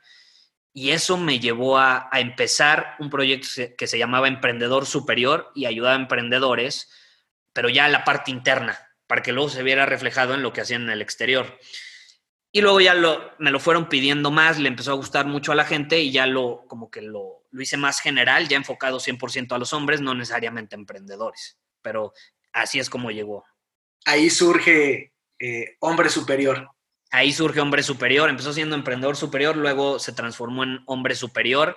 Y 0.72 0.92
eso 0.92 1.18
me 1.18 1.40
llevó 1.40 1.78
a, 1.78 2.10
empezar 2.14 2.96
un 3.00 3.10
proyecto 3.10 3.48
que 3.78 3.88
se 3.88 3.98
llamaba 3.98 4.28
Emprendedor 4.30 4.86
Superior 4.86 5.52
y 5.56 5.66
ayudaba 5.66 5.96
a 5.96 6.00
emprendedores, 6.00 6.90
pero 7.52 7.70
ya 7.70 7.86
a 7.86 7.90
la 7.90 8.04
parte 8.04 8.32
interna, 8.32 8.78
para 9.08 9.22
que 9.22 9.34
luego 9.34 9.50
se 9.50 9.64
viera 9.64 9.86
reflejado 9.86 10.34
en 10.34 10.42
lo 10.42 10.54
que 10.54 10.62
hacían 10.62 10.84
en 10.84 10.90
el 10.90 11.02
exterior. 11.02 11.60
Y 12.56 12.62
luego 12.62 12.80
ya 12.80 12.94
lo, 12.94 13.34
me 13.38 13.52
lo 13.52 13.60
fueron 13.60 13.90
pidiendo 13.90 14.32
más, 14.32 14.60
le 14.60 14.70
empezó 14.70 14.94
a 14.94 14.96
gustar 14.96 15.26
mucho 15.26 15.52
a 15.52 15.56
la 15.56 15.66
gente 15.66 16.00
y 16.00 16.14
ya 16.14 16.26
lo, 16.26 16.64
como 16.70 16.90
que 16.90 17.02
lo, 17.02 17.44
lo 17.52 17.62
hice 17.62 17.76
más 17.76 18.00
general, 18.00 18.48
ya 18.48 18.56
enfocado 18.56 18.98
100% 18.98 19.52
a 19.54 19.58
los 19.58 19.74
hombres, 19.74 20.00
no 20.00 20.16
necesariamente 20.16 20.74
emprendedores, 20.74 21.58
pero 21.82 22.14
así 22.54 22.80
es 22.80 22.90
como 22.90 23.12
llegó. 23.12 23.44
Ahí 24.06 24.30
surge 24.30 25.12
eh, 25.38 25.76
Hombre 25.82 26.10
Superior. 26.10 26.70
Ahí 27.12 27.34
surge 27.34 27.60
Hombre 27.60 27.84
Superior, 27.84 28.30
empezó 28.30 28.54
siendo 28.54 28.78
emprendedor 28.78 29.18
superior, 29.18 29.58
luego 29.58 30.00
se 30.00 30.14
transformó 30.14 30.64
en 30.64 30.80
Hombre 30.86 31.16
Superior 31.16 31.76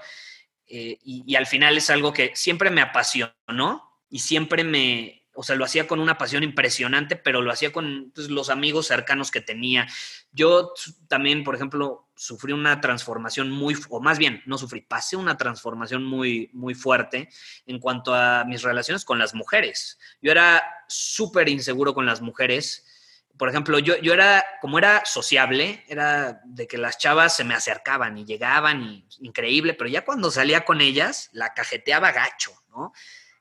eh, 0.68 0.96
y, 1.02 1.34
al 1.34 1.48
final 1.48 1.76
es 1.76 1.90
algo 1.90 2.12
que 2.12 2.30
siempre 2.36 2.70
me 2.70 2.82
apasionó 2.82 3.98
y 4.08 4.20
siempre 4.20 4.62
me, 4.62 5.17
o 5.40 5.44
sea, 5.44 5.55
lo 5.55 5.64
hacía 5.64 5.87
con 5.87 6.01
una 6.01 6.18
pasión 6.18 6.42
impresionante, 6.42 7.14
pero 7.14 7.42
lo 7.42 7.53
hacía 7.53 7.70
con 7.70 8.11
pues, 8.12 8.29
los 8.29 8.51
amigos 8.51 8.88
cercanos 8.88 9.31
que 9.31 9.40
tenía. 9.40 9.87
Yo 10.33 10.74
también, 11.07 11.44
por 11.44 11.55
ejemplo, 11.55 12.09
sufrí 12.16 12.53
una 12.53 12.81
transformación 12.81 13.48
muy, 13.48 13.77
o 13.88 14.01
más 14.01 14.18
bien, 14.18 14.42
no 14.46 14.59
sufrí, 14.59 14.81
pasé 14.81 15.14
una 15.14 15.37
transformación 15.37 16.03
muy, 16.03 16.51
muy 16.55 16.74
fuerte 16.74 17.29
en 17.66 17.79
cuanto 17.79 18.16
a 18.16 18.44
mis 18.46 18.62
relaciones 18.62 19.05
con 19.05 19.20
las 19.20 19.33
mujeres. 19.33 20.01
Yo 20.20 20.33
era 20.33 20.61
súper 20.88 21.48
inseguro 21.48 21.94
con 21.94 22.05
las 22.05 22.20
mujeres 22.20 22.85
por 23.37 23.48
ejemplo, 23.48 23.79
yo, 23.79 23.96
yo 23.98 24.14
era, 24.14 24.44
como 24.61 24.79
era 24.79 25.05
sociable, 25.05 25.85
era 25.87 26.40
de 26.44 26.66
que 26.66 26.77
las 26.77 26.98
chavas 26.98 27.37
se 27.37 27.44
me 27.44 27.55
acercaban 27.55 28.18
y 28.18 28.24
llegaban 28.24 28.83
y 28.83 29.07
increíble, 29.20 29.74
pero 29.74 29.88
ya 29.88 30.05
cuando 30.05 30.33
salía 30.33 30.64
con 30.64 30.81
ellas, 30.81 31.31
la 31.31 31.55
cajeteaba 31.55 32.11
gacho, 32.11 32.51
¿no? 32.70 32.92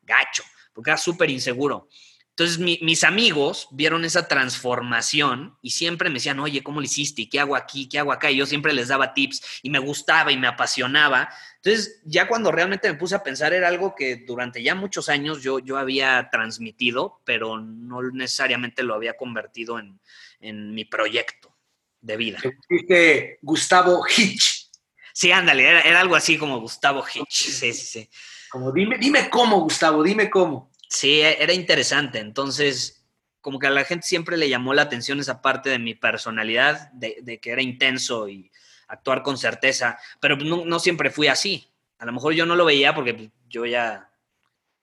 Gacho, 0.04 0.44
porque 0.78 0.92
era 0.92 0.98
súper 0.98 1.32
inseguro. 1.32 1.90
Entonces 2.30 2.60
mis 2.60 3.04
amigos 3.04 3.68
vieron 3.72 4.06
esa 4.06 4.28
transformación 4.28 5.58
y 5.63 5.72
siempre 5.72 6.08
me 6.08 6.16
decían, 6.16 6.40
oye, 6.40 6.62
¿cómo 6.62 6.80
lo 6.80 6.86
hiciste? 6.86 7.24
¿Y 7.24 7.30
qué 7.30 7.40
hago 7.40 7.56
aquí? 7.56 7.90
¿Qué 7.90 7.98
hago 7.98 8.12
acá? 8.12 8.30
Y 8.30 8.38
yo 8.38 8.46
siempre 8.46 8.74
les 8.74 8.90
daba 8.90 9.16
tips 9.16 9.62
y 9.63 9.72
me 9.72 9.80
gustaba 9.80 10.32
y 10.32 10.38
me 10.38 10.46
apasionaba. 10.46 11.30
Entonces 11.56 12.00
ya 12.06 12.28
cuando 12.28 12.52
realmente 12.52 12.92
me 12.92 13.00
puse 13.00 13.16
a 13.16 13.24
pensar 13.24 13.54
era 13.54 13.68
algo 13.68 13.96
que 13.96 14.18
durante 14.18 14.62
ya 14.62 14.76
muchos 14.76 15.10
años 15.10 15.41
yo, 15.41 15.58
yo 15.58 15.80
había 15.80 16.30
transmitido, 16.32 17.22
pero 17.26 17.60
no 17.60 18.04
necesariamente 18.12 18.84
lo 18.84 18.93
había 18.93 19.18
convertido 19.18 19.80
en, 19.80 19.99
en 20.39 20.76
mi 20.76 20.86
proyecto 20.86 21.58
de 22.01 22.18
vida. 22.18 22.39
Dijiste 22.70 23.39
Gustavo 23.41 24.04
Hitch. 24.16 24.70
Sí, 25.12 25.32
ándale, 25.32 25.68
era, 25.68 25.82
era, 25.82 26.01
algo 26.01 26.16
así 26.16 26.38
como 26.38 26.60
Gustavo 26.60 27.04
Hitch. 27.04 27.32
Sí, 27.32 27.74
sí, 27.74 27.74
sí. 27.74 28.10
Como 28.51 28.72
dime, 28.72 28.99
dime 28.99 29.28
cómo, 29.32 29.62
Gustavo, 29.62 30.04
dime 30.04 30.30
cómo. 30.30 30.72
Sí, 30.90 31.22
e, 31.22 31.42
era 31.42 31.54
interesante. 31.54 32.20
Entonces, 32.20 33.06
como 33.42 33.60
que 33.60 33.68
a 33.68 33.72
la 33.72 33.84
gente 33.84 34.08
siempre 34.08 34.38
le 34.38 34.50
llamó 34.50 34.74
la 34.74 34.84
atención 34.84 35.20
esa 35.20 35.42
parte 35.42 35.70
de 35.70 35.80
mi 35.80 35.96
personalidad, 35.96 36.92
de, 36.92 37.40
que 37.42 37.52
era 37.52 37.62
intenso 37.62 38.28
y 38.28 38.52
actuar 38.88 39.24
con 39.24 39.38
certeza, 39.38 39.98
pero 40.20 40.36
no, 40.38 40.66
no, 40.66 40.80
siempre 40.80 41.12
fui 41.12 41.28
así. 41.28 41.72
A 42.00 42.06
lo 42.06 42.14
mejor 42.14 42.34
yo 42.34 42.46
no 42.46 42.56
lo 42.56 42.66
veía 42.66 42.94
porque 42.94 43.32
yo 43.48 43.66
ya, 43.66 44.12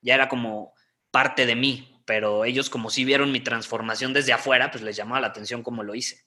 ya 0.01 0.15
era 0.15 0.29
como 0.29 0.75
parte 1.11 1.47
de 1.47 1.57
mí, 1.57 2.03
pero 2.05 2.45
ellos 2.45 2.69
como 2.69 2.91
si 2.91 3.05
vieron 3.05 3.33
mi 3.33 3.41
transformación 3.41 4.13
desde 4.13 4.33
afuera, 4.33 4.71
pues 4.71 4.83
les 4.83 4.97
llamaba 4.97 5.21
la 5.21 5.29
atención 5.29 5.63
cómo 5.63 5.83
lo 5.83 5.95
hice. 5.95 6.25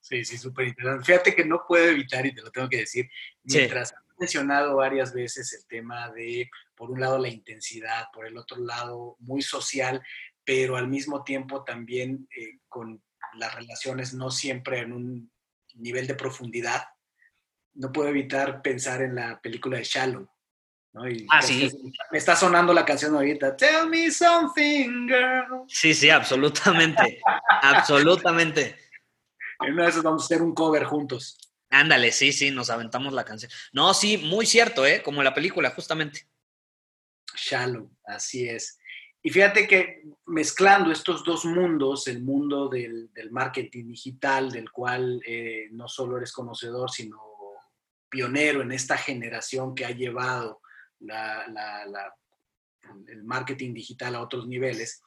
Sí, 0.00 0.24
sí, 0.24 0.36
súper 0.36 0.68
interesante. 0.68 1.04
Fíjate 1.04 1.34
que 1.34 1.44
no 1.44 1.64
puedo 1.66 1.88
evitar, 1.88 2.26
y 2.26 2.34
te 2.34 2.42
lo 2.42 2.50
tengo 2.50 2.68
que 2.68 2.78
decir, 2.78 3.08
mientras 3.44 3.94
mencionado 4.22 4.76
varias 4.76 5.12
veces 5.12 5.52
el 5.52 5.66
tema 5.66 6.10
de, 6.10 6.48
por 6.76 6.90
un 6.90 7.00
lado, 7.00 7.18
la 7.18 7.28
intensidad, 7.28 8.06
por 8.12 8.26
el 8.26 8.36
otro 8.36 8.58
lado, 8.58 9.16
muy 9.18 9.42
social, 9.42 10.00
pero 10.44 10.76
al 10.76 10.88
mismo 10.88 11.24
tiempo 11.24 11.64
también 11.64 12.28
eh, 12.36 12.60
con 12.68 13.02
las 13.34 13.54
relaciones 13.54 14.14
no 14.14 14.30
siempre 14.30 14.80
en 14.80 14.92
un 14.92 15.32
nivel 15.74 16.06
de 16.06 16.14
profundidad, 16.14 16.82
no 17.74 17.90
puedo 17.90 18.08
evitar 18.08 18.62
pensar 18.62 19.02
en 19.02 19.14
la 19.14 19.40
película 19.40 19.78
de 19.78 19.84
Shallow. 19.84 20.28
¿no? 20.92 21.02
ah, 21.30 21.42
sí. 21.42 21.70
Me 22.10 22.18
está 22.18 22.36
sonando 22.36 22.72
la 22.72 22.84
canción 22.84 23.14
ahorita. 23.14 23.56
Tell 23.56 23.88
me 23.88 24.10
something, 24.10 25.08
girl. 25.08 25.64
Sí, 25.66 25.94
sí, 25.94 26.10
absolutamente. 26.10 27.20
absolutamente. 27.62 28.76
En 29.60 29.72
una 29.74 29.84
de 29.84 29.90
esas 29.90 30.02
vamos 30.02 30.22
a 30.22 30.26
hacer 30.26 30.42
un 30.42 30.54
cover 30.54 30.84
juntos. 30.84 31.38
Ándale, 31.72 32.12
sí, 32.12 32.34
sí, 32.34 32.50
nos 32.50 32.68
aventamos 32.68 33.14
la 33.14 33.24
canción. 33.24 33.50
No, 33.72 33.94
sí, 33.94 34.18
muy 34.18 34.44
cierto, 34.44 34.84
¿eh? 34.84 35.02
Como 35.02 35.22
la 35.22 35.32
película, 35.32 35.70
justamente. 35.70 36.28
Shallow, 37.34 37.90
así 38.04 38.46
es. 38.46 38.78
Y 39.22 39.30
fíjate 39.30 39.66
que 39.66 40.02
mezclando 40.26 40.92
estos 40.92 41.24
dos 41.24 41.46
mundos, 41.46 42.08
el 42.08 42.22
mundo 42.22 42.68
del, 42.68 43.08
marketing 43.30 43.86
digital, 43.86 44.52
del 44.52 44.70
cual 44.70 45.22
eh, 45.26 45.68
no 45.70 45.88
solo 45.88 46.18
eres 46.18 46.32
conocedor, 46.32 46.90
sino 46.90 47.18
pionero 48.10 48.60
en 48.60 48.72
esta 48.72 48.98
generación 48.98 49.74
que 49.74 49.86
ha 49.86 49.92
llevado 49.92 50.60
el 53.08 53.24
marketing 53.24 53.72
digital 53.72 54.14
a 54.16 54.20
otros 54.20 54.46
niveles, 54.46 55.02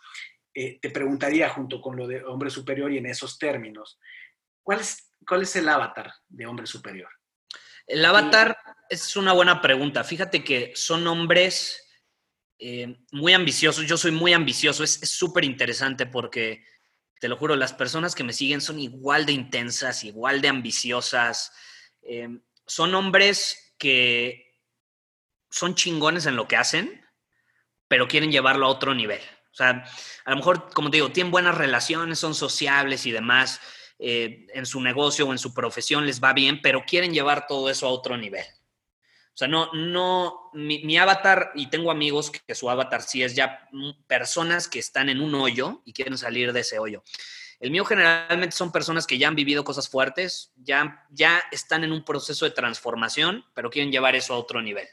eh, 0.51 0.79
te 0.81 0.89
preguntaría 0.89 1.47
junto 1.49 1.79
con 1.79 1.95
lo 1.95 2.07
de 2.07 2.23
hombre 2.23 2.49
superior 2.49 2.91
y 2.91 2.97
en 2.97 3.05
esos 3.05 3.37
términos, 3.37 3.99
¿Cuál 4.65 4.79
es, 4.79 5.11
cuál 5.27 5.43
es 5.43 5.55
el 5.55 5.69
avatar 5.69 6.11
de 6.27 6.47
hombre 6.47 6.65
superior? 6.65 7.09
El 7.85 8.03
avatar 8.03 8.57
es 8.89 9.15
una 9.15 9.31
buena 9.31 9.61
pregunta. 9.61 10.03
Fíjate 10.03 10.43
que 10.43 10.73
son 10.75 11.05
hombres 11.05 11.79
eh, 12.57 12.97
muy 13.11 13.33
ambiciosos. 13.33 13.85
Yo 13.85 13.95
soy 13.95 14.09
muy 14.09 14.33
ambicioso. 14.33 14.83
Es 14.83 14.99
súper 15.01 15.45
interesante 15.45 16.07
porque, 16.07 16.65
te 17.19 17.29
lo 17.29 17.37
juro, 17.37 17.55
las 17.55 17.73
personas 17.73 18.15
que 18.15 18.23
me 18.23 18.33
siguen 18.33 18.59
son 18.59 18.79
igual 18.79 19.27
de 19.27 19.33
intensas, 19.33 20.03
igual 20.03 20.41
de 20.41 20.47
ambiciosas. 20.47 21.51
Eh, 22.01 22.27
son 22.65 22.95
hombres 22.95 23.75
que 23.77 24.51
son 25.51 25.75
chingones 25.75 26.25
en 26.25 26.35
lo 26.35 26.47
que 26.47 26.57
hacen, 26.57 27.05
pero 27.87 28.07
quieren 28.07 28.31
llevarlo 28.31 28.65
a 28.65 28.69
otro 28.69 28.95
nivel. 28.95 29.21
O 29.51 29.55
sea, 29.55 29.85
a 30.25 30.31
lo 30.31 30.37
mejor, 30.37 30.73
como 30.73 30.89
te 30.89 30.97
digo, 30.97 31.11
tienen 31.11 31.29
buenas 31.29 31.55
relaciones, 31.55 32.17
son 32.17 32.33
sociables 32.33 33.05
y 33.05 33.11
demás, 33.11 33.61
eh, 33.97 34.47
en 34.53 34.65
su 34.65 34.81
negocio 34.81 35.27
o 35.27 35.31
en 35.31 35.39
su 35.39 35.53
profesión 35.53 36.05
les 36.05 36.21
va 36.21 36.33
bien, 36.33 36.61
pero 36.61 36.83
quieren 36.85 37.13
llevar 37.13 37.47
todo 37.47 37.69
eso 37.69 37.87
a 37.87 37.91
otro 37.91 38.17
nivel. 38.17 38.45
O 39.35 39.37
sea, 39.37 39.49
no, 39.49 39.69
no, 39.73 40.49
mi, 40.53 40.97
avatar, 40.97 41.51
y 41.55 41.69
tengo 41.69 41.91
amigos 41.91 42.31
que, 42.31 42.55
su 42.55 42.69
avatar 42.69 43.01
sí 43.01 43.21
es 43.21 43.35
ya 43.35 43.69
personas 44.07 44.69
que 44.69 44.79
están 44.79 45.09
en 45.09 45.19
un 45.19 45.35
hoyo 45.35 45.81
y 45.83 45.91
quieren 45.91 46.17
salir 46.17 46.53
de 46.53 46.61
ese 46.61 46.79
hoyo. 46.79 47.03
El 47.59 47.71
mío 47.71 47.83
generalmente 47.83 48.55
son 48.55 48.71
personas 48.71 49.05
que 49.05 49.17
ya 49.17 49.27
han 49.27 49.35
vivido 49.35 49.65
cosas 49.65 49.89
fuertes, 49.89 50.53
ya, 50.55 51.05
ya 51.09 51.41
están 51.51 51.83
en 51.83 51.91
un 51.91 52.05
proceso 52.05 52.45
de 52.45 52.51
transformación, 52.51 53.43
pero 53.53 53.69
quieren 53.69 53.91
llevar 53.91 54.15
eso 54.15 54.33
a 54.33 54.37
otro 54.37 54.61
nivel. 54.61 54.87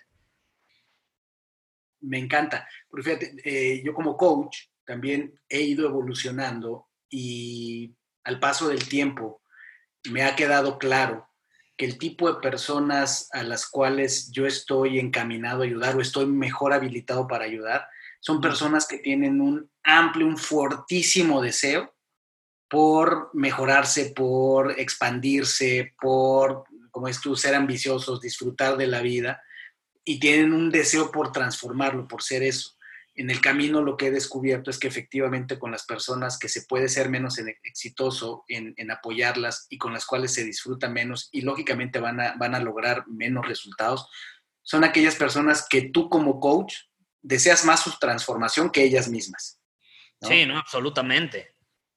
Me 2.00 2.18
encanta, 2.18 2.68
porque 2.88 3.04
fíjate, 3.04 3.36
eh, 3.44 3.82
yo 3.84 3.94
como 3.94 4.16
coach 4.16 4.58
también 4.84 5.40
he 5.48 5.60
ido 5.60 5.86
evolucionando 5.86 6.88
y 7.08 7.94
al 8.24 8.38
paso 8.38 8.68
del 8.68 8.88
tiempo, 8.88 9.42
me 10.10 10.22
ha 10.24 10.36
quedado 10.36 10.78
claro 10.78 11.28
que 11.76 11.86
el 11.86 11.98
tipo 11.98 12.32
de 12.32 12.40
personas 12.40 13.28
a 13.32 13.42
las 13.42 13.66
cuales 13.66 14.30
yo 14.30 14.46
estoy 14.46 14.98
encaminado 14.98 15.62
a 15.62 15.64
ayudar 15.64 15.96
o 15.96 16.00
estoy 16.00 16.26
mejor 16.26 16.72
habilitado 16.72 17.26
para 17.26 17.44
ayudar, 17.44 17.86
son 18.20 18.40
personas 18.40 18.86
que 18.86 18.98
tienen 18.98 19.40
un 19.40 19.70
amplio, 19.82 20.26
un 20.26 20.38
fortísimo 20.38 21.42
deseo 21.42 21.94
por 22.68 23.30
mejorarse, 23.34 24.12
por 24.14 24.78
expandirse, 24.78 25.94
por, 26.00 26.64
como 26.90 27.08
es 27.08 27.20
tú, 27.20 27.36
ser 27.36 27.54
ambiciosos, 27.54 28.20
disfrutar 28.20 28.76
de 28.76 28.86
la 28.86 29.00
vida 29.00 29.42
y 30.04 30.18
tienen 30.20 30.52
un 30.52 30.70
deseo 30.70 31.10
por 31.10 31.32
transformarlo, 31.32 32.06
por 32.08 32.22
ser 32.22 32.42
eso 32.42 32.76
en 33.14 33.30
el 33.30 33.40
camino 33.40 33.82
lo 33.82 33.96
que 33.96 34.06
he 34.06 34.10
descubierto 34.10 34.70
es 34.70 34.78
que 34.78 34.88
efectivamente 34.88 35.58
con 35.58 35.70
las 35.70 35.84
personas 35.84 36.38
que 36.38 36.48
se 36.48 36.62
puede 36.62 36.88
ser 36.88 37.10
menos 37.10 37.38
exitoso 37.62 38.44
en, 38.48 38.90
apoyarlas 38.90 39.66
y 39.68 39.78
con 39.78 39.92
las 39.92 40.06
cuales 40.06 40.32
se 40.32 40.44
disfruta 40.44 40.88
menos 40.88 41.28
y 41.30 41.42
lógicamente 41.42 42.00
van 42.00 42.20
a, 42.20 42.34
van 42.36 42.54
a 42.54 42.60
lograr 42.60 43.06
menos 43.08 43.46
resultados, 43.46 44.08
son 44.62 44.84
aquellas 44.84 45.16
personas 45.16 45.66
que 45.68 45.90
tú 45.90 46.08
como 46.08 46.40
coach 46.40 46.74
deseas 47.20 47.64
más 47.64 47.82
su 47.82 47.92
transformación 47.98 48.70
que 48.70 48.82
ellas 48.82 49.08
mismas. 49.08 49.60
Sí, 50.20 50.46
no, 50.46 50.56
absolutamente. 50.56 51.54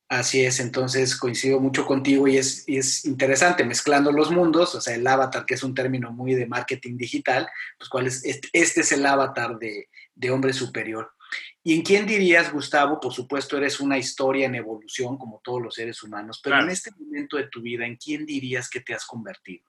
Así 0.07 0.45
es, 0.45 0.59
entonces 0.59 1.15
coincido 1.15 1.59
mucho 1.59 1.85
contigo 1.85 2.27
y 2.27 2.37
es, 2.37 2.63
es, 2.67 3.05
interesante 3.05 3.63
mezclando 3.63 4.11
los 4.11 4.29
mundos, 4.29 4.75
o 4.75 4.81
sea, 4.81 4.93
el 4.93 5.07
avatar, 5.07 5.45
que 5.45 5.55
es 5.55 5.63
un 5.63 5.73
término 5.73 6.11
muy 6.11 6.35
de 6.35 6.45
marketing 6.45 6.95
digital, 6.95 7.47
pues 7.79 7.89
cuál 7.89 8.05
es, 8.05 8.23
este, 8.23 8.47
este 8.53 8.81
es 8.81 8.91
el 8.91 9.03
avatar 9.03 9.57
de, 9.57 9.89
de 10.15 10.31
hombre 10.31 10.53
superior. 10.53 11.11
¿Y 11.63 11.73
en 11.75 11.81
quién 11.81 12.05
dirías, 12.05 12.51
Gustavo? 12.51 12.99
Por 12.99 13.13
supuesto, 13.13 13.57
eres 13.57 13.79
una 13.79 13.97
historia 13.97 14.45
en 14.45 14.55
evolución, 14.55 15.17
como 15.17 15.41
todos 15.43 15.61
los 15.61 15.75
seres 15.75 16.01
humanos, 16.03 16.39
pero 16.43 16.59
en 16.59 16.69
este 16.69 16.91
momento 16.91 17.37
de 17.37 17.47
tu 17.47 17.61
vida, 17.61 17.85
¿en 17.85 17.97
quién 17.97 18.25
dirías 18.25 18.69
que 18.69 18.81
te 18.81 18.93
has 18.93 19.05
convertido? 19.05 19.65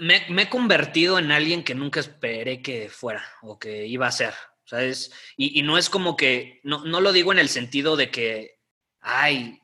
Me, 0.00 0.26
he 0.28 0.48
convertido 0.50 1.18
en 1.18 1.32
alguien 1.32 1.64
que 1.64 1.74
nunca 1.74 2.00
esperé 2.00 2.60
que 2.60 2.90
fuera 2.90 3.24
o 3.40 3.58
que 3.58 3.86
iba 3.86 4.06
a 4.06 4.12
ser, 4.12 4.34
¿sabes? 4.64 5.10
Y, 5.38 5.58
y 5.58 5.62
no 5.62 5.78
es 5.78 5.88
como 5.88 6.16
que, 6.16 6.60
no, 6.64 6.84
no 6.84 7.00
lo 7.00 7.12
digo 7.12 7.32
en 7.32 7.38
el 7.38 7.48
sentido 7.48 7.96
de 7.96 8.10
que, 8.10 8.58
ay, 9.00 9.59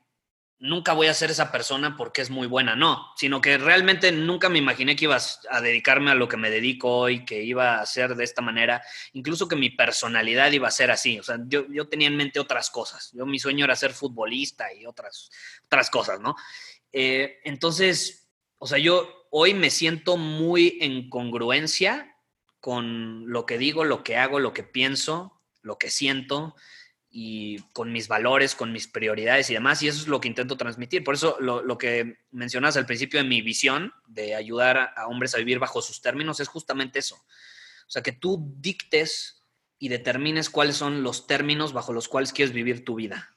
nunca 0.59 0.95
voy 0.95 1.09
a 1.09 1.15
ser 1.15 1.31
esa 1.31 1.53
persona 1.53 1.97
porque 1.97 2.23
es 2.23 2.31
muy 2.31 2.47
buena, 2.47 2.77
no, 2.77 3.13
sino 3.17 3.41
que 3.41 3.59
realmente 3.59 4.11
nunca 4.11 4.49
me 4.49 4.59
imaginé 4.59 4.97
que 4.97 5.05
iba 5.05 5.19
a 5.51 5.61
dedicarme 5.61 6.11
a 6.11 6.15
lo 6.15 6.29
que 6.29 6.37
me 6.37 6.51
dedico 6.51 6.97
hoy, 6.97 7.25
que 7.25 7.43
iba 7.43 7.81
a 7.81 7.87
ser 7.87 8.15
de 8.15 8.25
esta 8.25 8.41
manera, 8.41 8.83
incluso 9.13 9.49
que 9.49 9.57
mi 9.57 9.71
personalidad 9.71 10.51
iba 10.53 10.69
a 10.69 10.73
ser 10.73 10.91
así, 10.91 11.19
o 11.19 11.23
sea, 11.23 11.39
yo, 11.47 11.67
yo 11.71 11.89
tenía 11.89 12.09
en 12.09 12.17
mente 12.17 12.41
otras 12.41 12.71
cosas, 12.71 13.11
yo 13.13 13.27
mi 13.27 13.39
sueño 13.39 13.65
era 13.65 13.77
ser 13.77 13.93
futbolista 13.93 14.73
y 14.73 14.87
otras, 14.87 15.31
otras 15.65 15.91
cosas, 15.91 16.21
¿no? 16.21 16.35
Eh, 16.93 17.41
entonces, 17.45 18.29
o 18.59 18.67
sea, 18.67 18.79
yo 18.79 19.27
hoy 19.31 19.53
me 19.53 19.71
siento 19.71 20.17
muy 20.17 20.79
en 20.81 21.11
congruencia 21.11 22.17
con 22.61 23.31
lo 23.31 23.45
que 23.45 23.59
digo, 23.59 23.85
lo 23.85 24.03
que 24.03 24.17
hago, 24.17 24.41
lo 24.41 24.55
que 24.55 24.63
pienso, 24.63 25.43
lo 25.61 25.79
que 25.79 25.91
siento, 25.91 26.57
y 27.19 27.61
con 27.73 27.93
mis 27.93 28.09
valores, 28.09 28.55
con 28.55 28.73
mis 28.73 28.89
prioridades 28.89 29.49
y 29.49 29.55
demás, 29.55 29.83
y 29.83 29.89
eso 29.89 30.03
es 30.03 30.07
lo 30.07 30.21
que 30.21 30.29
intento 30.29 30.59
transmitir. 30.59 31.03
Por 31.03 31.15
eso 31.15 31.39
lo, 31.41 31.79
que 31.79 32.19
mencionas 32.31 32.77
al 32.77 32.85
principio 32.85 33.19
de 33.19 33.27
mi 33.27 33.41
visión 33.41 33.91
de 34.07 34.35
ayudar 34.35 34.93
a, 34.95 35.07
hombres 35.07 35.35
a 35.35 35.39
vivir 35.39 35.59
bajo 35.59 35.81
sus 35.81 36.03
términos 36.03 36.41
es 36.41 36.49
justamente 36.49 36.99
eso. 36.99 37.15
O 37.17 37.91
sea, 37.91 38.03
que 38.03 38.13
tú 38.13 38.53
dictes 38.59 39.43
y 39.79 39.89
determines 39.89 40.51
cuáles 40.51 40.77
son 40.77 41.03
los 41.03 41.27
términos 41.27 41.73
bajo 41.73 41.95
los 41.95 42.07
cuales 42.07 42.35
quieres 42.35 42.53
vivir 42.53 42.85
tu 42.85 42.97
vida. 42.97 43.35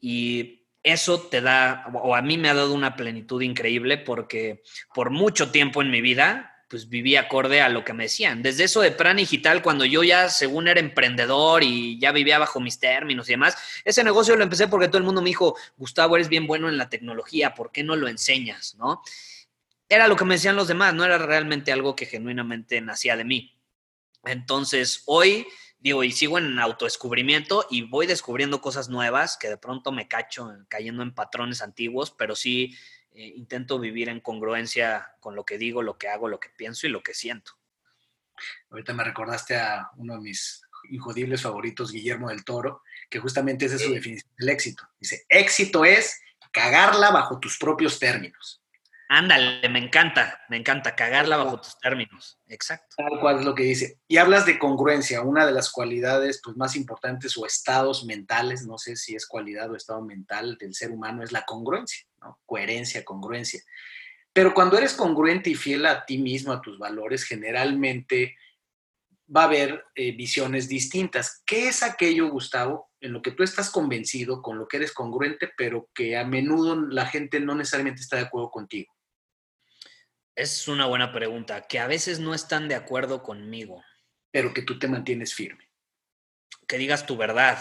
Y 0.00 0.66
eso 0.82 1.20
te 1.20 1.42
da, 1.42 1.92
o 1.92 2.16
a 2.16 2.22
mí 2.22 2.38
me 2.38 2.48
ha 2.48 2.54
dado 2.54 2.72
una 2.72 2.96
plenitud 2.96 3.42
increíble 3.42 3.98
porque 3.98 4.62
por 4.94 5.10
mucho 5.10 5.50
tiempo 5.50 5.82
en 5.82 5.90
mi 5.90 6.00
vida 6.00 6.57
pues 6.68 6.88
viví 6.88 7.16
acorde 7.16 7.60
a 7.62 7.68
lo 7.68 7.84
que 7.84 7.94
me 7.94 8.04
decían. 8.04 8.42
Desde 8.42 8.64
eso 8.64 8.80
de 8.82 8.92
plan 8.92 9.16
digital, 9.16 9.62
cuando 9.62 9.84
yo 9.84 10.04
ya 10.04 10.28
según 10.28 10.68
era 10.68 10.80
emprendedor 10.80 11.62
y 11.62 11.98
ya 11.98 12.12
vivía 12.12 12.38
bajo 12.38 12.60
mis 12.60 12.78
términos 12.78 13.28
y 13.28 13.32
demás, 13.32 13.56
ese 13.84 14.04
negocio 14.04 14.36
lo 14.36 14.42
empecé 14.42 14.68
porque 14.68 14.88
todo 14.88 14.98
el 14.98 15.04
mundo 15.04 15.22
me 15.22 15.30
dijo, 15.30 15.56
Gustavo, 15.78 16.16
eres 16.16 16.28
bien 16.28 16.46
bueno 16.46 16.68
en 16.68 16.76
la 16.76 16.90
tecnología, 16.90 17.54
¿por 17.54 17.72
qué 17.72 17.82
no 17.82 17.96
lo 17.96 18.06
enseñas? 18.06 18.74
¿No? 18.76 19.02
Era 19.88 20.06
lo 20.06 20.16
que 20.16 20.26
me 20.26 20.34
decían 20.34 20.56
los 20.56 20.68
demás, 20.68 20.92
no 20.92 21.04
era 21.04 21.16
realmente 21.16 21.72
algo 21.72 21.96
que 21.96 22.04
genuinamente 22.04 22.80
nacía 22.82 23.16
de 23.16 23.24
mí. 23.24 23.58
Entonces, 24.24 25.02
hoy 25.06 25.46
digo, 25.78 26.04
y 26.04 26.12
sigo 26.12 26.38
en 26.38 26.58
autodescubrimiento 26.58 27.66
y 27.70 27.82
voy 27.82 28.06
descubriendo 28.06 28.60
cosas 28.60 28.88
nuevas 28.88 29.36
que 29.36 29.48
de 29.48 29.56
pronto 29.56 29.92
me 29.92 30.08
cacho 30.08 30.52
cayendo 30.68 31.02
en 31.02 31.14
patrones 31.14 31.62
antiguos, 31.62 32.10
pero 32.10 32.34
sí 32.34 32.76
eh, 33.18 33.32
intento 33.34 33.80
vivir 33.80 34.08
en 34.08 34.20
congruencia 34.20 35.16
con 35.18 35.34
lo 35.34 35.44
que 35.44 35.58
digo, 35.58 35.82
lo 35.82 35.98
que 35.98 36.06
hago, 36.06 36.28
lo 36.28 36.38
que 36.38 36.50
pienso 36.50 36.86
y 36.86 36.90
lo 36.90 37.02
que 37.02 37.14
siento. 37.14 37.58
Ahorita 38.70 38.92
me 38.92 39.02
recordaste 39.02 39.56
a 39.56 39.90
uno 39.96 40.14
de 40.14 40.20
mis 40.20 40.62
injodibles 40.88 41.42
favoritos, 41.42 41.90
Guillermo 41.90 42.28
del 42.28 42.44
Toro, 42.44 42.84
que 43.10 43.18
justamente 43.18 43.66
esa 43.66 43.74
es 43.74 43.82
su 43.82 43.92
definición 43.92 44.32
del 44.38 44.50
éxito. 44.50 44.84
Dice, 45.00 45.26
éxito 45.28 45.84
es 45.84 46.20
cagarla 46.52 47.10
bajo 47.10 47.40
tus 47.40 47.58
propios 47.58 47.98
términos. 47.98 48.62
Ándale, 49.08 49.68
me 49.68 49.80
encanta, 49.80 50.40
me 50.48 50.58
encanta 50.58 50.94
cagarla 50.94 51.38
bajo 51.38 51.60
tus 51.60 51.76
términos. 51.80 52.38
Exacto. 52.46 52.94
Tal 52.98 53.18
cual 53.18 53.40
es 53.40 53.44
lo 53.44 53.54
que 53.56 53.64
dice. 53.64 53.98
Y 54.06 54.18
hablas 54.18 54.46
de 54.46 54.60
congruencia, 54.60 55.22
una 55.22 55.44
de 55.44 55.50
las 55.50 55.72
cualidades 55.72 56.40
pues, 56.44 56.56
más 56.56 56.76
importantes 56.76 57.36
o 57.36 57.46
estados 57.46 58.04
mentales, 58.04 58.64
no 58.64 58.78
sé 58.78 58.94
si 58.94 59.16
es 59.16 59.26
cualidad 59.26 59.72
o 59.72 59.76
estado 59.76 60.02
mental 60.02 60.56
del 60.56 60.72
ser 60.72 60.92
humano, 60.92 61.24
es 61.24 61.32
la 61.32 61.44
congruencia, 61.44 62.06
¿no? 62.20 62.40
Coherencia, 62.46 63.04
congruencia. 63.04 63.62
Pero 64.32 64.54
cuando 64.54 64.78
eres 64.78 64.94
congruente 64.94 65.50
y 65.50 65.54
fiel 65.54 65.86
a 65.86 66.04
ti 66.04 66.18
mismo, 66.18 66.52
a 66.52 66.60
tus 66.60 66.78
valores, 66.78 67.24
generalmente 67.24 68.36
va 69.34 69.42
a 69.42 69.44
haber 69.44 69.84
eh, 69.94 70.12
visiones 70.12 70.68
distintas. 70.68 71.42
¿Qué 71.44 71.68
es 71.68 71.82
aquello, 71.82 72.30
Gustavo, 72.30 72.90
en 73.00 73.12
lo 73.12 73.22
que 73.22 73.32
tú 73.32 73.42
estás 73.42 73.70
convencido, 73.70 74.42
con 74.42 74.58
lo 74.58 74.66
que 74.66 74.78
eres 74.78 74.92
congruente, 74.92 75.50
pero 75.56 75.90
que 75.94 76.16
a 76.16 76.24
menudo 76.24 76.76
la 76.76 77.06
gente 77.06 77.40
no 77.40 77.54
necesariamente 77.54 78.00
está 78.00 78.16
de 78.16 78.22
acuerdo 78.22 78.50
contigo? 78.50 78.92
Es 80.34 80.68
una 80.68 80.86
buena 80.86 81.12
pregunta, 81.12 81.62
que 81.62 81.78
a 81.78 81.88
veces 81.88 82.20
no 82.20 82.32
están 82.32 82.68
de 82.68 82.76
acuerdo 82.76 83.22
conmigo. 83.22 83.82
Pero 84.30 84.54
que 84.54 84.62
tú 84.62 84.78
te 84.78 84.88
mantienes 84.88 85.34
firme. 85.34 85.68
Que 86.66 86.78
digas 86.78 87.06
tu 87.06 87.16
verdad. 87.16 87.58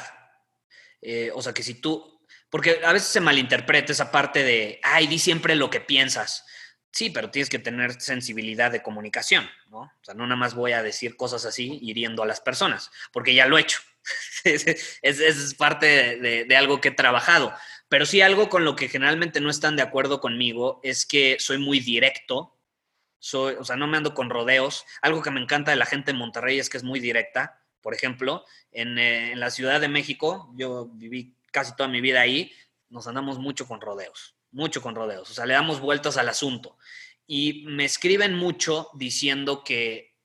Eh, 1.01 1.31
o 1.33 1.41
sea, 1.41 1.53
que 1.53 1.63
si 1.63 1.75
tú, 1.75 2.16
porque 2.49 2.81
a 2.83 2.93
veces 2.93 3.09
se 3.09 3.21
malinterpreta 3.21 3.91
esa 3.91 4.11
parte 4.11 4.43
de, 4.43 4.79
ay, 4.83 5.07
di 5.07 5.19
siempre 5.19 5.55
lo 5.55 5.69
que 5.69 5.81
piensas. 5.81 6.45
Sí, 6.91 7.09
pero 7.09 7.29
tienes 7.29 7.49
que 7.49 7.59
tener 7.59 8.01
sensibilidad 8.01 8.71
de 8.71 8.81
comunicación, 8.81 9.47
¿no? 9.69 9.79
O 9.81 10.03
sea, 10.03 10.13
no 10.13 10.23
nada 10.23 10.37
más 10.37 10.55
voy 10.55 10.71
a 10.71 10.81
decir 10.81 11.15
cosas 11.15 11.45
así 11.45 11.79
hiriendo 11.81 12.23
a 12.23 12.25
las 12.25 12.41
personas, 12.41 12.89
porque 13.11 13.33
ya 13.35 13.45
lo 13.45 13.57
he 13.57 13.61
hecho. 13.61 13.79
es, 14.43 14.65
es, 15.01 15.53
parte 15.55 16.17
de, 16.17 16.45
de 16.45 16.57
algo 16.57 16.81
que 16.81 16.89
he 16.89 16.91
trabajado. 16.91 17.53
Pero 17.89 18.05
sí 18.05 18.21
algo 18.21 18.49
con 18.49 18.65
lo 18.65 18.75
que 18.75 18.89
generalmente 18.89 19.41
no 19.41 19.49
están 19.49 19.75
de 19.75 19.81
acuerdo 19.81 20.19
conmigo 20.19 20.79
es 20.83 21.05
que 21.05 21.37
soy 21.39 21.57
muy 21.57 21.79
directo 21.79 22.57
soy, 23.19 23.55
o 23.55 23.63
sea, 23.63 23.75
no 23.75 23.87
me 23.87 23.97
ando 23.97 24.13
con 24.13 24.29
rodeos. 24.29 24.85
Algo 25.01 25.21
que 25.21 25.31
me 25.31 25.41
encanta 25.41 25.71
de 25.71 25.77
la 25.77 25.85
gente 25.85 26.11
en 26.11 26.17
Monterrey 26.17 26.59
es 26.59 26.69
que 26.69 26.77
es 26.77 26.83
muy 26.83 26.99
directa. 26.99 27.61
Por 27.81 27.93
ejemplo, 27.93 28.45
en, 28.71 28.97
eh, 28.97 29.31
en 29.31 29.39
la 29.39 29.49
Ciudad 29.49 29.81
de 29.81 29.87
México, 29.87 30.53
yo 30.55 30.87
viví 30.93 31.35
casi 31.57 31.75
toda 31.75 31.89
mi 31.89 32.01
vida 32.01 32.21
ahí, 32.21 32.51
nos 32.89 33.07
andamos 33.07 33.39
mucho 33.39 33.67
con 33.67 33.81
rodeos, 33.81 34.35
mucho 34.51 34.79
con 34.79 34.93
rodeos. 34.93 35.31
O 35.31 35.33
sea, 35.33 35.47
le 35.47 35.55
damos 35.55 35.79
vueltas 35.79 36.15
al 36.17 36.29
asunto. 36.29 36.77
Y 37.25 37.63
me 37.65 37.83
escriben 37.83 38.35
mucho 38.35 38.89
diciendo 38.93 39.63
que 39.63 40.15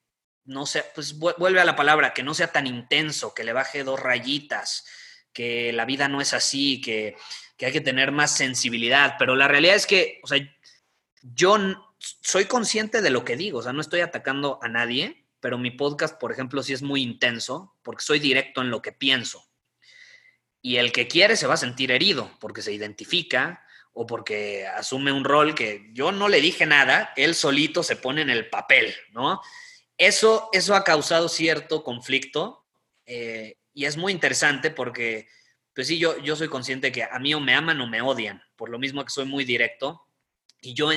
no 0.45 0.67
sea, 0.67 0.85
pues 0.95 1.19
vuelve 1.19 1.59
a 1.59 1.65
la 1.65 1.75
palabra, 1.75 2.13
que 2.13 2.23
no 2.23 2.35
sea 2.35 2.53
tan 2.53 2.67
intenso, 2.67 3.33
que 3.33 3.45
le 3.45 3.55
baje 3.55 3.83
dos 3.83 3.99
rayitas, 3.99 4.85
que 5.33 5.73
la 5.73 5.87
vida 5.87 6.07
no 6.07 6.21
es 6.21 6.35
así, 6.35 6.83
que, 6.83 7.17
que 7.57 7.65
hay 7.65 7.73
que 7.73 7.81
tener 7.81 8.13
más 8.13 8.37
sensibilidad. 8.37 9.15
Pero 9.19 9.35
la 9.35 9.49
realidad 9.49 9.77
es 9.77 9.87
que, 9.87 10.21
o 10.23 10.27
sea, 10.27 10.39
yo 11.23 11.57
soy 11.99 12.45
consciente 12.45 13.01
de 13.01 13.09
lo 13.09 13.25
que 13.25 13.37
digo, 13.37 13.61
o 13.61 13.63
sea, 13.63 13.73
no 13.73 13.81
estoy 13.81 14.01
atacando 14.01 14.59
a 14.61 14.69
nadie, 14.69 15.27
pero 15.41 15.57
mi 15.57 15.71
podcast, 15.71 16.21
por 16.21 16.31
ejemplo, 16.31 16.63
sí 16.63 16.75
es 16.75 16.83
muy 16.83 17.01
intenso 17.01 17.75
porque 17.83 18.05
soy 18.05 18.19
directo 18.19 18.61
en 18.61 18.71
lo 18.71 18.83
que 18.83 18.93
pienso. 18.93 19.52
Y 20.63 20.77
el 20.77 20.93
que 20.93 21.09
quiere 21.09 21.37
se 21.37 21.47
va 21.47 21.55
a 21.55 21.59
sentir 21.59 21.91
herido 21.91 22.31
porque 22.41 22.63
se 22.63 22.73
identifica 22.73 23.67
o 23.93 24.07
porque 24.07 24.67
asume 24.67 25.13
un 25.13 25.25
rol 25.25 25.55
que 25.55 25.91
yo 25.93 26.13
no 26.13 26.29
le 26.29 26.41
dije 26.41 26.65
nada, 26.65 27.13
él 27.17 27.35
solito 27.35 27.83
se 27.83 27.97
pone 27.97 28.23
en 28.23 28.31
el 28.31 28.49
papel, 28.49 28.95
¿no? 29.11 29.43
Eso, 29.99 30.49
eso 30.53 30.75
ha 30.75 30.85
causado 30.85 31.29
cierto 31.29 31.85
conflicto 31.85 32.65
eh, 33.05 33.59
y 33.75 33.85
es 33.85 33.97
muy 33.97 34.13
interesante 34.13 34.71
porque, 34.71 35.29
pues 35.75 35.89
sí, 35.89 35.99
yo, 35.99 36.19
yo 36.19 36.37
soy 36.37 36.49
consciente 36.49 36.93
que 36.93 37.03
a 37.03 37.19
mí 37.19 37.35
o 37.35 37.41
me 37.41 37.55
aman 37.55 37.81
o 37.81 37.87
me 37.87 38.01
odian, 38.01 38.43
por 38.57 38.71
lo 38.71 38.79
mismo 38.79 39.05
que 39.05 39.11
soy 39.11 39.27
muy 39.27 39.45
directo 39.45 40.07
y 40.61 40.75
yo 40.75 40.91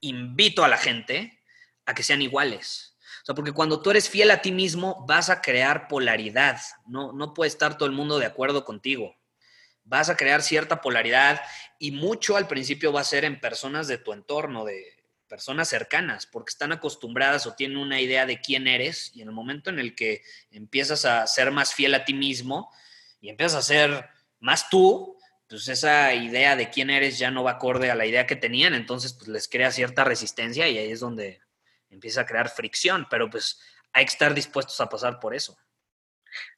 invito 0.00 0.64
a 0.64 0.68
la 0.68 0.76
gente 0.76 1.40
a 1.86 1.94
que 1.94 2.02
sean 2.02 2.22
iguales. 2.22 2.91
O 3.22 3.24
sea, 3.24 3.34
porque 3.36 3.52
cuando 3.52 3.80
tú 3.80 3.90
eres 3.90 4.08
fiel 4.08 4.32
a 4.32 4.42
ti 4.42 4.50
mismo, 4.50 5.04
vas 5.06 5.30
a 5.30 5.40
crear 5.40 5.86
polaridad. 5.86 6.60
No, 6.86 7.12
no 7.12 7.34
puede 7.34 7.48
estar 7.48 7.78
todo 7.78 7.88
el 7.88 7.94
mundo 7.94 8.18
de 8.18 8.26
acuerdo 8.26 8.64
contigo. 8.64 9.16
Vas 9.84 10.10
a 10.10 10.16
crear 10.16 10.42
cierta 10.42 10.80
polaridad 10.80 11.40
y 11.78 11.92
mucho 11.92 12.36
al 12.36 12.48
principio 12.48 12.92
va 12.92 13.00
a 13.00 13.04
ser 13.04 13.24
en 13.24 13.40
personas 13.40 13.86
de 13.86 13.98
tu 13.98 14.12
entorno, 14.12 14.64
de 14.64 15.02
personas 15.28 15.68
cercanas, 15.68 16.26
porque 16.26 16.50
están 16.50 16.72
acostumbradas 16.72 17.46
o 17.46 17.54
tienen 17.54 17.78
una 17.78 18.00
idea 18.00 18.26
de 18.26 18.40
quién 18.40 18.66
eres 18.66 19.12
y 19.14 19.22
en 19.22 19.28
el 19.28 19.34
momento 19.34 19.70
en 19.70 19.78
el 19.78 19.94
que 19.94 20.22
empiezas 20.50 21.04
a 21.04 21.26
ser 21.26 21.50
más 21.52 21.72
fiel 21.72 21.94
a 21.94 22.04
ti 22.04 22.12
mismo 22.12 22.70
y 23.20 23.30
empiezas 23.30 23.58
a 23.58 23.62
ser 23.62 24.10
más 24.40 24.68
tú, 24.68 25.16
pues 25.48 25.68
esa 25.68 26.12
idea 26.12 26.54
de 26.56 26.70
quién 26.70 26.90
eres 26.90 27.18
ya 27.18 27.30
no 27.30 27.44
va 27.44 27.52
acorde 27.52 27.90
a 27.90 27.94
la 27.94 28.04
idea 28.04 28.26
que 28.26 28.36
tenían, 28.36 28.74
entonces 28.74 29.14
pues 29.14 29.28
les 29.28 29.48
crea 29.48 29.70
cierta 29.70 30.04
resistencia 30.04 30.68
y 30.68 30.76
ahí 30.76 30.90
es 30.90 31.00
donde 31.00 31.40
empieza 31.94 32.22
a 32.22 32.26
crear 32.26 32.48
fricción, 32.48 33.06
pero 33.10 33.28
pues 33.30 33.60
hay 33.92 34.04
que 34.04 34.12
estar 34.12 34.34
dispuestos 34.34 34.80
a 34.80 34.88
pasar 34.88 35.20
por 35.20 35.34
eso. 35.34 35.56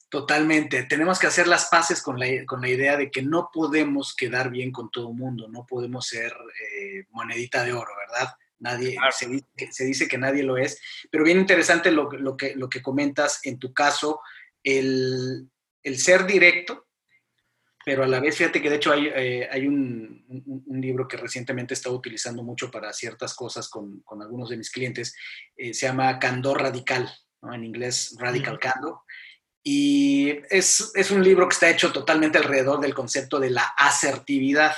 Totalmente. 0.09 0.83
Tenemos 0.83 1.19
que 1.19 1.27
hacer 1.27 1.47
las 1.47 1.65
paces 1.65 2.01
con 2.01 2.19
la, 2.19 2.27
con 2.45 2.61
la 2.61 2.69
idea 2.69 2.95
de 2.95 3.11
que 3.11 3.21
no 3.21 3.49
podemos 3.51 4.15
quedar 4.15 4.49
bien 4.49 4.71
con 4.71 4.89
todo 4.89 5.09
el 5.09 5.15
mundo, 5.15 5.47
no 5.49 5.65
podemos 5.65 6.07
ser 6.07 6.31
eh, 6.31 7.05
monedita 7.09 7.63
de 7.63 7.73
oro, 7.73 7.91
¿verdad? 7.97 8.33
Nadie, 8.59 8.97
se, 9.11 9.85
dice, 9.85 10.07
que 10.07 10.17
nadie 10.17 10.41
lo 10.41 10.57
es, 10.57 10.79
pero 11.11 11.25
bien 11.25 11.39
interesante 11.39 11.91
lo, 11.91 12.09
lo, 12.11 12.37
que, 12.37 12.55
lo 12.55 12.69
que 12.69 12.81
comentas 12.81 13.41
en 13.43 13.59
tu 13.59 13.73
caso, 13.73 14.21
el, 14.63 15.49
el 15.83 15.99
ser 15.99 16.25
directo, 16.25 16.84
pero 17.85 18.03
a 18.03 18.07
la 18.07 18.19
vez, 18.19 18.35
fíjate 18.35 18.63
que 18.63 18.69
de 18.71 18.77
hecho 18.77 18.91
hay, 18.91 19.07
eh, 19.15 19.47
hay 19.49 19.67
un, 19.67 20.25
un, 20.65 20.81
libro 20.81 21.07
que 21.07 21.17
recientemente 21.17 21.73
he 21.73 21.77
estado 21.77 21.95
utilizando 21.95 22.41
mucho 22.41 22.71
para 22.71 22.91
ciertas 22.91 23.35
cosas 23.35 23.69
con, 23.69 24.01
con 24.01 24.23
algunos 24.23 24.49
de 24.49 24.57
mis 24.57 24.71
clientes, 24.71 25.15
eh, 25.55 25.71
se 25.71 25.85
llama 25.85 26.17
Candor 26.17 26.63
Radical, 26.63 27.07
¿no? 27.43 27.53
en 27.53 27.63
inglés 27.63 28.15
Radical 28.17 28.57
Candor, 28.57 29.01
y 29.63 30.31
es, 30.49 30.91
es, 30.95 31.11
un 31.11 31.23
libro 31.23 31.47
que 31.47 31.53
está 31.53 31.69
hecho 31.69 31.91
totalmente 31.91 32.39
alrededor 32.39 32.79
del 32.79 32.95
concepto 32.95 33.39
de 33.39 33.51
la 33.51 33.65
asertividad. 33.77 34.73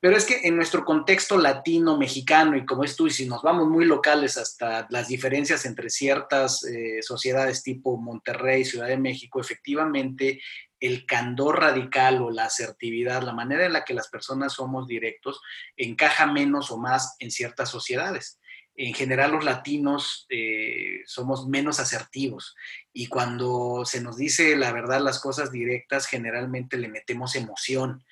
Pero 0.00 0.16
es 0.16 0.24
que 0.24 0.40
en 0.44 0.56
nuestro 0.56 0.84
contexto 0.84 1.36
latino, 1.36 1.98
mexicano, 1.98 2.56
y 2.56 2.64
como 2.64 2.84
es 2.84 2.96
tú, 2.96 3.06
y 3.06 3.10
si 3.10 3.26
nos 3.26 3.42
vamos 3.42 3.68
muy 3.68 3.84
locales 3.84 4.38
hasta 4.38 4.86
las 4.88 5.08
diferencias 5.08 5.66
entre 5.66 5.90
ciertas 5.90 6.64
eh, 6.64 7.02
sociedades 7.02 7.62
tipo 7.62 7.96
Monterrey, 7.96 8.64
Ciudad 8.64 8.86
de 8.86 8.96
México, 8.96 9.40
efectivamente 9.40 10.40
el 10.80 11.06
candor 11.06 11.60
radical 11.60 12.22
o 12.22 12.30
la 12.30 12.44
asertividad, 12.44 13.22
la 13.22 13.32
manera 13.32 13.66
en 13.66 13.74
la 13.74 13.84
que 13.84 13.94
las 13.94 14.08
personas 14.08 14.54
somos 14.54 14.88
directos, 14.88 15.40
encaja 15.76 16.26
menos 16.26 16.70
o 16.70 16.78
más 16.78 17.16
en 17.18 17.30
ciertas 17.30 17.68
sociedades. 17.68 18.40
En 18.76 18.94
general 18.94 19.32
los 19.32 19.44
latinos 19.44 20.26
eh, 20.30 21.02
somos 21.04 21.46
menos 21.46 21.80
asertivos 21.80 22.56
y 22.94 23.08
cuando 23.08 23.84
se 23.84 24.00
nos 24.00 24.16
dice 24.16 24.56
la 24.56 24.72
verdad, 24.72 25.00
las 25.00 25.20
cosas 25.20 25.52
directas, 25.52 26.06
generalmente 26.06 26.78
le 26.78 26.88
metemos 26.88 27.36
emoción 27.36 28.02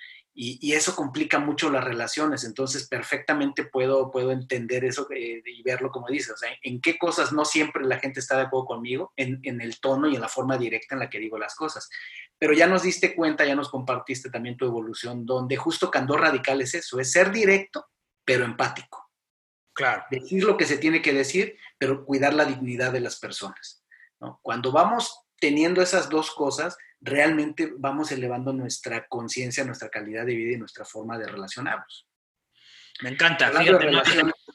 y, 0.40 0.72
eso 0.72 0.94
complica 0.94 1.40
mucho 1.40 1.68
las 1.68 1.82
relaciones. 1.82 2.44
Entonces, 2.44 2.86
perfectamente 2.86 3.64
puedo, 3.64 4.12
puedo 4.12 4.30
entender 4.30 4.84
eso 4.84 5.08
eh, 5.10 5.42
y 5.44 5.62
verlo 5.64 5.90
como 5.90 6.06
dices. 6.06 6.30
O 6.30 6.36
sea, 6.36 6.50
en 6.62 6.80
qué 6.80 6.96
cosas 6.96 7.32
no 7.32 7.44
siempre 7.44 7.84
la 7.84 7.98
gente 7.98 8.20
está 8.20 8.36
de 8.36 8.42
acuerdo 8.42 8.66
conmigo, 8.66 9.12
en, 9.16 9.40
en, 9.42 9.60
el 9.60 9.80
tono 9.80 10.08
y 10.08 10.14
en 10.14 10.20
la 10.20 10.28
forma 10.28 10.56
directa 10.56 10.94
en 10.94 11.00
la 11.00 11.10
que 11.10 11.18
digo 11.18 11.38
las 11.38 11.56
cosas. 11.56 11.90
Pero 12.38 12.52
ya 12.52 12.68
nos 12.68 12.84
diste 12.84 13.16
cuenta, 13.16 13.44
ya 13.44 13.56
nos 13.56 13.68
compartiste 13.68 14.30
también 14.30 14.56
tu 14.56 14.64
evolución, 14.64 15.26
donde 15.26 15.56
justo 15.56 15.90
Candor 15.90 16.20
Radical 16.20 16.60
es 16.60 16.72
eso, 16.74 17.00
es 17.00 17.10
ser 17.10 17.32
directo, 17.32 17.86
pero 18.24 18.44
empático. 18.44 19.10
Claro. 19.72 20.04
Decir 20.08 20.44
lo 20.44 20.56
que 20.56 20.66
se 20.66 20.78
tiene 20.78 21.02
que 21.02 21.12
decir, 21.12 21.56
pero 21.78 22.04
cuidar 22.04 22.34
la 22.34 22.44
dignidad 22.44 22.92
de 22.92 23.00
las 23.00 23.18
personas. 23.18 23.84
¿no? 24.20 24.38
Cuando 24.42 24.70
vamos 24.70 25.24
teniendo 25.40 25.82
esas 25.82 26.08
dos 26.08 26.30
cosas, 26.30 26.78
realmente 27.00 27.72
vamos 27.76 28.10
elevando 28.12 28.52
nuestra 28.52 29.06
conciencia, 29.06 29.64
nuestra 29.64 29.88
calidad 29.88 30.26
de 30.26 30.34
vida 30.34 30.54
y 30.54 30.58
nuestra 30.58 30.84
forma 30.84 31.18
de 31.18 31.26
relacionarnos. 31.26 32.06
Me 33.00 33.10
encanta. 33.10 33.50
Fíjate, 33.50 33.90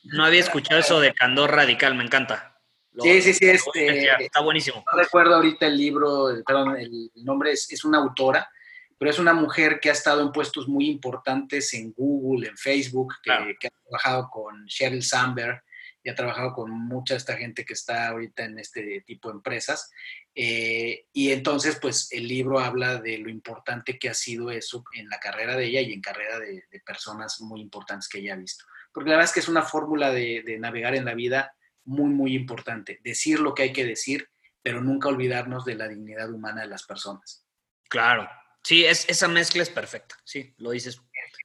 no, 0.04 0.26
había 0.26 0.42
escuchado 0.42 0.80
eso 0.80 1.00
de 1.00 1.14
candor 1.14 1.52
radical, 1.52 1.96
me 1.96 2.04
encanta. 2.04 2.60
sí, 3.00 3.22
sí, 3.22 3.34
sí. 3.34 3.50
Este, 3.50 4.24
está 4.24 4.42
buenísimo. 4.42 4.84
No 4.92 5.00
recuerdo 5.00 5.36
ahorita 5.36 5.68
el 5.68 5.78
libro, 5.78 6.28
perdón, 6.46 6.78
el 6.78 7.10
nombre 7.16 7.52
es, 7.52 7.72
es 7.72 7.86
una 7.86 8.00
autora, 8.00 8.50
pero 8.98 9.10
es 9.10 9.20
una 9.20 9.34
mujer 9.34 9.80
que 9.80 9.90
ha 9.90 9.94
estado 9.94 10.22
en 10.22 10.32
puestos 10.32 10.68
muy 10.68 10.90
importantes 10.90 11.74
en 11.74 11.94
Google, 11.94 12.50
en 12.50 12.58
Facebook, 12.58 13.14
que, 13.24 13.56
que 13.60 13.68
ha 13.68 13.72
trabajado 13.90 14.30
con 14.30 14.66
Sheryl 14.66 15.04
Sandberg, 15.04 15.64
y 16.04 16.10
ha 16.10 16.16
trabajado 16.16 16.54
con 16.54 16.72
mucha 16.72 17.16
esta 17.16 17.38
gente 17.38 17.66
que 17.66 17.74
está 17.74 18.10
ahorita 18.10 18.44
en 18.44 18.60
este 18.60 19.02
tipo 19.02 19.30
de 19.30 19.36
empresas. 19.36 19.90
Eh, 20.36 21.08
y 21.14 21.32
entonces, 21.32 21.78
pues 21.82 22.12
el 22.12 22.28
libro 22.28 22.60
habla 22.60 23.02
de 23.02 23.18
lo 23.18 23.30
importante 23.30 23.98
que 23.98 24.10
ha 24.10 24.14
sido 24.14 24.52
eso 24.52 24.84
en 24.94 25.08
la 25.10 25.20
carrera 25.20 25.56
de 25.56 25.66
ella 25.66 25.82
y 25.82 25.94
en 25.94 26.02
carrera 26.02 26.40
de, 26.40 26.64
personas 26.86 27.40
muy 27.42 27.62
importantes 27.62 28.10
que 28.10 28.20
ella 28.20 28.34
ha 28.34 28.38
visto. 28.38 28.66
Porque 28.94 29.10
la 29.10 29.16
verdad 29.16 29.30
es 29.30 29.34
que 29.34 29.40
es 29.40 29.48
una 29.48 29.64
fórmula 29.64 30.12
de, 30.12 30.44
de 30.46 30.60
navegar 30.60 30.96
en 30.96 31.06
la 31.06 31.14
vida 31.14 31.56
muy, 31.86 32.10
muy 32.10 32.36
importante. 32.36 33.00
Decir 33.04 33.40
lo 33.40 33.54
que 33.56 33.64
hay 33.64 33.74
que 33.74 33.86
decir, 33.86 34.30
pero 34.62 34.82
nunca 34.82 35.08
olvidarnos 35.08 35.66
de 35.66 35.76
la 35.76 35.88
dignidad 35.88 36.32
humana 36.32 36.62
de 36.62 36.68
las 36.68 36.84
personas. 36.84 37.46
Claro, 37.90 38.28
Sí, 38.64 38.86
es, 38.86 39.08
esa 39.10 39.28
mezcla 39.28 39.62
es 39.62 39.70
perfecta. 39.70 40.16
Sí, 40.24 40.54
lo 40.58 40.72
dices. 40.72 41.02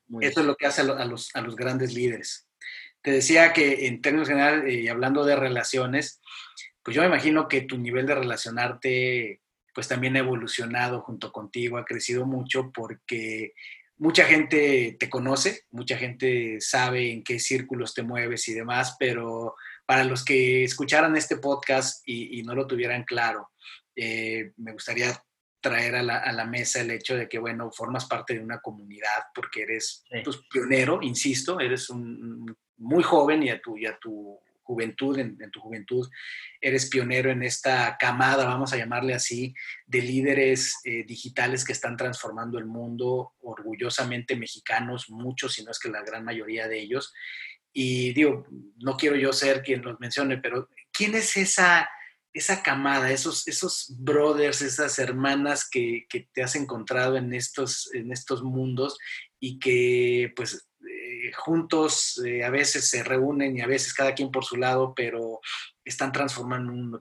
Muy 0.06 0.24
Eso 0.24 0.40
es 0.40 0.46
lo 0.46 0.56
que 0.56 0.66
hace 0.66 0.82
a 0.82 1.04
los, 1.04 1.34
a 1.34 1.40
los 1.40 1.56
grandes 1.56 1.92
líderes. 1.92 2.47
Te 3.02 3.12
decía 3.12 3.52
que 3.52 3.86
en 3.86 4.00
términos 4.02 4.28
generales, 4.28 4.74
y 4.74 4.88
hablando 4.88 5.24
de 5.24 5.36
relaciones, 5.36 6.20
pues 6.82 6.94
yo 6.94 7.02
me 7.02 7.08
imagino 7.08 7.48
que 7.48 7.62
tu 7.62 7.78
nivel 7.78 8.06
de 8.06 8.14
relacionarte 8.14 9.40
pues 9.74 9.86
también 9.86 10.16
ha 10.16 10.20
evolucionado 10.20 11.02
junto 11.02 11.30
contigo, 11.30 11.78
ha 11.78 11.84
crecido 11.84 12.26
mucho 12.26 12.72
porque 12.72 13.52
mucha 13.98 14.24
gente 14.24 14.96
te 14.98 15.08
conoce, 15.08 15.62
mucha 15.70 15.96
gente 15.96 16.60
sabe 16.60 17.12
en 17.12 17.22
qué 17.22 17.38
círculos 17.38 17.94
te 17.94 18.02
mueves 18.02 18.48
y 18.48 18.54
demás, 18.54 18.96
pero 18.98 19.54
para 19.86 20.04
los 20.04 20.24
que 20.24 20.64
escucharan 20.64 21.16
este 21.16 21.36
podcast 21.36 22.02
y, 22.06 22.42
no 22.42 22.54
lo 22.54 22.66
tuvieran 22.66 23.04
claro, 23.04 23.50
eh, 23.94 24.52
me 24.56 24.72
gustaría 24.72 25.22
traer 25.60 25.96
a 25.96 26.02
la, 26.02 26.44
mesa 26.44 26.80
el 26.80 26.90
hecho 26.90 27.16
de 27.16 27.28
que, 27.28 27.38
bueno, 27.38 27.70
formas 27.70 28.06
parte 28.06 28.34
de 28.34 28.40
una 28.40 28.60
comunidad 28.60 29.24
porque 29.34 29.62
eres 29.62 30.04
pues, 30.24 30.38
pionero, 30.50 31.00
insisto, 31.02 31.58
eres 31.60 31.90
un, 31.90 32.56
muy 32.78 33.02
joven 33.02 33.42
y 33.42 33.50
a 33.50 33.60
tu, 33.60 33.76
y 33.76 33.86
a 33.86 33.98
tu 33.98 34.40
juventud, 34.68 35.18
en, 35.18 35.50
tu 35.50 35.60
juventud, 35.60 36.06
eres 36.60 36.90
pionero 36.90 37.30
en 37.30 37.42
esta 37.42 37.96
camada, 37.98 38.44
vamos 38.44 38.72
a 38.72 38.76
llamarle 38.76 39.14
así, 39.14 39.54
de 39.86 40.02
líderes 40.02 40.76
eh, 40.84 41.04
digitales 41.04 41.64
que 41.64 41.72
están 41.72 41.96
transformando 41.96 42.58
el 42.58 42.66
mundo, 42.66 43.32
orgullosamente 43.40 44.36
mexicanos, 44.36 45.08
muchos, 45.08 45.54
si 45.54 45.64
no 45.64 45.70
es 45.70 45.78
que 45.78 45.88
la 45.88 46.02
gran 46.02 46.22
mayoría 46.22 46.68
de 46.68 46.80
ellos. 46.80 47.14
Y 47.72 48.12
digo, 48.12 48.46
no 48.76 48.98
quiero 48.98 49.16
yo 49.16 49.32
ser 49.32 49.62
quien 49.62 49.80
los 49.80 49.98
mencione, 50.00 50.36
pero 50.36 50.68
¿quién 50.92 51.14
es 51.14 51.38
esa, 51.38 51.88
esa 52.34 52.62
camada, 52.62 53.10
esos, 53.10 53.48
esos 53.48 53.94
brothers, 53.98 54.60
esas 54.60 54.98
hermanas 54.98 55.66
que, 55.66 56.04
que 56.10 56.28
te 56.34 56.42
has 56.42 56.54
encontrado 56.56 57.16
en 57.16 57.32
estos, 57.32 57.88
en 57.94 58.12
estos 58.12 58.42
mundos 58.42 58.98
y 59.40 59.58
que 59.58 60.30
pues 60.36 60.67
juntos 61.32 62.20
eh, 62.24 62.44
a 62.44 62.50
veces 62.50 62.88
se 62.88 63.02
reúnen 63.02 63.56
y 63.56 63.60
a 63.60 63.66
veces 63.66 63.94
cada 63.94 64.14
quien 64.14 64.30
por 64.30 64.44
su 64.44 64.56
lado, 64.56 64.92
pero 64.94 65.40
están 65.84 66.12
transformando. 66.12 67.00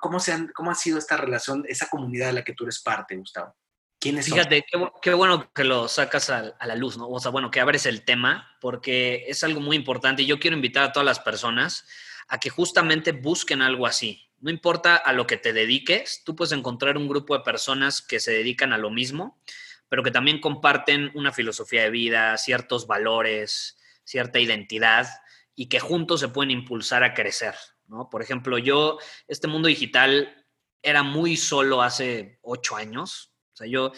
¿Cómo, 0.00 0.20
se 0.20 0.52
¿Cómo 0.54 0.70
ha 0.70 0.74
sido 0.74 0.98
esta 0.98 1.16
relación, 1.16 1.64
esa 1.68 1.88
comunidad 1.88 2.28
de 2.28 2.32
la 2.34 2.44
que 2.44 2.52
tú 2.52 2.64
eres 2.64 2.80
parte, 2.82 3.16
Gustavo? 3.16 3.54
¿Quiénes 3.98 4.26
Fíjate, 4.26 4.64
Qué, 4.70 4.90
qué, 5.00 5.14
bueno 5.14 5.50
que 5.52 5.64
lo 5.64 5.88
sacas 5.88 6.28
a, 6.28 6.54
a, 6.58 6.66
la 6.66 6.76
luz, 6.76 6.98
¿no? 6.98 7.08
O 7.08 7.18
sea, 7.18 7.30
bueno, 7.30 7.50
que 7.50 7.60
abres 7.60 7.86
el 7.86 8.04
tema, 8.04 8.56
porque 8.60 9.24
es 9.26 9.42
algo 9.42 9.60
muy 9.60 9.76
importante 9.76 10.22
y 10.22 10.26
yo 10.26 10.38
quiero 10.38 10.56
invitar 10.56 10.84
a 10.84 10.92
todas 10.92 11.06
las 11.06 11.20
personas 11.20 11.86
a 12.28 12.38
que 12.38 12.50
justamente 12.50 13.12
busquen 13.12 13.62
algo 13.62 13.86
así. 13.86 14.28
No 14.38 14.50
importa 14.50 14.96
a 14.96 15.12
lo 15.12 15.26
que 15.26 15.38
te 15.38 15.52
dediques, 15.52 16.22
tú 16.24 16.36
puedes 16.36 16.52
encontrar 16.52 16.98
un 16.98 17.08
grupo 17.08 17.36
de 17.36 17.44
personas 17.44 18.02
que 18.02 18.20
se 18.20 18.32
dedican 18.32 18.72
a 18.72 18.78
lo 18.78 18.90
mismo 18.90 19.40
pero 19.88 20.02
que 20.02 20.10
también 20.10 20.40
comparten 20.40 21.10
una 21.14 21.32
filosofía 21.32 21.82
de 21.82 21.90
vida, 21.90 22.36
ciertos 22.38 22.86
valores, 22.86 23.78
cierta 24.04 24.38
identidad 24.38 25.08
y 25.54 25.68
que 25.68 25.80
juntos 25.80 26.20
se 26.20 26.28
pueden 26.28 26.50
impulsar 26.50 27.04
a 27.04 27.14
crecer. 27.14 27.54
¿no? 27.88 28.08
Por 28.10 28.22
ejemplo, 28.22 28.58
yo, 28.58 28.98
este 29.28 29.48
mundo 29.48 29.68
digital 29.68 30.46
era 30.82 31.02
muy 31.02 31.36
solo 31.36 31.82
hace 31.82 32.38
ocho 32.42 32.76
años. 32.76 33.32
O 33.52 33.56
sea, 33.56 33.66
yo, 33.66 33.92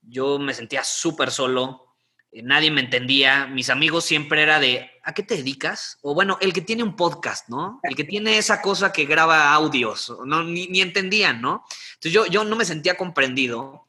yo 0.00 0.38
me 0.38 0.54
sentía 0.54 0.82
súper 0.84 1.30
solo, 1.30 1.92
eh, 2.32 2.42
nadie 2.42 2.70
me 2.70 2.80
entendía, 2.80 3.46
mis 3.46 3.68
amigos 3.68 4.04
siempre 4.04 4.42
era 4.42 4.58
de, 4.58 4.90
¿a 5.04 5.12
qué 5.12 5.22
te 5.22 5.36
dedicas? 5.36 5.98
O 6.02 6.14
bueno, 6.14 6.38
el 6.40 6.52
que 6.52 6.62
tiene 6.62 6.82
un 6.82 6.96
podcast, 6.96 7.48
¿no? 7.48 7.78
El 7.82 7.94
que 7.94 8.04
tiene 8.04 8.38
esa 8.38 8.62
cosa 8.62 8.92
que 8.92 9.04
graba 9.04 9.52
audios, 9.52 10.12
no, 10.24 10.42
ni, 10.42 10.66
ni 10.68 10.80
entendían, 10.80 11.40
¿no? 11.40 11.64
Entonces 11.94 12.12
yo, 12.12 12.26
yo 12.26 12.44
no 12.44 12.56
me 12.56 12.64
sentía 12.64 12.96
comprendido 12.96 13.86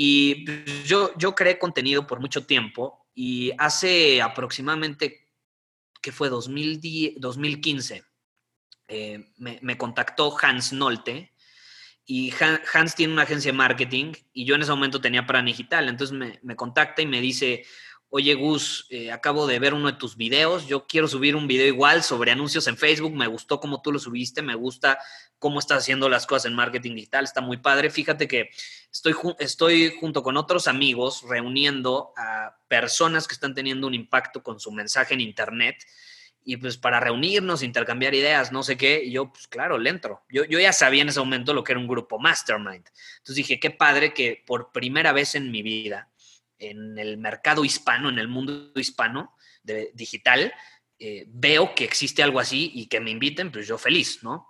y 0.00 0.44
pues, 0.44 0.84
yo, 0.84 1.10
yo 1.18 1.34
creé 1.34 1.58
contenido 1.58 2.06
por 2.06 2.20
mucho 2.20 2.46
tiempo 2.46 3.08
y 3.16 3.50
hace 3.58 4.22
aproximadamente, 4.22 5.26
¿qué 6.00 6.12
fue? 6.12 6.28
2010, 6.28 7.14
2015, 7.16 8.04
eh, 8.86 9.32
me, 9.38 9.58
me, 9.60 9.76
contactó 9.76 10.36
Hans 10.40 10.72
Nolte 10.72 11.32
y 12.06 12.32
Hans 12.72 12.94
tiene 12.94 13.12
una 13.12 13.22
agencia 13.22 13.50
de 13.50 13.58
marketing 13.58 14.12
y 14.32 14.44
yo 14.44 14.54
en 14.54 14.62
ese 14.62 14.70
momento 14.70 15.00
tenía 15.00 15.26
Plan 15.26 15.46
Digital. 15.46 15.88
Entonces 15.88 16.16
me, 16.16 16.38
me 16.44 16.54
contacta 16.54 17.02
y 17.02 17.06
me 17.06 17.20
dice, 17.20 17.66
oye 18.10 18.34
Gus, 18.34 18.86
eh, 18.90 19.12
acabo 19.12 19.46
de 19.46 19.58
ver 19.58 19.74
uno 19.74 19.90
de 19.90 19.98
tus 19.98 20.16
videos, 20.16 20.66
yo 20.66 20.86
quiero 20.86 21.08
subir 21.08 21.36
un 21.36 21.46
video 21.46 21.66
igual 21.66 22.02
sobre 22.02 22.30
anuncios 22.30 22.66
en 22.66 22.76
Facebook, 22.76 23.14
me 23.14 23.26
gustó 23.26 23.60
cómo 23.60 23.82
tú 23.82 23.92
lo 23.92 23.98
subiste, 23.98 24.40
me 24.40 24.54
gusta 24.54 24.98
cómo 25.38 25.58
estás 25.58 25.78
haciendo 25.78 26.08
las 26.08 26.26
cosas 26.26 26.46
en 26.46 26.54
marketing 26.54 26.94
digital, 26.94 27.24
está 27.24 27.40
muy 27.40 27.58
padre. 27.58 27.90
Fíjate 27.90 28.26
que 28.26 28.50
estoy, 28.90 29.14
estoy 29.38 29.94
junto 30.00 30.22
con 30.22 30.36
otros 30.36 30.66
amigos 30.68 31.22
reuniendo 31.28 32.12
a 32.16 32.56
personas 32.66 33.28
que 33.28 33.34
están 33.34 33.54
teniendo 33.54 33.86
un 33.86 33.94
impacto 33.94 34.42
con 34.42 34.58
su 34.58 34.72
mensaje 34.72 35.14
en 35.14 35.20
Internet 35.20 35.76
y 36.44 36.56
pues 36.56 36.78
para 36.78 36.98
reunirnos, 36.98 37.62
intercambiar 37.62 38.14
ideas, 38.14 38.52
no 38.52 38.62
sé 38.62 38.78
qué, 38.78 39.02
y 39.04 39.10
yo, 39.12 39.30
pues 39.30 39.46
claro, 39.48 39.76
le 39.76 39.90
entro. 39.90 40.22
Yo, 40.30 40.44
yo 40.44 40.58
ya 40.58 40.72
sabía 40.72 41.02
en 41.02 41.10
ese 41.10 41.20
momento 41.20 41.52
lo 41.52 41.62
que 41.62 41.72
era 41.72 41.80
un 41.80 41.86
grupo 41.86 42.18
mastermind. 42.18 42.86
Entonces 43.18 43.36
dije, 43.36 43.60
qué 43.60 43.70
padre 43.70 44.14
que 44.14 44.42
por 44.46 44.72
primera 44.72 45.12
vez 45.12 45.34
en 45.34 45.50
mi 45.50 45.62
vida 45.62 46.08
en 46.58 46.98
el 46.98 47.18
mercado 47.18 47.64
hispano, 47.64 48.08
en 48.08 48.18
el 48.18 48.28
mundo 48.28 48.72
hispano 48.74 49.34
de, 49.62 49.90
digital, 49.94 50.52
eh, 50.98 51.26
veo 51.28 51.76
que 51.76 51.84
existe 51.84 52.24
algo 52.24 52.40
así 52.40 52.72
y 52.74 52.86
que 52.86 52.98
me 52.98 53.10
inviten, 53.10 53.52
pues 53.52 53.68
yo 53.68 53.78
feliz, 53.78 54.22
¿no? 54.24 54.48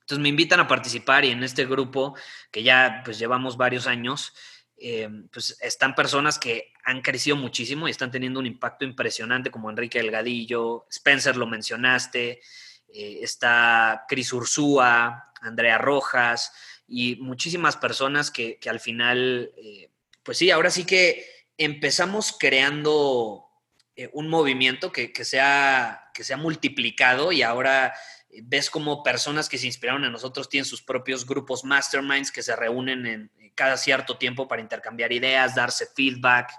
Entonces 0.00 0.18
me 0.20 0.28
invitan 0.28 0.58
a 0.58 0.66
participar 0.66 1.24
y 1.24 1.30
en 1.30 1.44
este 1.44 1.64
grupo, 1.64 2.16
que 2.50 2.64
ya 2.64 3.02
pues 3.04 3.18
llevamos 3.18 3.56
varios 3.56 3.86
años, 3.86 4.34
eh, 4.76 5.08
pues 5.32 5.56
están 5.60 5.94
personas 5.94 6.38
que 6.38 6.72
han 6.84 7.02
crecido 7.02 7.36
muchísimo 7.36 7.86
y 7.86 7.92
están 7.92 8.10
teniendo 8.10 8.40
un 8.40 8.46
impacto 8.46 8.84
impresionante, 8.84 9.50
como 9.50 9.70
Enrique 9.70 9.98
Delgadillo, 9.98 10.86
Spencer 10.90 11.36
lo 11.36 11.46
mencionaste, 11.46 12.40
eh, 12.88 13.18
está 13.22 14.04
Cris 14.08 14.32
Ursúa, 14.32 15.32
Andrea 15.40 15.78
Rojas 15.78 16.52
y 16.88 17.16
muchísimas 17.16 17.76
personas 17.76 18.32
que, 18.32 18.58
que 18.58 18.70
al 18.70 18.80
final, 18.80 19.52
pues 20.22 20.38
sí, 20.38 20.50
ahora 20.50 20.70
sí 20.70 20.84
que 20.84 21.35
empezamos 21.58 22.36
creando 22.38 23.46
eh, 23.94 24.10
un 24.12 24.28
movimiento 24.28 24.92
que, 24.92 25.12
que, 25.12 25.24
se 25.24 25.40
ha, 25.40 26.10
que 26.12 26.22
se 26.22 26.34
ha 26.34 26.36
multiplicado 26.36 27.32
y 27.32 27.42
ahora 27.42 27.94
eh, 28.28 28.42
ves 28.44 28.68
como 28.68 29.02
personas 29.02 29.48
que 29.48 29.58
se 29.58 29.66
inspiraron 29.66 30.04
en 30.04 30.12
nosotros 30.12 30.48
tienen 30.48 30.66
sus 30.66 30.82
propios 30.82 31.26
grupos 31.26 31.64
masterminds 31.64 32.30
que 32.30 32.42
se 32.42 32.54
reúnen 32.54 33.06
en 33.06 33.30
eh, 33.38 33.52
cada 33.54 33.78
cierto 33.78 34.18
tiempo 34.18 34.46
para 34.46 34.60
intercambiar 34.60 35.12
ideas, 35.12 35.54
darse 35.54 35.86
feedback, 35.94 36.52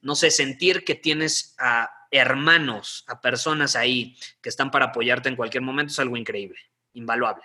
no 0.00 0.16
sé, 0.16 0.32
sentir 0.32 0.84
que 0.84 0.96
tienes 0.96 1.54
a 1.58 1.88
hermanos, 2.10 3.04
a 3.06 3.20
personas 3.20 3.76
ahí 3.76 4.18
que 4.42 4.48
están 4.48 4.70
para 4.70 4.86
apoyarte 4.86 5.28
en 5.28 5.36
cualquier 5.36 5.62
momento 5.62 5.92
es 5.92 5.98
algo 6.00 6.16
increíble, 6.16 6.58
invaluable. 6.94 7.44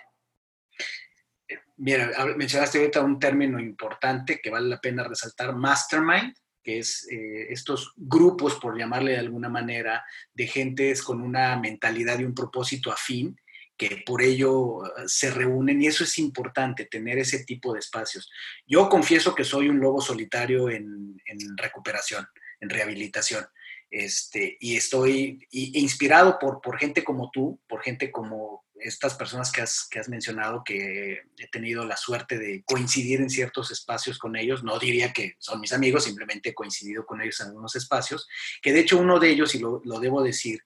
Mira, 1.76 2.10
mencionaste 2.36 2.78
ahorita 2.78 3.00
un 3.00 3.20
término 3.20 3.60
importante 3.60 4.40
que 4.42 4.50
vale 4.50 4.68
la 4.68 4.80
pena 4.80 5.04
resaltar, 5.04 5.54
mastermind 5.54 6.34
que 6.68 6.80
es 6.80 7.08
eh, 7.10 7.46
estos 7.48 7.94
grupos, 7.96 8.56
por 8.56 8.76
llamarle 8.78 9.12
de 9.12 9.20
alguna 9.20 9.48
manera, 9.48 10.04
de 10.34 10.46
gentes 10.46 11.02
con 11.02 11.22
una 11.22 11.56
mentalidad 11.56 12.18
y 12.18 12.24
un 12.24 12.34
propósito 12.34 12.92
afín, 12.92 13.40
que 13.74 14.02
por 14.04 14.20
ello 14.20 14.84
eh, 14.84 15.04
se 15.06 15.30
reúnen 15.30 15.80
y 15.80 15.86
eso 15.86 16.04
es 16.04 16.18
importante, 16.18 16.84
tener 16.84 17.16
ese 17.16 17.46
tipo 17.46 17.72
de 17.72 17.78
espacios. 17.78 18.30
Yo 18.66 18.90
confieso 18.90 19.34
que 19.34 19.44
soy 19.44 19.70
un 19.70 19.80
lobo 19.80 20.02
solitario 20.02 20.68
en, 20.68 21.18
recuperación, 21.56 22.26
en 22.60 22.68
rehabilitación. 22.68 23.46
Este, 23.90 24.58
y 24.60 24.76
estoy 24.76 25.48
inspirado 25.50 26.38
por, 26.38 26.60
por 26.60 26.78
gente 26.78 27.02
como 27.02 27.30
tú, 27.30 27.58
por 27.66 27.80
gente 27.82 28.10
como 28.10 28.66
estas 28.80 29.14
personas 29.14 29.52
que 29.52 29.60
has, 29.60 29.86
que 29.90 29.98
has 29.98 30.08
mencionado, 30.08 30.62
que 30.64 31.22
he 31.38 31.48
tenido 31.50 31.84
la 31.84 31.96
suerte 31.96 32.38
de 32.38 32.62
coincidir 32.64 33.20
en 33.20 33.30
ciertos 33.30 33.70
espacios 33.70 34.18
con 34.18 34.36
ellos, 34.36 34.64
no 34.64 34.78
diría 34.78 35.12
que 35.12 35.34
son 35.38 35.60
mis 35.60 35.72
amigos, 35.72 36.04
simplemente 36.04 36.50
he 36.50 36.54
coincidido 36.54 37.04
con 37.06 37.20
ellos 37.20 37.40
en 37.40 37.48
algunos 37.48 37.74
espacios, 37.76 38.28
que 38.62 38.72
de 38.72 38.80
hecho 38.80 38.98
uno 38.98 39.18
de 39.18 39.30
ellos, 39.30 39.54
y 39.54 39.58
lo, 39.58 39.80
lo 39.84 40.00
debo 40.00 40.22
decir, 40.22 40.60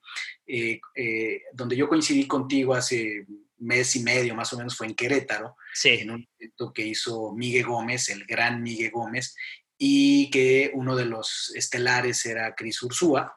eh, 0.47 0.81
eh, 0.95 1.43
donde 1.53 1.77
yo 1.77 1.89
coincidí 1.89 2.27
contigo 2.27 2.75
hace 2.75 3.27
mes 3.59 3.95
y 3.97 4.01
medio 4.03 4.35
más 4.35 4.53
o 4.53 4.59
menos 4.59 4.77
fue 4.77 4.87
en 4.89 4.95
Querétaro, 4.95 5.57
en 5.85 6.11
un 6.11 6.29
evento 6.39 6.73
que 6.73 6.87
hizo 6.87 7.33
Miguel 7.33 7.67
Gómez, 7.67 8.09
el 8.09 8.25
gran 8.25 8.63
Miguel 8.63 8.91
Gómez, 8.91 9.35
y 9.79 10.31
que 10.31 10.71
uno 10.75 10.95
de 10.97 11.07
los 11.07 11.53
estelares 11.55 12.25
era 12.27 12.55
Cris 12.55 12.83
Ursúa, 12.83 13.37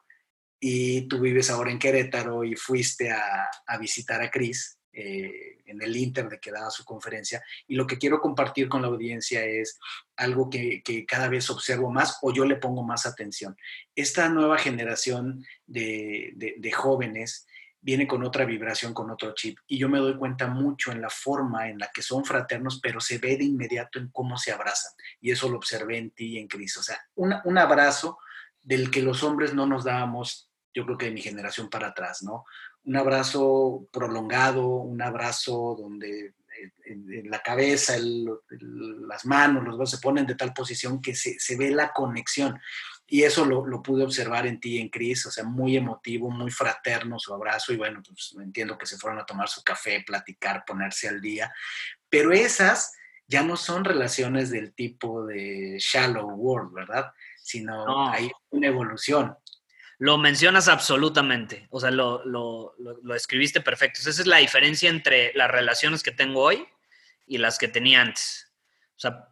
y 0.67 1.07
tú 1.07 1.19
vives 1.19 1.51
ahora 1.51 1.69
en 1.69 1.77
Querétaro 1.77 2.43
y 2.43 2.55
fuiste 2.55 3.11
a, 3.11 3.77
visitar 3.79 4.19
a 4.23 4.31
Cris 4.31 4.79
eh, 4.91 5.59
en 5.67 5.79
el 5.79 5.95
Inter 5.95 6.27
de 6.27 6.39
que 6.39 6.51
daba 6.51 6.71
su 6.71 6.83
conferencia. 6.83 7.43
Y 7.67 7.75
lo 7.75 7.85
que 7.85 7.99
quiero 7.99 8.19
compartir 8.19 8.67
con 8.67 8.81
la 8.81 8.87
audiencia 8.87 9.45
es 9.45 9.77
algo 10.15 10.49
que, 10.49 10.81
cada 11.07 11.29
vez 11.29 11.51
observo 11.51 11.91
más 11.91 12.17
o 12.23 12.33
yo 12.33 12.45
le 12.45 12.55
pongo 12.55 12.83
más 12.83 13.05
atención. 13.05 13.55
Esta 13.93 14.27
nueva 14.27 14.57
generación 14.57 15.45
de, 15.67 16.73
jóvenes 16.75 17.45
viene 17.79 18.07
con 18.07 18.23
otra 18.23 18.43
vibración, 18.43 18.91
con 18.91 19.11
otro 19.11 19.35
chip. 19.35 19.59
Y 19.67 19.77
yo 19.77 19.87
me 19.87 19.99
doy 19.99 20.17
cuenta 20.17 20.47
mucho 20.47 20.91
en 20.91 20.99
la 20.99 21.11
forma 21.11 21.69
en 21.69 21.77
la 21.77 21.91
que 21.93 22.01
son 22.01 22.25
fraternos, 22.25 22.79
pero 22.81 22.99
se 22.99 23.19
ve 23.19 23.37
de 23.37 23.43
inmediato 23.43 23.99
en 23.99 24.07
cómo 24.07 24.35
se 24.39 24.51
abrazan. 24.51 24.93
Y 25.21 25.29
eso 25.29 25.47
lo 25.47 25.57
observé 25.57 25.99
en 25.99 26.09
ti 26.09 26.25
y 26.29 26.37
en 26.39 26.47
Cris. 26.47 26.75
O 26.77 26.81
sea, 26.81 26.99
un 27.13 27.57
abrazo 27.59 28.17
del 28.63 28.89
que 28.89 29.03
los 29.03 29.21
hombres 29.21 29.53
no 29.53 29.67
nos 29.67 29.83
dábamos, 29.83 30.49
yo 30.75 30.85
creo 30.85 30.97
que 30.97 31.05
de 31.05 31.11
mi 31.11 31.21
generación 31.21 31.69
para 31.69 31.87
atrás, 31.87 32.21
¿no? 32.21 32.45
Un 32.83 32.97
abrazo 32.97 33.87
prolongado, 33.91 34.67
un 34.67 35.01
abrazo 35.01 35.75
donde 35.79 36.35
en, 36.85 37.29
la 37.29 37.39
cabeza, 37.39 37.95
las 37.97 39.25
manos, 39.25 39.63
los 39.63 39.77
brazos 39.77 39.99
se 39.99 40.03
ponen 40.03 40.25
de 40.25 40.35
tal 40.35 40.53
posición 40.53 41.01
que 41.01 41.15
se, 41.15 41.37
ve 41.57 41.71
la 41.71 41.91
conexión. 41.91 42.59
Y 43.07 43.23
eso 43.23 43.45
lo, 43.45 43.81
pude 43.81 44.03
observar 44.03 44.47
en 44.47 44.59
ti 44.59 44.79
en 44.79 44.89
Cris, 44.89 45.25
o 45.25 45.31
sea, 45.31 45.43
muy 45.43 45.77
emotivo, 45.77 46.29
muy 46.29 46.51
fraterno 46.51 47.19
su 47.19 47.33
abrazo. 47.33 47.73
Y 47.73 47.77
bueno, 47.77 48.01
pues 48.05 48.35
entiendo 48.39 48.77
que 48.77 48.85
se 48.85 48.97
fueron 48.97 49.19
a 49.19 49.25
tomar 49.25 49.47
su 49.47 49.63
café, 49.63 50.03
platicar, 50.05 50.63
ponerse 50.65 51.07
al 51.07 51.21
día. 51.21 51.53
Pero 52.09 52.31
esas 52.31 52.93
ya 53.27 53.43
no 53.43 53.57
son 53.57 53.83
relaciones 53.83 54.49
del 54.49 54.73
tipo 54.73 55.25
de 55.25 55.77
shallow 55.79 56.29
world, 56.29 56.73
¿verdad? 56.73 57.11
Sino 57.41 58.09
hay 58.09 58.31
una 58.49 58.67
evolución. 58.67 59.35
Lo 59.97 60.17
mencionas 60.17 60.67
absolutamente, 60.67 61.67
o 61.69 61.79
sea, 61.79 61.91
lo, 61.91 62.25
lo, 62.25 62.75
lo, 62.77 63.15
escribiste 63.15 63.61
perfecto. 63.61 64.01
Esa 64.01 64.09
es 64.09 64.27
la 64.27 64.37
diferencia 64.37 64.89
entre 64.89 65.33
las 65.35 65.49
relaciones 65.49 66.03
que 66.03 66.11
tengo 66.11 66.41
hoy 66.41 66.67
y 67.25 67.37
las 67.37 67.57
que 67.57 67.67
tenía 67.67 68.01
antes. 68.01 68.51
O 68.97 68.99
sea, 68.99 69.29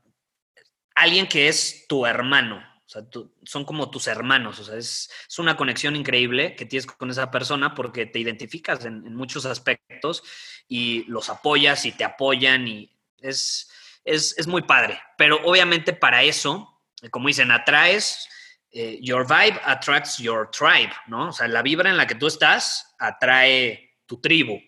alguien 0.95 1.27
que 1.27 1.49
es 1.49 1.85
tu 1.87 2.05
hermano, 2.05 2.63
o 2.85 2.89
sea, 2.89 3.03
son 3.43 3.65
como 3.65 3.89
tus 3.91 4.07
hermanos, 4.07 4.59
o 4.59 4.63
sea, 4.63 4.77
es, 4.77 5.11
es, 5.27 5.39
una 5.39 5.57
conexión 5.57 5.95
increíble 5.95 6.55
que 6.55 6.65
tienes 6.65 6.85
con 6.85 7.09
esa 7.09 7.29
persona 7.29 7.75
porque 7.75 8.05
te 8.05 8.19
identificas 8.19 8.85
en, 8.85 9.05
en 9.05 9.15
muchos 9.15 9.45
aspectos 9.45 10.23
y 10.67 11.03
los 11.05 11.29
apoyas 11.29 11.85
y 11.85 11.91
te 11.91 12.05
apoyan 12.05 12.67
y 12.67 12.89
es, 13.19 13.69
es, 14.05 14.35
es 14.37 14.47
muy 14.47 14.61
padre. 14.61 15.01
Pero 15.17 15.41
obviamente 15.43 15.93
para 15.93 16.23
eso, 16.23 16.81
como 17.11 17.27
dicen, 17.27 17.51
atraes 17.51 18.29
eh, 18.75 18.97
your 19.01 19.23
vibe 19.27 19.59
attracts 19.65 20.17
your 20.17 20.49
tribe, 20.49 20.91
¿no? 21.05 21.29
O 21.29 21.31
sea, 21.31 21.47
la 21.47 21.61
vibra 21.61 21.91
en 21.91 21.97
la 21.97 22.07
que 22.07 22.15
tú 22.15 22.25
estás 22.25 22.95
atrae 22.97 23.97
tu 24.07 24.19
tribu. 24.19 24.59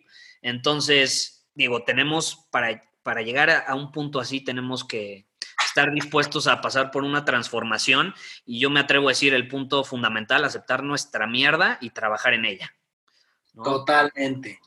Entonces, 0.43 1.47
digo, 1.55 1.83
tenemos 1.83 2.47
para, 2.51 2.83
para 3.01 3.23
llegar 3.23 3.49
a, 3.49 3.73
un 3.73 3.91
punto 3.91 4.19
así, 4.19 4.41
tenemos 4.41 4.83
que 4.83 5.27
estar 5.65 5.91
dispuestos 5.91 6.45
a 6.45 6.61
pasar 6.61 6.91
por 6.91 7.03
una 7.03 7.25
transformación 7.25 8.13
y 8.45 8.59
yo 8.59 8.69
me 8.69 8.79
atrevo 8.79 9.07
a 9.07 9.11
decir 9.11 9.33
el 9.33 9.47
punto 9.47 9.83
fundamental, 9.83 10.45
aceptar 10.45 10.83
nuestra 10.83 11.25
mierda 11.25 11.79
y 11.81 11.89
trabajar 11.89 12.35
en 12.35 12.45
ella. 12.45 12.71
Totalmente, 13.55 14.59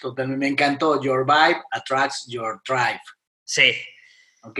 totalmente. 0.00 0.38
Me 0.38 0.48
encantó. 0.48 1.02
Your 1.02 1.26
vibe 1.26 1.62
attracts 1.70 2.26
your 2.28 2.62
tribe. 2.64 3.00
Sí, 3.44 3.74
¿ok? 4.46 4.58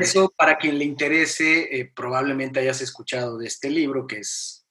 Eso 0.00 0.32
para 0.36 0.58
quien 0.58 0.78
le 0.78 0.84
interese, 0.84 1.80
eh, 1.80 1.92
probablemente 1.94 2.60
hayas 2.60 2.80
escuchado 2.80 3.38
de 3.38 3.46
este 3.46 3.70
libro 3.70 4.06
que 4.06 4.18
es 4.18 4.66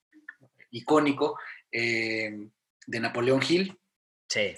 icónico, 0.71 1.37
eh, 1.71 2.47
de 2.85 2.99
Napoleón 2.99 3.41
Hill. 3.47 3.77
Sí. 4.27 4.55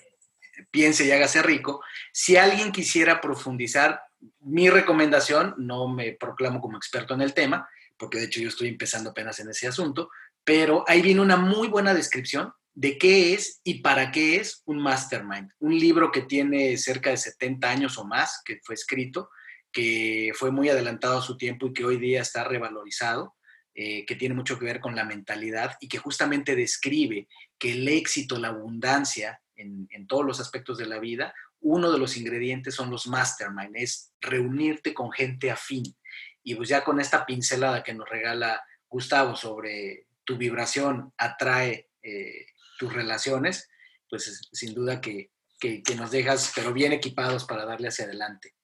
Piense 0.70 1.06
y 1.06 1.12
hágase 1.12 1.42
rico. 1.42 1.82
Si 2.12 2.38
alguien 2.38 2.72
quisiera 2.72 3.20
profundizar, 3.22 4.02
mi 4.42 4.70
recomendación, 4.70 5.56
no 5.58 5.88
me 5.88 6.14
proclamo 6.14 6.62
como 6.62 6.78
experto 6.78 7.14
en 7.14 7.22
el 7.22 7.34
tema, 7.34 7.68
porque 7.98 8.20
de 8.20 8.26
hecho 8.26 8.40
yo 8.40 8.50
estoy 8.50 8.68
empezando 8.68 9.10
apenas 9.10 9.40
en 9.40 9.50
ese 9.50 9.68
asunto, 9.68 10.10
pero 10.44 10.84
ahí 10.88 11.02
viene 11.02 11.22
una 11.22 11.38
muy 11.38 11.68
buena 11.68 11.94
descripción 11.94 12.54
de 12.74 12.98
qué 12.98 13.34
es 13.34 13.60
y 13.64 13.82
para 13.82 14.12
qué 14.12 14.38
es 14.38 14.62
un 14.66 14.82
mastermind. 14.82 15.52
Un 15.60 15.78
libro 15.78 16.12
que 16.12 16.22
tiene 16.22 16.78
cerca 16.78 17.10
de 17.10 17.18
70 17.18 17.70
años 17.70 17.98
o 17.98 18.06
más, 18.06 18.42
que 18.46 18.60
fue 18.64 18.76
escrito, 18.76 19.30
que 19.72 20.32
fue 20.36 20.52
muy 20.52 20.70
adelantado 20.70 21.20
a 21.20 21.22
su 21.22 21.38
tiempo 21.38 21.68
y 21.68 21.74
que 21.74 21.86
hoy 21.86 21.98
día 21.98 22.22
está 22.22 22.44
revalorizado, 22.44 23.36
eh, 23.74 24.06
que 24.06 24.16
tiene 24.16 24.36
mucho 24.36 24.60
que 24.60 24.66
ver 24.66 24.80
con 24.82 24.96
la 24.96 25.06
mentalidad 25.06 25.78
y 25.80 25.88
que 25.88 25.98
justamente 25.98 26.56
describe 26.56 27.28
que 27.58 27.72
el 27.72 27.88
éxito, 27.88 28.38
la 28.38 28.50
abundancia 28.50 29.42
en, 29.56 30.08
todos 30.08 30.26
los 30.26 30.40
aspectos 30.40 30.78
de 30.78 30.88
la 30.88 31.00
vida, 31.00 31.34
uno 31.60 31.92
de 31.92 32.00
los 32.00 32.18
ingredientes 32.18 32.76
son 32.76 32.90
los 32.90 33.08
mastermind, 33.08 33.76
es 33.76 34.12
reunirte 34.20 34.94
con 34.94 35.12
gente 35.12 35.52
afín. 35.52 35.84
Y 36.44 36.56
pues 36.56 36.70
ya 36.70 36.84
con 36.84 37.00
esta 37.00 37.26
pincelada 37.26 37.84
que 37.84 37.94
nos 37.94 38.10
regala 38.10 38.62
Gustavo 38.90 39.36
sobre 39.36 40.08
tu 40.26 40.38
vibración 40.38 41.14
atrae 41.18 41.90
eh, 42.02 42.48
tus 42.78 42.92
relaciones, 42.92 43.70
pues 44.10 44.50
sin 44.52 44.74
duda 44.74 45.00
que, 45.00 45.32
que, 45.60 45.96
nos 45.96 46.12
dejas, 46.12 46.52
pero 46.56 46.74
bien 46.74 46.92
equipados 46.92 47.46
para 47.46 47.66
darle 47.66 47.88
hacia 47.88 48.06
adelante. 48.06 48.56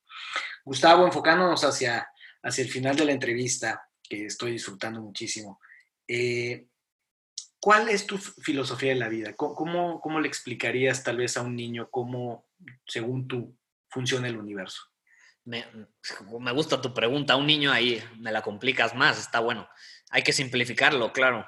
Gustavo, 0.63 1.05
enfocándonos 1.05 1.63
hacia, 1.63 2.09
hacia 2.43 2.63
el 2.63 2.69
final 2.69 2.95
de 2.95 3.05
la 3.05 3.11
entrevista, 3.11 3.87
que 4.03 4.25
estoy 4.25 4.51
disfrutando 4.51 5.01
muchísimo, 5.01 5.59
eh, 6.07 6.67
¿cuál 7.59 7.89
es 7.89 8.05
tu 8.05 8.17
filosofía 8.17 8.89
de 8.89 8.99
la 8.99 9.09
vida? 9.09 9.33
¿Cómo, 9.35 9.99
¿Cómo, 9.99 10.19
le 10.19 10.27
explicarías 10.27 11.03
tal 11.03 11.17
vez 11.17 11.37
a 11.37 11.41
un 11.41 11.55
niño 11.55 11.89
cómo, 11.89 12.47
según 12.85 13.27
tú, 13.27 13.57
funciona 13.89 14.27
el 14.27 14.37
universo? 14.37 14.81
Me, 15.43 15.65
me 16.39 16.51
gusta 16.51 16.81
tu 16.81 16.93
pregunta. 16.93 17.37
Un 17.37 17.47
niño 17.47 17.71
ahí 17.71 18.03
me 18.19 18.31
la 18.31 18.41
complicas 18.41 18.93
más, 18.95 19.17
está 19.19 19.39
bueno. 19.39 19.67
Hay 20.09 20.23
que 20.23 20.33
simplificarlo, 20.33 21.13
claro. 21.13 21.47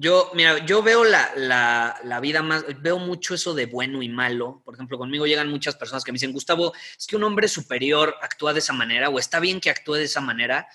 Yo, 0.00 0.30
mira, 0.32 0.64
yo 0.64 0.80
veo 0.80 1.02
la, 1.02 2.20
vida 2.22 2.40
más, 2.40 2.64
veo 2.80 3.00
mucho 3.00 3.34
eso 3.34 3.52
de 3.52 3.66
bueno 3.66 4.00
y 4.00 4.08
malo. 4.08 4.62
Por 4.64 4.74
ejemplo, 4.74 4.96
conmigo 4.96 5.26
llegan 5.26 5.50
muchas 5.50 5.74
personas 5.74 6.04
que 6.04 6.12
me 6.12 6.16
dicen, 6.16 6.32
Gustavo, 6.32 6.72
es 6.96 7.04
que 7.08 7.16
un 7.16 7.24
hombre 7.24 7.48
superior 7.48 8.14
actúa 8.22 8.52
de 8.52 8.60
esa 8.60 8.72
manera 8.72 9.08
o 9.08 9.18
está 9.18 9.40
bien 9.40 9.60
que 9.60 9.70
actúe 9.70 9.94
de 9.94 10.04
esa 10.04 10.20
manera. 10.20 10.68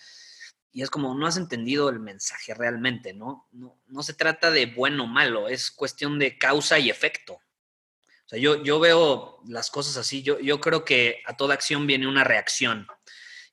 Y 0.74 0.82
es 0.82 0.90
como, 0.90 1.16
no 1.16 1.26
has 1.26 1.38
entendido 1.38 1.88
el 1.88 2.00
mensaje 2.00 2.54
realmente, 2.54 3.14
¿no? 3.14 3.48
No, 3.54 3.80
no 3.88 4.04
se 4.04 4.14
trata 4.14 4.52
de 4.52 4.66
bueno 4.66 5.06
o 5.06 5.08
malo, 5.08 5.48
es 5.48 5.72
cuestión 5.72 6.20
de 6.20 6.38
causa 6.38 6.78
y 6.80 6.90
efecto. 6.90 7.36
O 7.36 8.30
sea, 8.30 8.40
yo, 8.40 8.62
yo 8.62 8.82
veo 8.82 9.40
las 9.48 9.72
cosas 9.72 9.96
así, 9.96 10.22
yo, 10.22 10.38
yo 10.42 10.60
creo 10.60 10.84
que 10.84 11.22
a 11.26 11.38
toda 11.38 11.54
acción 11.54 11.88
viene 11.88 12.08
una 12.08 12.26
reacción. 12.26 12.88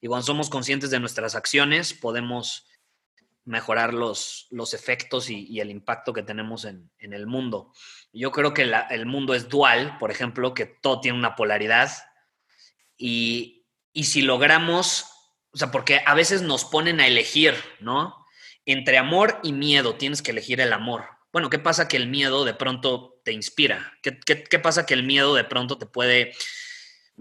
Y 0.01 0.09
cuando 0.09 0.27
somos 0.27 0.51
conscientes 0.51 0.91
de 0.91 0.99
nuestras 0.99 1.37
acciones, 1.37 1.95
podemos 1.95 2.67
mejorar 3.51 3.93
los, 3.93 4.47
los 4.51 4.75
efectos 4.75 5.29
y, 5.29 5.61
el 5.61 5.71
impacto 5.71 6.13
que 6.13 6.23
tenemos 6.23 6.65
en, 6.65 6.91
el 7.01 7.27
mundo. 7.27 7.73
Yo 8.13 8.31
creo 8.31 8.55
que 8.55 8.63
el 8.91 9.07
mundo 9.07 9.35
es 9.35 9.49
dual, 9.49 9.99
por 9.99 10.13
ejemplo, 10.13 10.55
que 10.55 10.67
todo 10.67 11.01
tiene 11.01 11.19
una 11.19 11.35
polaridad 11.35 11.91
y, 12.97 13.67
y 13.93 14.05
si 14.05 14.23
logramos, 14.23 15.07
o 15.53 15.59
sea, 15.59 15.73
porque 15.73 16.01
a 16.07 16.15
veces 16.15 16.43
nos 16.43 16.65
ponen 16.65 17.01
a 17.01 17.09
elegir, 17.09 17.55
¿no? 17.81 18.25
Entre 18.67 18.99
amor 18.99 19.41
y 19.43 19.53
miedo 19.53 19.97
tienes 19.97 20.23
que 20.23 20.31
elegir 20.31 20.61
el 20.61 20.73
amor. 20.73 21.07
Bueno, 21.33 21.51
¿qué 21.51 21.59
pasa 21.59 21.89
que 21.89 21.97
el 21.97 22.07
miedo 22.07 22.45
de 22.45 22.55
pronto 22.55 23.21
te 23.25 23.33
inspira? 23.33 23.99
¿Qué, 24.01 24.21
qué, 24.21 24.45
qué 24.45 24.59
pasa 24.61 24.87
que 24.87 24.95
el 24.95 25.03
miedo 25.03 25.35
de 25.35 25.45
pronto 25.45 25.77
te 25.77 25.87
puede 25.87 26.33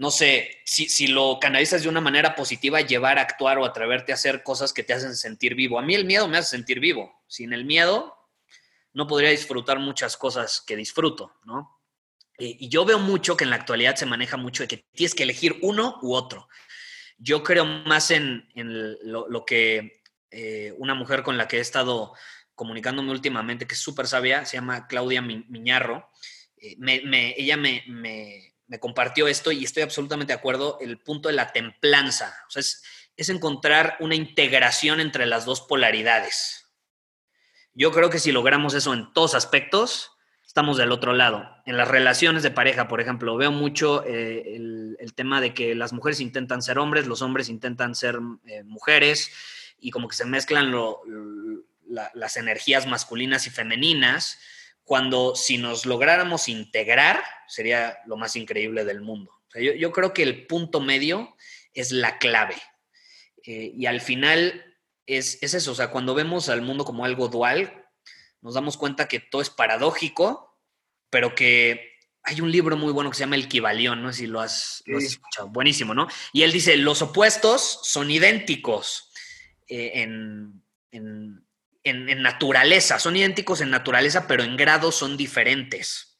no 0.00 0.10
sé, 0.10 0.62
si, 0.64 1.08
lo 1.08 1.38
canalizas 1.38 1.82
de 1.82 1.88
una 1.90 2.00
manera 2.00 2.34
positiva, 2.34 2.80
llevar 2.80 3.18
a 3.18 3.20
actuar 3.20 3.58
o 3.58 3.66
atreverte 3.66 4.12
a 4.12 4.14
hacer 4.14 4.42
cosas 4.42 4.72
que 4.72 4.82
te 4.82 4.94
hacen 4.94 5.14
sentir 5.14 5.54
vivo. 5.54 5.78
A 5.78 5.82
mí 5.82 5.94
el 5.94 6.06
miedo 6.06 6.26
me 6.26 6.38
hace 6.38 6.56
sentir 6.56 6.80
vivo. 6.80 7.20
Sin 7.28 7.52
el 7.52 7.66
miedo, 7.66 8.16
no 8.94 9.06
podría 9.06 9.28
disfrutar 9.28 9.78
muchas 9.78 10.16
cosas 10.16 10.62
que 10.66 10.74
disfruto, 10.74 11.34
¿no? 11.44 11.82
Y, 12.38 12.70
yo 12.70 12.86
veo 12.86 12.98
mucho 12.98 13.36
que 13.36 13.44
en 13.44 13.50
la 13.50 13.56
actualidad 13.56 13.94
se 13.94 14.06
maneja 14.06 14.38
mucho 14.38 14.62
de 14.62 14.68
que 14.68 14.86
tienes 14.94 15.14
que 15.14 15.24
elegir 15.24 15.58
uno 15.60 15.98
u 16.00 16.14
otro. 16.14 16.48
Yo 17.18 17.42
creo 17.42 17.66
más 17.66 18.10
en, 18.10 18.48
lo, 19.02 19.44
que 19.44 20.00
eh, 20.30 20.72
una 20.78 20.94
mujer 20.94 21.22
con 21.22 21.36
la 21.36 21.46
que 21.46 21.58
he 21.58 21.60
estado 21.60 22.14
comunicándome 22.54 23.10
últimamente, 23.10 23.66
que 23.66 23.74
es 23.74 23.80
súper 23.80 24.06
sabia, 24.06 24.46
se 24.46 24.56
llama 24.56 24.86
Claudia 24.86 25.20
Miñarro. 25.20 26.08
Eh, 26.56 26.78
ella 27.36 27.58
me 27.58 27.84
me 27.86 28.49
compartió 28.78 29.26
esto 29.26 29.50
y 29.50 29.64
estoy 29.64 29.82
absolutamente 29.82 30.32
de 30.32 30.38
acuerdo, 30.38 30.78
el 30.80 30.98
punto 30.98 31.28
de 31.28 31.34
la 31.34 31.52
templanza. 31.52 32.34
Es, 32.54 32.82
encontrar 33.28 33.96
una 34.00 34.14
integración 34.14 34.98
entre 34.98 35.26
las 35.26 35.44
dos 35.44 35.60
polaridades. 35.60 36.66
Yo 37.74 37.92
creo 37.92 38.08
que 38.08 38.18
si 38.18 38.32
logramos 38.32 38.72
eso 38.72 38.94
en 38.94 39.12
todos 39.12 39.34
aspectos, 39.34 40.12
estamos 40.46 40.78
del 40.78 40.90
otro 40.90 41.12
lado. 41.12 41.46
En 41.66 41.76
las 41.76 41.88
relaciones 41.88 42.42
de 42.42 42.50
pareja, 42.50 42.88
por 42.88 43.00
ejemplo, 43.00 43.36
veo 43.36 43.52
mucho 43.52 44.04
eh, 44.06 44.56
el, 44.56 45.12
tema 45.14 45.42
de 45.42 45.52
que 45.52 45.74
las 45.74 45.92
mujeres 45.92 46.20
intentan 46.20 46.62
ser 46.62 46.78
hombres, 46.78 47.06
los 47.06 47.20
hombres 47.20 47.50
intentan 47.50 47.94
ser 47.94 48.18
eh, 48.46 48.62
mujeres 48.62 49.30
y 49.78 49.90
como 49.90 50.08
que 50.08 50.16
se 50.16 50.24
mezclan 50.24 50.72
las 52.14 52.36
energías 52.38 52.86
masculinas 52.86 53.46
y 53.46 53.50
femeninas 53.50 54.38
cuando 54.90 55.36
si 55.36 55.56
nos 55.56 55.86
lográramos 55.86 56.48
integrar, 56.48 57.22
sería 57.46 57.98
lo 58.06 58.16
más 58.16 58.34
increíble 58.34 58.84
del 58.84 59.00
mundo. 59.00 59.30
yo, 59.54 59.92
creo 59.92 60.12
que 60.12 60.24
el 60.24 60.48
punto 60.48 60.80
medio 60.80 61.36
es 61.72 61.92
la 61.92 62.18
clave. 62.18 62.56
Eh, 63.46 63.70
y 63.72 63.86
al 63.86 64.00
final 64.00 64.76
es, 65.06 65.40
eso, 65.44 65.70
o 65.70 65.74
sea, 65.76 65.92
cuando 65.92 66.12
vemos 66.12 66.48
al 66.48 66.62
mundo 66.62 66.84
como 66.84 67.04
algo 67.04 67.28
dual, 67.28 67.86
nos 68.40 68.54
damos 68.54 68.76
cuenta 68.76 69.06
que 69.06 69.20
todo 69.20 69.40
es 69.40 69.48
paradójico, 69.48 70.58
pero 71.08 71.36
que 71.36 71.92
hay 72.24 72.40
un 72.40 72.50
libro 72.50 72.76
muy 72.76 72.92
bueno 72.92 73.10
que 73.10 73.16
se 73.16 73.20
llama 73.20 73.36
El 73.36 73.46
Kibalión, 73.46 74.02
no 74.02 74.12
sé 74.12 74.18
si 74.18 74.26
lo 74.26 74.40
has, 74.40 74.82
escuchado, 74.88 75.50
buenísimo, 75.50 75.94
¿no? 75.94 76.08
Y 76.32 76.42
él 76.42 76.50
dice, 76.50 76.76
los 76.76 77.00
opuestos 77.00 77.78
son 77.84 78.10
idénticos 78.10 79.12
eh, 79.68 80.02
en, 80.02 80.64
en, 80.90 81.46
naturaleza, 81.84 82.98
son 82.98 83.16
idénticos 83.16 83.60
en 83.60 83.70
naturaleza, 83.70 84.26
pero 84.26 84.42
en 84.42 84.56
grado 84.56 84.92
son 84.92 85.16
diferentes. 85.16 86.18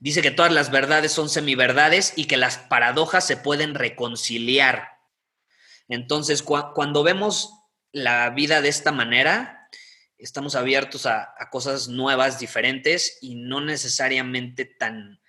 Dice 0.00 0.22
que 0.22 0.30
todas 0.30 0.52
las 0.52 0.70
verdades 0.70 1.12
son 1.12 1.28
semiverdades 1.28 2.14
y 2.16 2.24
que 2.24 2.36
las 2.36 2.58
paradojas 2.58 3.24
se 3.24 3.36
pueden 3.36 3.74
reconciliar. 3.74 4.88
Entonces, 5.88 6.42
cuando 6.42 7.02
vemos 7.02 7.52
la 7.92 8.30
vida 8.30 8.60
de 8.60 8.68
esta 8.68 8.90
manera, 8.90 9.68
estamos 10.18 10.54
abiertos 10.54 11.06
a, 11.06 11.34
cosas 11.50 11.88
nuevas, 11.88 12.38
diferentes 12.38 13.18
y 13.20 13.34
no 13.34 13.60
necesariamente 13.60 14.64
tan, 14.64 15.20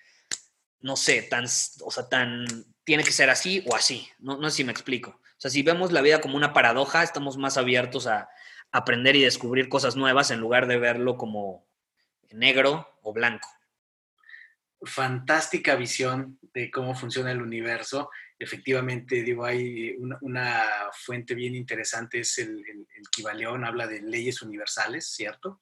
no 0.79 0.95
sé, 0.95 1.21
tan, 1.23 1.45
o 1.45 1.91
sea, 1.91 2.07
tan, 2.09 2.45
tiene 2.83 3.03
que 3.03 3.11
ser 3.11 3.29
así 3.29 3.63
o 3.67 3.75
así. 3.75 4.07
No, 4.19 4.37
no 4.37 4.49
sé 4.49 4.57
si 4.57 4.63
me 4.63 4.71
explico. 4.71 5.11
O 5.11 5.35
sea, 5.43 5.51
si 5.51 5.61
vemos 5.61 5.91
la 5.91 6.01
vida 6.01 6.21
como 6.21 6.37
una 6.37 6.53
paradoja, 6.53 7.03
estamos 7.03 7.37
más 7.37 7.57
abiertos 7.57 8.07
a 8.07 8.29
aprender 8.73 9.15
y 9.15 9.21
descubrir 9.21 9.69
cosas 9.69 9.95
nuevas 9.95 10.31
en 10.31 10.41
lugar 10.41 10.67
de 10.67 10.77
verlo 10.77 11.15
como 11.15 11.65
negro 12.31 12.89
o 13.01 13.13
blanco. 13.13 13.47
Fantástica 14.81 15.75
visión 15.75 16.37
de 16.53 16.69
cómo 16.69 16.93
funciona 16.93 17.31
el 17.31 17.41
universo 17.41 18.09
efectivamente, 18.43 19.23
digo, 19.23 19.45
hay 19.45 19.95
una, 20.21 20.63
fuente 20.93 21.33
bien 21.33 21.55
interesante, 21.55 22.19
es 22.19 22.37
el, 22.37 22.63
el, 22.67 23.65
habla 23.65 23.87
de 23.87 24.01
leyes 24.01 24.41
universales, 24.41 25.07
¿cierto? 25.07 25.61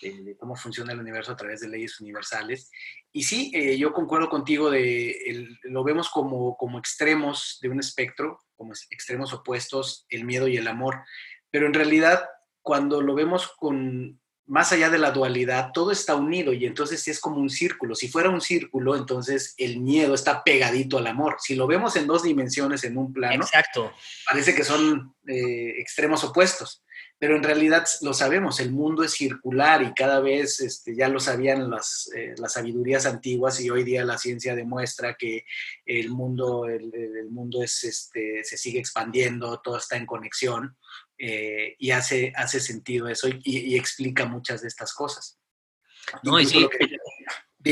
De, 0.00 0.36
cómo 0.38 0.56
funciona 0.56 0.92
el 0.92 1.00
universo 1.00 1.32
a 1.32 1.36
través 1.36 1.60
de 1.60 1.68
leyes 1.68 2.00
universales. 2.00 2.70
Y 3.12 3.24
sí, 3.24 3.50
eh, 3.54 3.76
yo 3.76 3.92
concuerdo 3.92 4.28
contigo 4.28 4.70
de, 4.70 5.48
lo 5.62 5.82
vemos 5.82 6.08
como, 6.08 6.56
como 6.56 6.78
extremos 6.78 7.58
de 7.60 7.68
un 7.68 7.80
espectro, 7.80 8.38
como 8.56 8.72
extremos 8.90 9.32
opuestos, 9.32 10.06
el 10.08 10.24
miedo 10.24 10.48
y 10.48 10.56
el 10.56 10.68
amor, 10.68 11.02
pero 11.50 11.66
en 11.66 11.74
realidad 11.74 12.28
cuando 12.70 13.00
lo 13.00 13.16
vemos 13.16 13.48
con 13.58 14.20
más 14.46 14.70
allá 14.70 14.90
de 14.90 14.98
la 14.98 15.10
dualidad, 15.10 15.72
todo 15.74 15.90
está 15.90 16.14
unido 16.14 16.52
y 16.52 16.66
entonces 16.66 17.08
es 17.08 17.18
como 17.18 17.38
un 17.38 17.50
círculo. 17.50 17.96
Si 17.96 18.06
fuera 18.06 18.30
un 18.30 18.40
círculo, 18.40 18.94
entonces 18.94 19.54
el 19.56 19.80
miedo 19.80 20.14
está 20.14 20.44
pegadito 20.44 20.96
al 20.96 21.08
amor. 21.08 21.34
Si 21.40 21.56
lo 21.56 21.66
vemos 21.66 21.96
en 21.96 22.06
dos 22.06 22.22
dimensiones, 22.22 22.84
en 22.84 22.96
un 22.96 23.12
plano, 23.12 23.42
Exacto. 23.42 23.92
parece 24.24 24.54
que 24.54 24.62
son 24.62 25.16
eh, 25.26 25.80
extremos 25.80 26.22
opuestos. 26.22 26.84
Pero 27.18 27.34
en 27.34 27.42
realidad 27.42 27.84
lo 28.02 28.14
sabemos, 28.14 28.60
el 28.60 28.70
mundo 28.70 29.02
es 29.02 29.14
circular 29.14 29.82
y 29.82 29.92
cada 29.92 30.20
vez 30.20 30.60
este, 30.60 30.94
ya 30.94 31.08
lo 31.08 31.18
sabían 31.18 31.68
las, 31.68 32.08
eh, 32.16 32.34
las, 32.38 32.52
sabidurías 32.52 33.04
antiguas 33.04 33.60
y 33.60 33.68
hoy 33.68 33.82
día 33.82 34.04
la 34.04 34.16
ciencia 34.16 34.54
demuestra 34.54 35.16
que 35.18 35.44
el 35.84 36.08
mundo, 36.10 36.66
el, 36.66 37.28
mundo 37.30 37.64
es, 37.64 37.82
este, 37.82 38.44
se 38.44 38.56
sigue 38.56 38.78
expandiendo, 38.78 39.60
todo 39.60 39.76
está 39.76 39.96
en 39.96 40.06
conexión. 40.06 40.76
Eh, 41.22 41.76
y 41.78 41.90
hace, 41.90 42.32
hace 42.34 42.60
sentido 42.60 43.06
eso 43.06 43.28
y, 43.28 43.76
explica 43.76 44.24
muchas 44.24 44.62
de 44.62 44.68
estas 44.68 44.94
cosas. 44.94 45.38
No, 46.22 46.40
y 46.40 46.46
sí, 46.46 46.66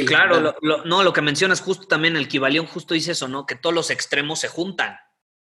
claro, 0.07 0.55
lo, 0.61 0.85
no, 0.85 1.03
lo 1.03 1.13
que 1.15 1.23
mencionas 1.23 1.63
justo 1.63 1.87
también, 1.87 2.17
el 2.17 2.29
Kibalión 2.29 2.67
justo 2.67 2.93
dice 2.93 3.13
eso, 3.13 3.27
¿no? 3.27 3.47
Que 3.47 3.55
todos 3.55 3.75
los 3.75 3.89
extremos 3.89 4.41
se 4.41 4.49
juntan, 4.49 4.99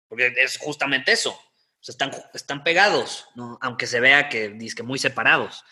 porque 0.08 0.34
es 0.36 0.58
justamente 0.58 1.12
eso, 1.12 1.40
están, 1.80 2.10
están 2.34 2.62
pegados, 2.64 3.28
¿no? 3.34 3.58
Aunque 3.62 3.86
se 3.86 3.98
vea 3.98 4.28
que, 4.28 4.58
que 4.76 4.82
muy 4.82 4.98
separados. 4.98 5.64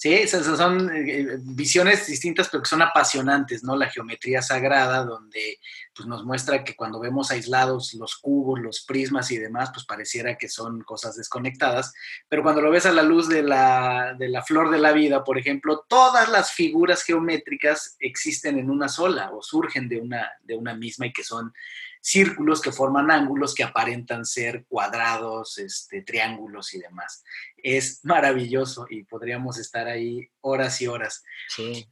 Sí, 0.00 0.28
son, 0.28 0.90
eh, 0.94 1.38
visiones 1.40 2.06
distintas, 2.06 2.48
pero 2.48 2.62
que 2.62 2.68
son 2.68 2.82
apasionantes, 2.82 3.64
¿no? 3.64 3.74
La 3.74 3.90
geometría 3.90 4.40
sagrada, 4.42 5.04
donde 5.04 5.58
pues, 5.92 6.06
nos 6.06 6.24
muestra 6.24 6.62
que 6.62 6.76
cuando 6.76 7.00
vemos 7.00 7.32
aislados 7.32 7.94
los 7.94 8.14
cubos, 8.16 8.60
los 8.60 8.82
prismas 8.82 9.32
y 9.32 9.38
demás, 9.38 9.70
pues 9.74 9.84
pareciera 9.84 10.36
que 10.38 10.48
son 10.48 10.82
cosas 10.84 11.16
desconectadas, 11.16 11.92
pero 12.28 12.44
cuando 12.44 12.62
lo 12.62 12.70
ves 12.70 12.86
a 12.86 12.92
la 12.92 13.02
luz 13.02 13.28
de 13.28 13.42
la, 13.42 14.14
de 14.16 14.28
la 14.28 14.44
flor 14.44 14.70
de 14.70 14.78
la 14.78 14.92
vida, 14.92 15.24
por 15.24 15.36
ejemplo, 15.36 15.84
todas 15.88 16.28
las 16.28 16.52
figuras 16.52 17.02
geométricas 17.02 17.96
existen 17.98 18.56
en 18.56 18.70
una 18.70 18.88
sola 18.88 19.32
o 19.32 19.42
surgen 19.42 19.88
de 19.88 19.98
una, 19.98 20.30
de 20.44 20.54
una 20.54 20.76
misma 20.76 21.06
y 21.06 21.12
que 21.12 21.24
son 21.24 21.52
círculos 22.00 22.60
que 22.60 22.72
forman 22.72 23.10
ángulos 23.10 23.54
que 23.54 23.64
aparentan 23.64 24.24
ser 24.24 24.64
cuadrados, 24.66 25.58
este, 25.58 26.02
triángulos 26.02 26.74
y 26.74 26.80
demás. 26.80 27.22
Es 27.56 28.04
maravilloso 28.04 28.86
y 28.88 29.04
podríamos 29.04 29.58
estar 29.58 29.86
ahí 29.86 30.28
horas 30.40 30.80
y 30.80 30.86
horas. 30.86 31.22
Sí. 31.48 31.88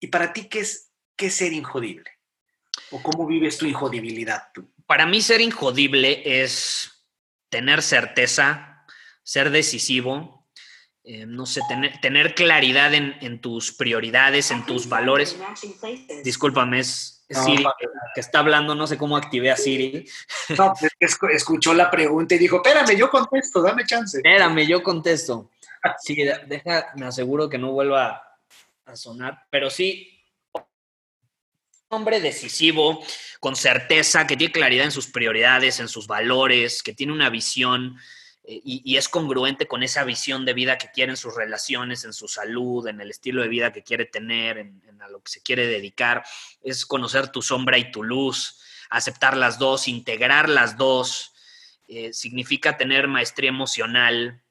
¿Y 0.00 0.06
para 0.08 0.32
ti 0.32 0.48
qué 0.48 0.60
es, 0.60 0.90
qué 1.16 1.30
ser 1.30 1.52
injodible? 1.52 2.10
¿O 2.90 3.02
cómo 3.02 3.26
vives 3.26 3.58
tu 3.58 3.66
injodibilidad 3.66 4.48
tú? 4.54 4.72
Para 4.86 5.06
mí 5.06 5.20
ser 5.20 5.40
injodible 5.40 6.42
es 6.42 7.04
tener 7.48 7.82
certeza, 7.82 8.84
ser 9.22 9.50
decisivo, 9.50 10.39
eh, 11.12 11.26
no 11.26 11.44
sé, 11.44 11.60
tener, 11.68 12.00
tener 12.00 12.36
claridad 12.36 12.94
en, 12.94 13.16
en, 13.20 13.40
tus 13.40 13.72
prioridades, 13.72 14.52
en 14.52 14.64
tus 14.64 14.88
valores. 14.88 15.36
Discúlpame, 16.22 16.78
es, 16.78 17.24
Siri, 17.28 17.64
que 18.14 18.20
está 18.20 18.38
hablando, 18.38 18.76
no 18.76 18.86
sé 18.86 18.96
cómo 18.96 19.16
activé 19.16 19.50
a 19.50 19.56
Siri. 19.56 20.08
No, 20.56 20.72
pues, 20.78 21.18
escuchó 21.32 21.74
la 21.74 21.90
pregunta 21.90 22.36
y 22.36 22.38
dijo, 22.38 22.58
espérame, 22.58 22.96
yo 22.96 23.10
contesto, 23.10 23.60
dame 23.60 23.84
chance. 23.84 24.18
Espérame, 24.18 24.64
yo 24.68 24.84
contesto. 24.84 25.50
Sí, 26.00 26.14
deja, 26.46 26.92
me 26.94 27.06
aseguro 27.06 27.48
que 27.48 27.58
no 27.58 27.72
vuelva 27.72 28.22
a 28.84 28.94
sonar, 28.94 29.46
pero 29.50 29.68
sí, 29.68 30.16
hombre 31.88 32.20
decisivo, 32.20 33.02
con 33.40 33.56
certeza, 33.56 34.28
que 34.28 34.36
tiene 34.36 34.52
claridad 34.52 34.84
en 34.84 34.92
sus 34.92 35.08
prioridades, 35.08 35.80
en 35.80 35.88
sus 35.88 36.06
valores, 36.06 36.84
que 36.84 36.94
tiene 36.94 37.12
una 37.12 37.30
visión 37.30 37.98
eh, 38.50 38.60
y, 38.64 38.96
es 38.96 39.08
congruente 39.08 39.68
con 39.68 39.84
esa 39.84 40.02
visión 40.02 40.44
de 40.44 40.54
vida 40.54 40.76
que 40.76 40.90
quiere 40.90 41.12
en 41.12 41.16
sus 41.16 41.36
relaciones, 41.36 42.04
en 42.04 42.12
su 42.12 42.26
salud, 42.26 42.88
en 42.88 43.00
el 43.00 43.08
estilo 43.08 43.42
de 43.42 43.48
vida 43.48 43.72
que 43.72 43.84
quiere 43.84 44.06
tener, 44.06 44.58
en, 44.58 44.82
a 45.00 45.08
lo 45.08 45.22
que 45.22 45.30
se 45.30 45.40
quiere 45.40 45.68
dedicar, 45.68 46.24
es 46.60 46.84
conocer 46.84 47.28
tu 47.28 47.42
sombra 47.42 47.78
y 47.78 47.92
tu 47.92 48.02
luz, 48.02 48.60
aceptar 48.90 49.36
las 49.36 49.60
dos, 49.60 49.86
integrar 49.86 50.48
las 50.48 50.76
dos, 50.76 51.32
eh, 51.86 52.12
significa 52.12 52.76
tener 52.76 53.06
maestría 53.06 53.50
emocional, 53.50 54.42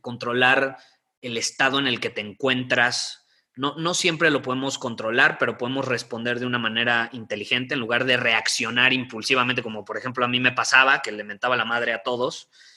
controlar 0.00 0.78
el 1.20 1.36
estado 1.36 1.80
en 1.80 1.88
el 1.88 1.98
que 1.98 2.10
te 2.10 2.20
encuentras. 2.20 3.26
No, 3.56 3.74
no 3.76 3.94
siempre 3.94 4.30
lo 4.30 4.42
podemos 4.42 4.78
controlar, 4.78 5.38
pero 5.38 5.58
podemos 5.58 5.88
responder 5.88 6.38
de 6.38 6.46
una 6.46 6.58
manera 6.60 7.10
inteligente 7.12 7.74
en 7.74 7.80
lugar 7.80 8.04
de 8.04 8.16
reaccionar 8.16 8.92
impulsivamente, 8.92 9.64
como 9.64 9.84
por 9.84 9.96
ejemplo 9.96 10.24
a 10.24 10.28
mí 10.28 10.38
me 10.38 10.52
pasaba, 10.52 11.02
que 11.02 11.10
le 11.10 11.24
mentaba 11.24 11.56
la 11.56 11.64
madre 11.64 11.92
a 11.92 12.04
todos 12.04 12.48
eh, 12.48 12.72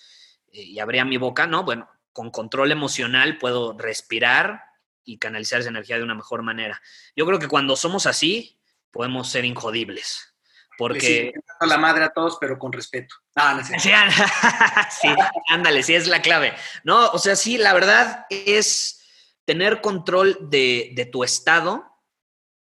y 0.51 0.79
abría 0.79 1.05
mi 1.05 1.17
boca, 1.17 1.47
¿no? 1.47 1.63
Bueno, 1.63 1.89
con 2.13 2.31
control 2.31 2.71
emocional 2.71 3.37
puedo 3.37 3.77
respirar 3.77 4.63
y 5.03 5.17
canalizar 5.17 5.59
esa 5.59 5.69
energía 5.69 5.97
de 5.97 6.03
una 6.03 6.15
mejor 6.15 6.43
manera. 6.43 6.81
Yo 7.15 7.25
creo 7.25 7.39
que 7.39 7.47
cuando 7.47 7.75
somos 7.75 8.05
así, 8.05 8.59
podemos 8.91 9.29
ser 9.29 9.45
injodibles. 9.45 10.33
Porque... 10.77 11.33
Sí, 11.33 11.67
la 11.67 11.77
madre 11.77 12.05
a 12.05 12.09
todos, 12.09 12.37
pero 12.39 12.59
con 12.59 12.71
respeto. 12.71 13.15
Ah, 13.35 13.61
sí, 15.01 15.07
ándale, 15.49 15.81
sí, 15.83 15.95
es 15.95 16.07
la 16.07 16.21
clave. 16.21 16.53
No, 16.83 17.07
o 17.09 17.19
sea, 17.19 17.35
sí, 17.35 17.57
la 17.57 17.73
verdad 17.73 18.25
es 18.29 18.97
tener 19.45 19.81
control 19.81 20.37
de, 20.49 21.09
tu 21.11 21.23
estado 21.23 21.85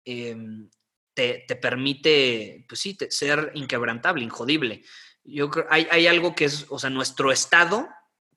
em, 0.04 0.70
te, 1.14 1.44
permite, 1.60 2.64
pues 2.68 2.80
sí, 2.80 2.96
ser 3.10 3.50
inquebrantable, 3.54 4.24
injodible. 4.24 4.82
Yo 5.30 5.50
creo, 5.50 5.66
hay, 5.70 5.86
hay 5.90 6.06
algo 6.06 6.34
que 6.34 6.44
es, 6.44 6.66
o 6.70 6.78
sea, 6.78 6.90
nuestro 6.90 7.32
estado, 7.32 7.88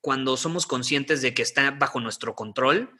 cuando 0.01 0.37
somos 0.37 0.65
conscientes 0.65 1.21
de 1.21 1.33
que 1.33 1.41
está 1.41 1.71
bajo 1.71 1.99
nuestro 1.99 2.35
control, 2.35 2.97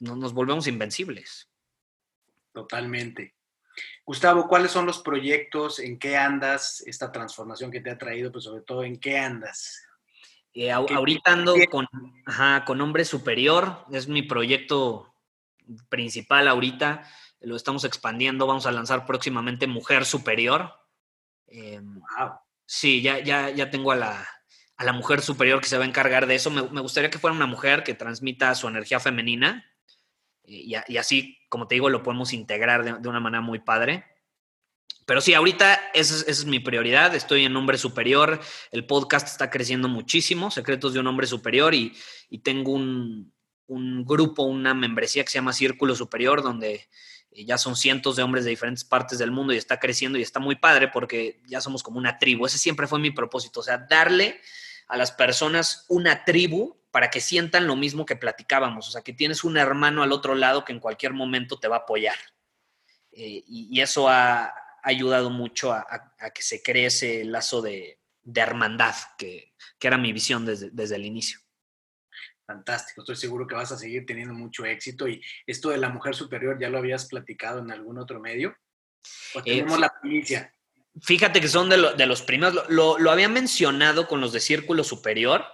no, 0.00 0.16
nos 0.16 0.32
volvemos 0.32 0.66
invencibles. 0.66 1.48
Totalmente. 2.52 3.34
Gustavo, 4.04 4.48
¿cuáles 4.48 4.70
son 4.70 4.86
los 4.86 5.00
proyectos? 5.00 5.78
¿En 5.78 5.98
qué 5.98 6.16
andas? 6.16 6.82
Esta 6.86 7.12
transformación 7.12 7.70
que 7.70 7.80
te 7.80 7.90
ha 7.90 7.98
traído, 7.98 8.32
pues 8.32 8.44
sobre 8.44 8.62
todo, 8.62 8.84
¿en 8.84 8.98
qué 8.98 9.18
andas? 9.18 9.82
Eh, 10.54 10.72
ahorita 10.72 11.32
ando 11.32 11.54
con, 11.70 11.86
con 12.64 12.80
Hombre 12.80 13.04
Superior, 13.04 13.84
es 13.92 14.08
mi 14.08 14.22
proyecto 14.22 15.14
principal 15.90 16.48
ahorita, 16.48 17.06
lo 17.40 17.56
estamos 17.56 17.84
expandiendo, 17.84 18.46
vamos 18.46 18.64
a 18.64 18.72
lanzar 18.72 19.04
próximamente 19.04 19.66
Mujer 19.66 20.06
Superior. 20.06 20.72
Em, 21.46 22.00
sí, 22.66 23.00
ya, 23.00 23.20
ya, 23.20 23.50
ya 23.50 23.70
tengo 23.70 23.92
a 23.92 23.96
la, 23.96 24.28
a 24.76 24.84
la 24.84 24.92
mujer 24.92 25.22
superior 25.22 25.60
que 25.60 25.68
se 25.68 25.78
va 25.78 25.84
a 25.84 25.88
encargar 25.88 26.26
de 26.26 26.34
eso. 26.34 26.50
Me, 26.50 26.62
me, 26.70 26.80
gustaría 26.80 27.10
que 27.10 27.18
fuera 27.18 27.34
una 27.34 27.46
mujer 27.46 27.82
que 27.82 27.94
transmita 27.94 28.54
su 28.54 28.68
energía 28.68 29.00
femenina 29.00 29.64
y, 30.46 30.96
así, 30.96 31.38
como 31.48 31.66
te 31.66 31.74
digo, 31.74 31.90
lo 31.90 32.02
podemos 32.02 32.32
integrar 32.32 33.00
de, 33.00 33.08
una 33.08 33.20
manera 33.20 33.40
muy 33.40 33.58
padre. 33.58 34.04
Pero 35.04 35.20
sí, 35.20 35.34
ahorita 35.34 35.90
esa 35.94 36.28
es, 36.28 36.44
mi 36.46 36.60
prioridad. 36.60 37.14
Estoy 37.14 37.44
en 37.44 37.56
Hombre 37.56 37.78
Superior. 37.78 38.40
El 38.70 38.86
podcast 38.86 39.28
está 39.28 39.50
creciendo 39.50 39.88
muchísimo, 39.88 40.50
Secretos 40.50 40.94
de 40.94 41.00
un 41.00 41.06
Hombre 41.06 41.26
Superior, 41.26 41.74
y, 41.74 41.92
tengo 42.42 42.72
un, 42.72 43.32
grupo, 44.04 44.44
una 44.44 44.74
membresía 44.74 45.24
que 45.24 45.30
se 45.30 45.38
llama 45.38 45.52
Círculo 45.52 45.94
Superior, 45.94 46.42
donde 46.42 46.88
ya 47.44 47.58
son 47.58 47.76
cientos 47.76 48.16
de 48.16 48.22
hombres 48.22 48.44
de 48.44 48.50
diferentes 48.50 48.84
partes 48.84 49.18
del 49.18 49.30
mundo 49.30 49.52
y 49.52 49.56
está 49.56 49.78
creciendo 49.78 50.18
y 50.18 50.22
está 50.22 50.40
muy 50.40 50.56
padre 50.56 50.88
porque 50.88 51.40
ya 51.46 51.60
somos 51.60 51.82
como 51.82 51.98
una 51.98 52.18
tribu. 52.18 52.46
Ese 52.46 52.58
siempre 52.58 52.86
fue 52.86 52.98
mi 52.98 53.10
propósito, 53.10 53.60
o 53.60 53.62
sea, 53.62 53.78
darle 53.78 54.40
a 54.88 54.96
las 54.96 55.12
personas 55.12 55.84
una 55.88 56.24
tribu 56.24 56.76
para 56.90 57.10
que 57.10 57.20
sientan 57.20 57.66
lo 57.66 57.76
mismo 57.76 58.06
que 58.06 58.16
platicábamos, 58.16 58.88
o 58.88 58.90
sea, 58.90 59.02
que 59.02 59.12
tienes 59.12 59.44
un 59.44 59.58
hermano 59.58 60.02
al 60.02 60.12
otro 60.12 60.34
lado 60.34 60.64
que 60.64 60.72
en 60.72 60.80
cualquier 60.80 61.12
momento 61.12 61.58
te 61.58 61.68
va 61.68 61.76
a 61.76 61.80
apoyar. 61.80 62.16
Eh, 63.12 63.44
y, 63.46 63.80
eso 63.80 64.08
ha, 64.08 64.54
ayudado 64.82 65.30
mucho 65.30 65.72
a, 65.72 65.86
que 66.32 66.42
se 66.42 66.62
cree 66.62 66.86
ese 66.86 67.24
lazo 67.24 67.60
de, 67.60 67.98
hermandad, 68.34 68.94
que, 69.18 69.54
era 69.80 69.98
mi 69.98 70.12
visión 70.12 70.46
desde, 70.46 70.70
desde 70.70 70.96
el 70.96 71.04
inicio. 71.04 71.40
Fantástico, 72.46 73.00
estoy 73.00 73.16
seguro 73.16 73.46
que 73.46 73.56
vas 73.56 73.72
a 73.72 73.76
seguir 73.76 74.06
teniendo 74.06 74.32
mucho 74.32 74.64
éxito. 74.64 75.08
Y 75.08 75.20
esto 75.46 75.70
de 75.70 75.78
la 75.78 75.88
mujer 75.88 76.14
superior, 76.14 76.58
¿ya 76.60 76.68
lo 76.68 76.78
habías 76.78 77.06
platicado 77.06 77.58
en 77.58 77.72
algún 77.72 77.98
otro 77.98 78.20
medio? 78.20 78.56
¿O 79.34 79.40
eh, 79.40 79.42
tenemos 79.44 79.80
la 79.80 79.92
primicia? 80.00 80.52
Fíjate 81.02 81.40
que 81.40 81.48
son 81.48 81.68
de, 81.68 82.06
los 82.06 82.22
primeros, 82.22 82.68
lo, 82.70 82.98
lo, 82.98 83.10
había 83.10 83.28
mencionado 83.28 84.06
con 84.06 84.20
los 84.20 84.32
de 84.32 84.40
Círculo 84.40 84.84
Superior, 84.84 85.44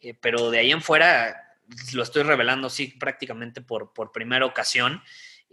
eh, 0.00 0.14
pero 0.20 0.50
de 0.50 0.58
ahí 0.58 0.72
en 0.72 0.82
fuera 0.82 1.36
lo 1.92 2.02
estoy 2.02 2.22
revelando, 2.22 2.68
sí, 2.70 2.88
prácticamente 2.98 3.60
por, 3.60 3.92
por 3.92 4.10
primera 4.10 4.46
ocasión. 4.46 5.02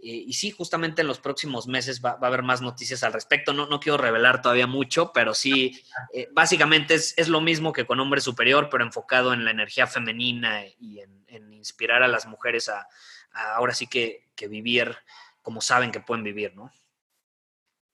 Eh, 0.00 0.24
y 0.28 0.32
sí, 0.34 0.52
justamente 0.52 1.02
en 1.02 1.08
los 1.08 1.18
próximos 1.18 1.66
meses 1.66 2.00
va, 2.04 2.10
a 2.10 2.26
haber 2.26 2.42
más 2.42 2.62
noticias 2.62 3.02
al 3.02 3.12
respecto. 3.12 3.52
No, 3.52 3.66
no 3.66 3.80
quiero 3.80 3.98
revelar 3.98 4.40
todavía 4.40 4.66
mucho, 4.66 5.12
pero 5.12 5.34
sí, 5.34 5.82
eh, 6.14 6.28
básicamente 6.32 6.94
es, 6.94 7.28
lo 7.28 7.40
mismo 7.40 7.72
que 7.72 7.84
con 7.84 7.98
Hombre 7.98 8.20
Superior, 8.20 8.68
pero 8.70 8.84
enfocado 8.84 9.32
en 9.32 9.44
la 9.44 9.50
energía 9.50 9.86
femenina 9.86 10.64
y 10.66 11.00
en, 11.00 11.52
inspirar 11.52 12.04
a 12.04 12.08
las 12.08 12.26
mujeres 12.26 12.68
a, 12.68 12.86
ahora 13.32 13.74
sí 13.74 13.88
que, 13.88 14.28
que, 14.36 14.46
vivir 14.46 14.96
como 15.42 15.60
saben 15.60 15.90
que 15.90 16.00
pueden 16.00 16.22
vivir, 16.22 16.54
¿no? 16.54 16.70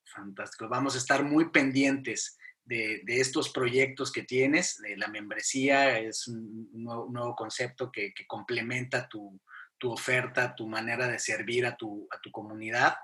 Fantástico. 0.05 0.69
Vamos 0.69 0.95
a 0.95 0.99
estar 0.99 1.25
muy 1.25 1.49
pendientes 1.49 2.39
de, 2.65 3.03
estos 3.07 3.49
proyectos 3.49 4.13
que 4.13 4.23
tienes. 4.23 4.77
De 4.77 4.99
la 4.99 5.09
membresía 5.09 5.99
es 5.99 6.29
un, 6.29 6.69
nuevo, 6.75 7.35
concepto 7.35 7.91
que 7.91 8.13
complementa 8.29 9.09
tu, 9.09 9.41
tu 9.79 9.91
oferta, 9.91 10.55
tu 10.55 10.67
manera 10.67 11.09
de 11.09 11.19
servir 11.19 11.67
a 11.67 11.77
tu, 11.77 12.07
a 12.11 12.21
tu 12.21 12.31
comunidad 12.31 12.95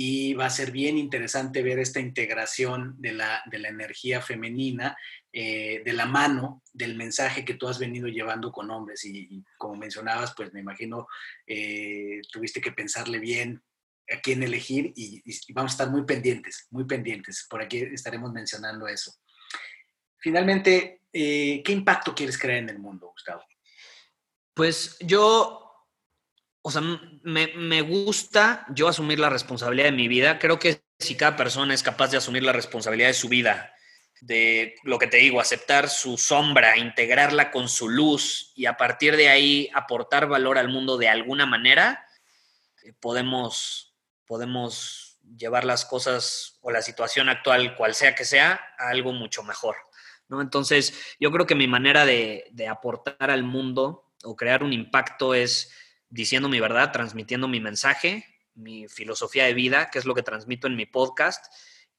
y 0.00 0.34
va 0.34 0.46
a 0.46 0.50
ser 0.50 0.70
bien 0.70 0.96
interesante 0.96 1.60
ver 1.60 1.80
esta 1.80 1.98
integración 1.98 2.94
de 2.98 3.14
la, 3.14 3.42
de 3.50 3.58
la 3.58 3.68
energía 3.68 4.22
femenina 4.22 4.96
eh, 5.32 5.82
de 5.84 5.92
la 5.92 6.06
mano 6.06 6.62
del 6.72 6.94
mensaje 6.94 7.44
que 7.44 7.54
tú 7.54 7.66
has 7.66 7.80
venido 7.80 8.06
llevando 8.06 8.52
con 8.52 8.70
hombres. 8.70 9.04
Y, 9.04 9.44
como 9.56 9.74
mencionabas, 9.74 10.34
pues 10.36 10.52
me 10.52 10.60
imagino 10.60 11.08
eh, 11.48 12.20
tuviste 12.30 12.60
que 12.60 12.70
pensarle 12.70 13.18
bien 13.18 13.60
a 14.08 14.20
quién 14.20 14.44
elegir 14.44 14.92
y, 14.94 15.20
vamos 15.52 15.72
a 15.72 15.74
estar 15.74 15.90
muy 15.90 16.04
pendientes, 16.04 16.68
muy 16.70 16.84
pendientes. 16.84 17.48
Por 17.50 17.60
aquí 17.60 17.78
estaremos 17.78 18.32
mencionando 18.32 18.86
eso. 18.86 19.12
Finalmente, 20.18 21.02
eh, 21.12 21.60
¿qué 21.64 21.72
impacto 21.72 22.14
quieres 22.14 22.38
crear 22.38 22.58
en 22.58 22.68
el 22.68 22.78
mundo, 22.78 23.10
Gustavo? 23.10 23.42
Pues 24.54 24.96
yo 25.00 25.67
o 26.62 26.70
sea, 26.70 26.82
me, 27.22 27.80
gusta 27.82 28.66
yo 28.70 28.88
asumir 28.88 29.18
la 29.18 29.30
responsabilidad 29.30 29.86
de 29.86 29.96
mi 29.96 30.08
vida. 30.08 30.38
Creo 30.38 30.58
que 30.58 30.82
si 30.98 31.16
cada 31.16 31.36
persona 31.36 31.72
es 31.72 31.82
capaz 31.82 32.10
de 32.10 32.16
asumir 32.16 32.42
la 32.42 32.52
responsabilidad 32.52 33.08
de 33.08 33.14
su 33.14 33.28
vida, 33.28 33.72
de 34.20 34.74
lo 34.82 34.98
que 34.98 35.06
te 35.06 35.18
digo, 35.18 35.40
aceptar 35.40 35.88
su 35.88 36.18
sombra, 36.18 36.76
integrarla 36.76 37.50
con 37.50 37.68
su 37.68 37.88
luz 37.88 38.52
y 38.56 38.66
a 38.66 38.76
partir 38.76 39.16
de 39.16 39.28
ahí 39.28 39.70
aportar 39.72 40.26
valor 40.26 40.58
al 40.58 40.68
mundo 40.68 40.98
de 40.98 41.08
alguna 41.08 41.46
manera, 41.46 42.04
eh, 42.84 42.92
podemos, 42.98 43.94
podemos 44.26 45.18
llevar 45.36 45.64
las 45.64 45.84
cosas 45.84 46.58
o 46.62 46.72
la 46.72 46.82
situación 46.82 47.28
actual, 47.28 47.76
cual 47.76 47.94
sea 47.94 48.14
que 48.14 48.24
sea, 48.24 48.60
a 48.78 48.88
algo 48.88 49.12
mucho 49.12 49.44
mejor. 49.44 49.76
¿no? 50.28 50.40
Entonces, 50.40 51.16
yo 51.20 51.30
creo 51.30 51.46
que 51.46 51.54
mi 51.54 51.68
manera 51.68 52.04
de, 52.04 52.48
de 52.50 52.66
aportar 52.66 53.30
al 53.30 53.44
mundo 53.44 54.10
o 54.24 54.36
crear 54.36 54.64
un 54.64 54.72
impacto 54.72 55.34
es 55.34 55.72
diciendo 56.10 56.48
mi 56.48 56.60
verdad, 56.60 56.92
transmitiendo 56.92 57.48
mi 57.48 57.60
mensaje, 57.60 58.24
mi 58.54 58.88
filosofía 58.88 59.44
de 59.44 59.54
vida, 59.54 59.90
que 59.90 59.98
es 59.98 60.04
lo 60.04 60.14
que 60.14 60.22
transmito 60.22 60.66
en 60.66 60.76
mi 60.76 60.86
podcast 60.86 61.44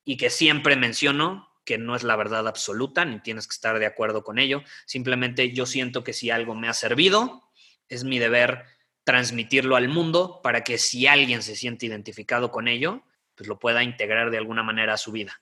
y 0.03 0.17
que 0.17 0.29
siempre 0.29 0.75
menciono 0.75 1.49
que 1.65 1.77
no 1.77 1.95
es 1.95 2.03
la 2.03 2.15
verdad 2.15 2.47
absoluta, 2.47 3.05
ni 3.05 3.19
tienes 3.19 3.47
que 3.47 3.53
estar 3.53 3.77
de 3.77 3.85
acuerdo 3.85 4.23
con 4.23 4.39
ello. 4.39 4.63
Simplemente 4.85 5.51
yo 5.51 5.65
siento 5.65 6.03
que 6.03 6.13
si 6.13 6.31
algo 6.31 6.55
me 6.55 6.67
ha 6.67 6.73
servido, 6.73 7.43
es 7.87 8.03
mi 8.03 8.17
deber 8.19 8.65
transmitirlo 9.03 9.75
al 9.75 9.87
mundo 9.87 10.41
para 10.43 10.63
que 10.63 10.77
si 10.77 11.07
alguien 11.07 11.43
se 11.43 11.55
siente 11.55 11.85
identificado 11.85 12.51
con 12.51 12.67
ello, 12.67 13.03
pues 13.35 13.47
lo 13.47 13.59
pueda 13.59 13.83
integrar 13.83 14.31
de 14.31 14.37
alguna 14.37 14.63
manera 14.63 14.93
a 14.93 14.97
su 14.97 15.11
vida. 15.11 15.41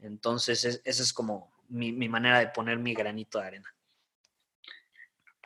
Entonces, 0.00 0.64
esa 0.64 1.02
es 1.02 1.12
como 1.12 1.52
mi, 1.68 1.92
mi 1.92 2.08
manera 2.08 2.40
de 2.40 2.48
poner 2.48 2.78
mi 2.78 2.94
granito 2.94 3.38
de 3.38 3.46
arena. 3.46 3.75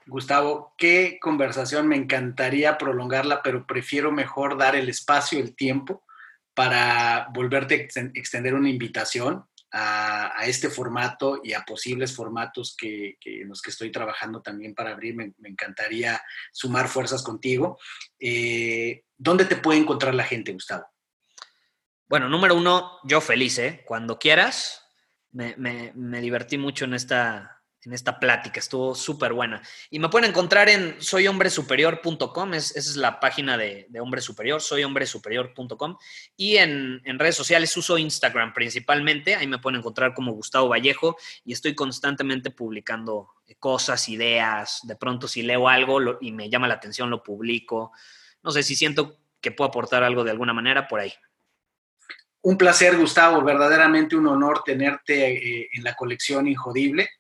Gustavo, 0.06 0.74
qué 0.76 1.18
conversación, 1.20 1.86
me 1.86 1.96
encantaría 1.96 2.78
prolongarla, 2.78 3.42
pero 3.42 3.66
prefiero 3.66 4.10
mejor 4.12 4.58
dar 4.58 4.74
el 4.74 4.88
espacio, 4.88 5.38
el 5.38 5.54
tiempo 5.54 6.04
para 6.54 7.28
volverte 7.32 7.74
a 7.74 8.00
extender 8.14 8.54
una 8.54 8.68
invitación 8.68 9.44
a, 9.72 10.44
este 10.46 10.68
formato 10.68 11.40
y 11.44 11.52
a 11.52 11.62
posibles 11.62 12.14
formatos 12.14 12.76
que, 12.76 13.18
en 13.24 13.48
los 13.48 13.62
que 13.62 13.70
estoy 13.70 13.92
trabajando 13.92 14.42
también 14.42 14.74
para 14.74 14.90
abrir. 14.90 15.14
Me, 15.14 15.32
encantaría 15.44 16.20
sumar 16.52 16.88
fuerzas 16.88 17.22
contigo. 17.22 17.78
Eh, 18.18 19.04
¿Dónde 19.16 19.44
te 19.44 19.56
puede 19.56 19.78
encontrar 19.78 20.14
la 20.14 20.24
gente, 20.24 20.52
Gustavo? 20.52 20.86
Bueno, 22.08 22.28
número 22.28 22.56
uno, 22.56 22.98
yo 23.04 23.20
feliz, 23.20 23.58
¿eh? 23.58 23.84
Cuando 23.86 24.18
quieras. 24.18 24.84
me 25.32 26.20
divertí 26.20 26.58
mucho 26.58 26.84
en 26.84 26.94
esta, 26.94 27.59
en 27.84 27.92
esta 27.92 28.18
plática. 28.18 28.60
Estuvo 28.60 28.94
súper 28.94 29.32
buena. 29.32 29.62
Y 29.90 29.98
me 29.98 30.08
pueden 30.08 30.30
encontrar 30.30 30.68
en 30.68 31.00
soyhombresuperior.com, 31.00 32.54
es, 32.54 32.76
esa 32.76 32.90
es 32.90 32.96
la 32.96 33.20
página 33.20 33.56
de, 33.56 33.86
Hombre 34.00 34.20
Superior, 34.20 34.60
soyhombresuperior.com. 34.60 35.96
Y 36.36 36.56
en, 36.56 37.00
redes 37.18 37.36
sociales 37.36 37.76
uso 37.76 37.98
Instagram 37.98 38.52
principalmente, 38.52 39.34
ahí 39.34 39.46
me 39.46 39.58
pueden 39.58 39.80
encontrar 39.80 40.14
como 40.14 40.32
Gustavo 40.32 40.68
Vallejo 40.68 41.16
y 41.44 41.52
estoy 41.52 41.74
constantemente 41.74 42.50
publicando 42.50 43.28
cosas, 43.58 44.08
ideas. 44.08 44.80
De 44.84 44.96
pronto 44.96 45.28
si 45.28 45.42
leo 45.42 45.68
algo 45.68 46.18
y 46.20 46.32
me 46.32 46.50
llama 46.50 46.68
la 46.68 46.74
atención, 46.74 47.10
lo 47.10 47.22
publico. 47.22 47.92
No 48.42 48.50
sé 48.50 48.62
si 48.62 48.74
siento 48.74 49.18
que 49.40 49.52
puedo 49.52 49.68
aportar 49.68 50.02
algo 50.02 50.24
de 50.24 50.30
alguna 50.30 50.52
manera 50.52 50.86
por 50.86 51.00
ahí. 51.00 51.12
Un 52.42 52.56
placer, 52.56 52.96
Gustavo, 52.96 53.42
verdaderamente 53.42 54.16
un 54.16 54.26
honor 54.26 54.62
tenerte 54.64 55.32
eh, 55.34 55.68
en 55.72 55.84
la 55.84 55.94
colección 55.94 56.48
Injodible 56.48 57.10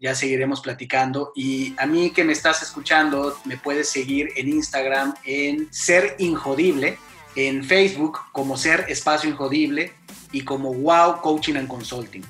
ya 0.00 0.14
seguiremos 0.14 0.60
platicando. 0.60 1.32
Y 1.34 1.74
a 1.78 1.86
mí 1.86 2.10
que 2.10 2.24
me 2.24 2.32
estás 2.32 2.62
escuchando, 2.62 3.38
me 3.44 3.56
puedes 3.56 3.88
seguir 3.88 4.30
en 4.36 4.48
Instagram 4.48 5.14
en 5.24 5.68
Ser 5.72 6.16
Injodible, 6.18 6.98
en 7.34 7.64
Facebook 7.64 8.18
como 8.32 8.56
Ser 8.56 8.86
Espacio 8.88 9.30
Injodible 9.30 9.92
y 10.32 10.42
como 10.42 10.72
Wow 10.72 11.20
Coaching 11.20 11.56
and 11.56 11.68
Consulting. 11.68 12.22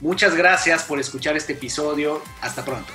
Muchas 0.00 0.34
gracias 0.34 0.82
por 0.82 0.98
escuchar 0.98 1.36
este 1.36 1.52
episodio. 1.52 2.22
Hasta 2.40 2.64
pronto. 2.64 2.92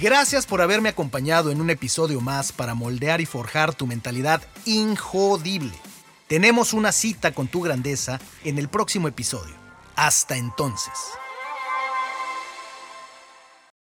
Gracias 0.00 0.46
por 0.46 0.60
haberme 0.60 0.88
acompañado 0.88 1.52
en 1.52 1.60
un 1.60 1.70
episodio 1.70 2.20
más 2.20 2.50
para 2.50 2.74
moldear 2.74 3.20
y 3.20 3.26
forjar 3.26 3.72
tu 3.72 3.86
mentalidad 3.86 4.42
injodible. 4.64 5.72
Tenemos 6.26 6.72
una 6.72 6.90
cita 6.90 7.30
con 7.30 7.46
tu 7.46 7.60
grandeza 7.60 8.20
en 8.42 8.58
el 8.58 8.68
próximo 8.68 9.06
episodio. 9.06 9.54
Hasta 9.94 10.36
entonces. 10.36 10.92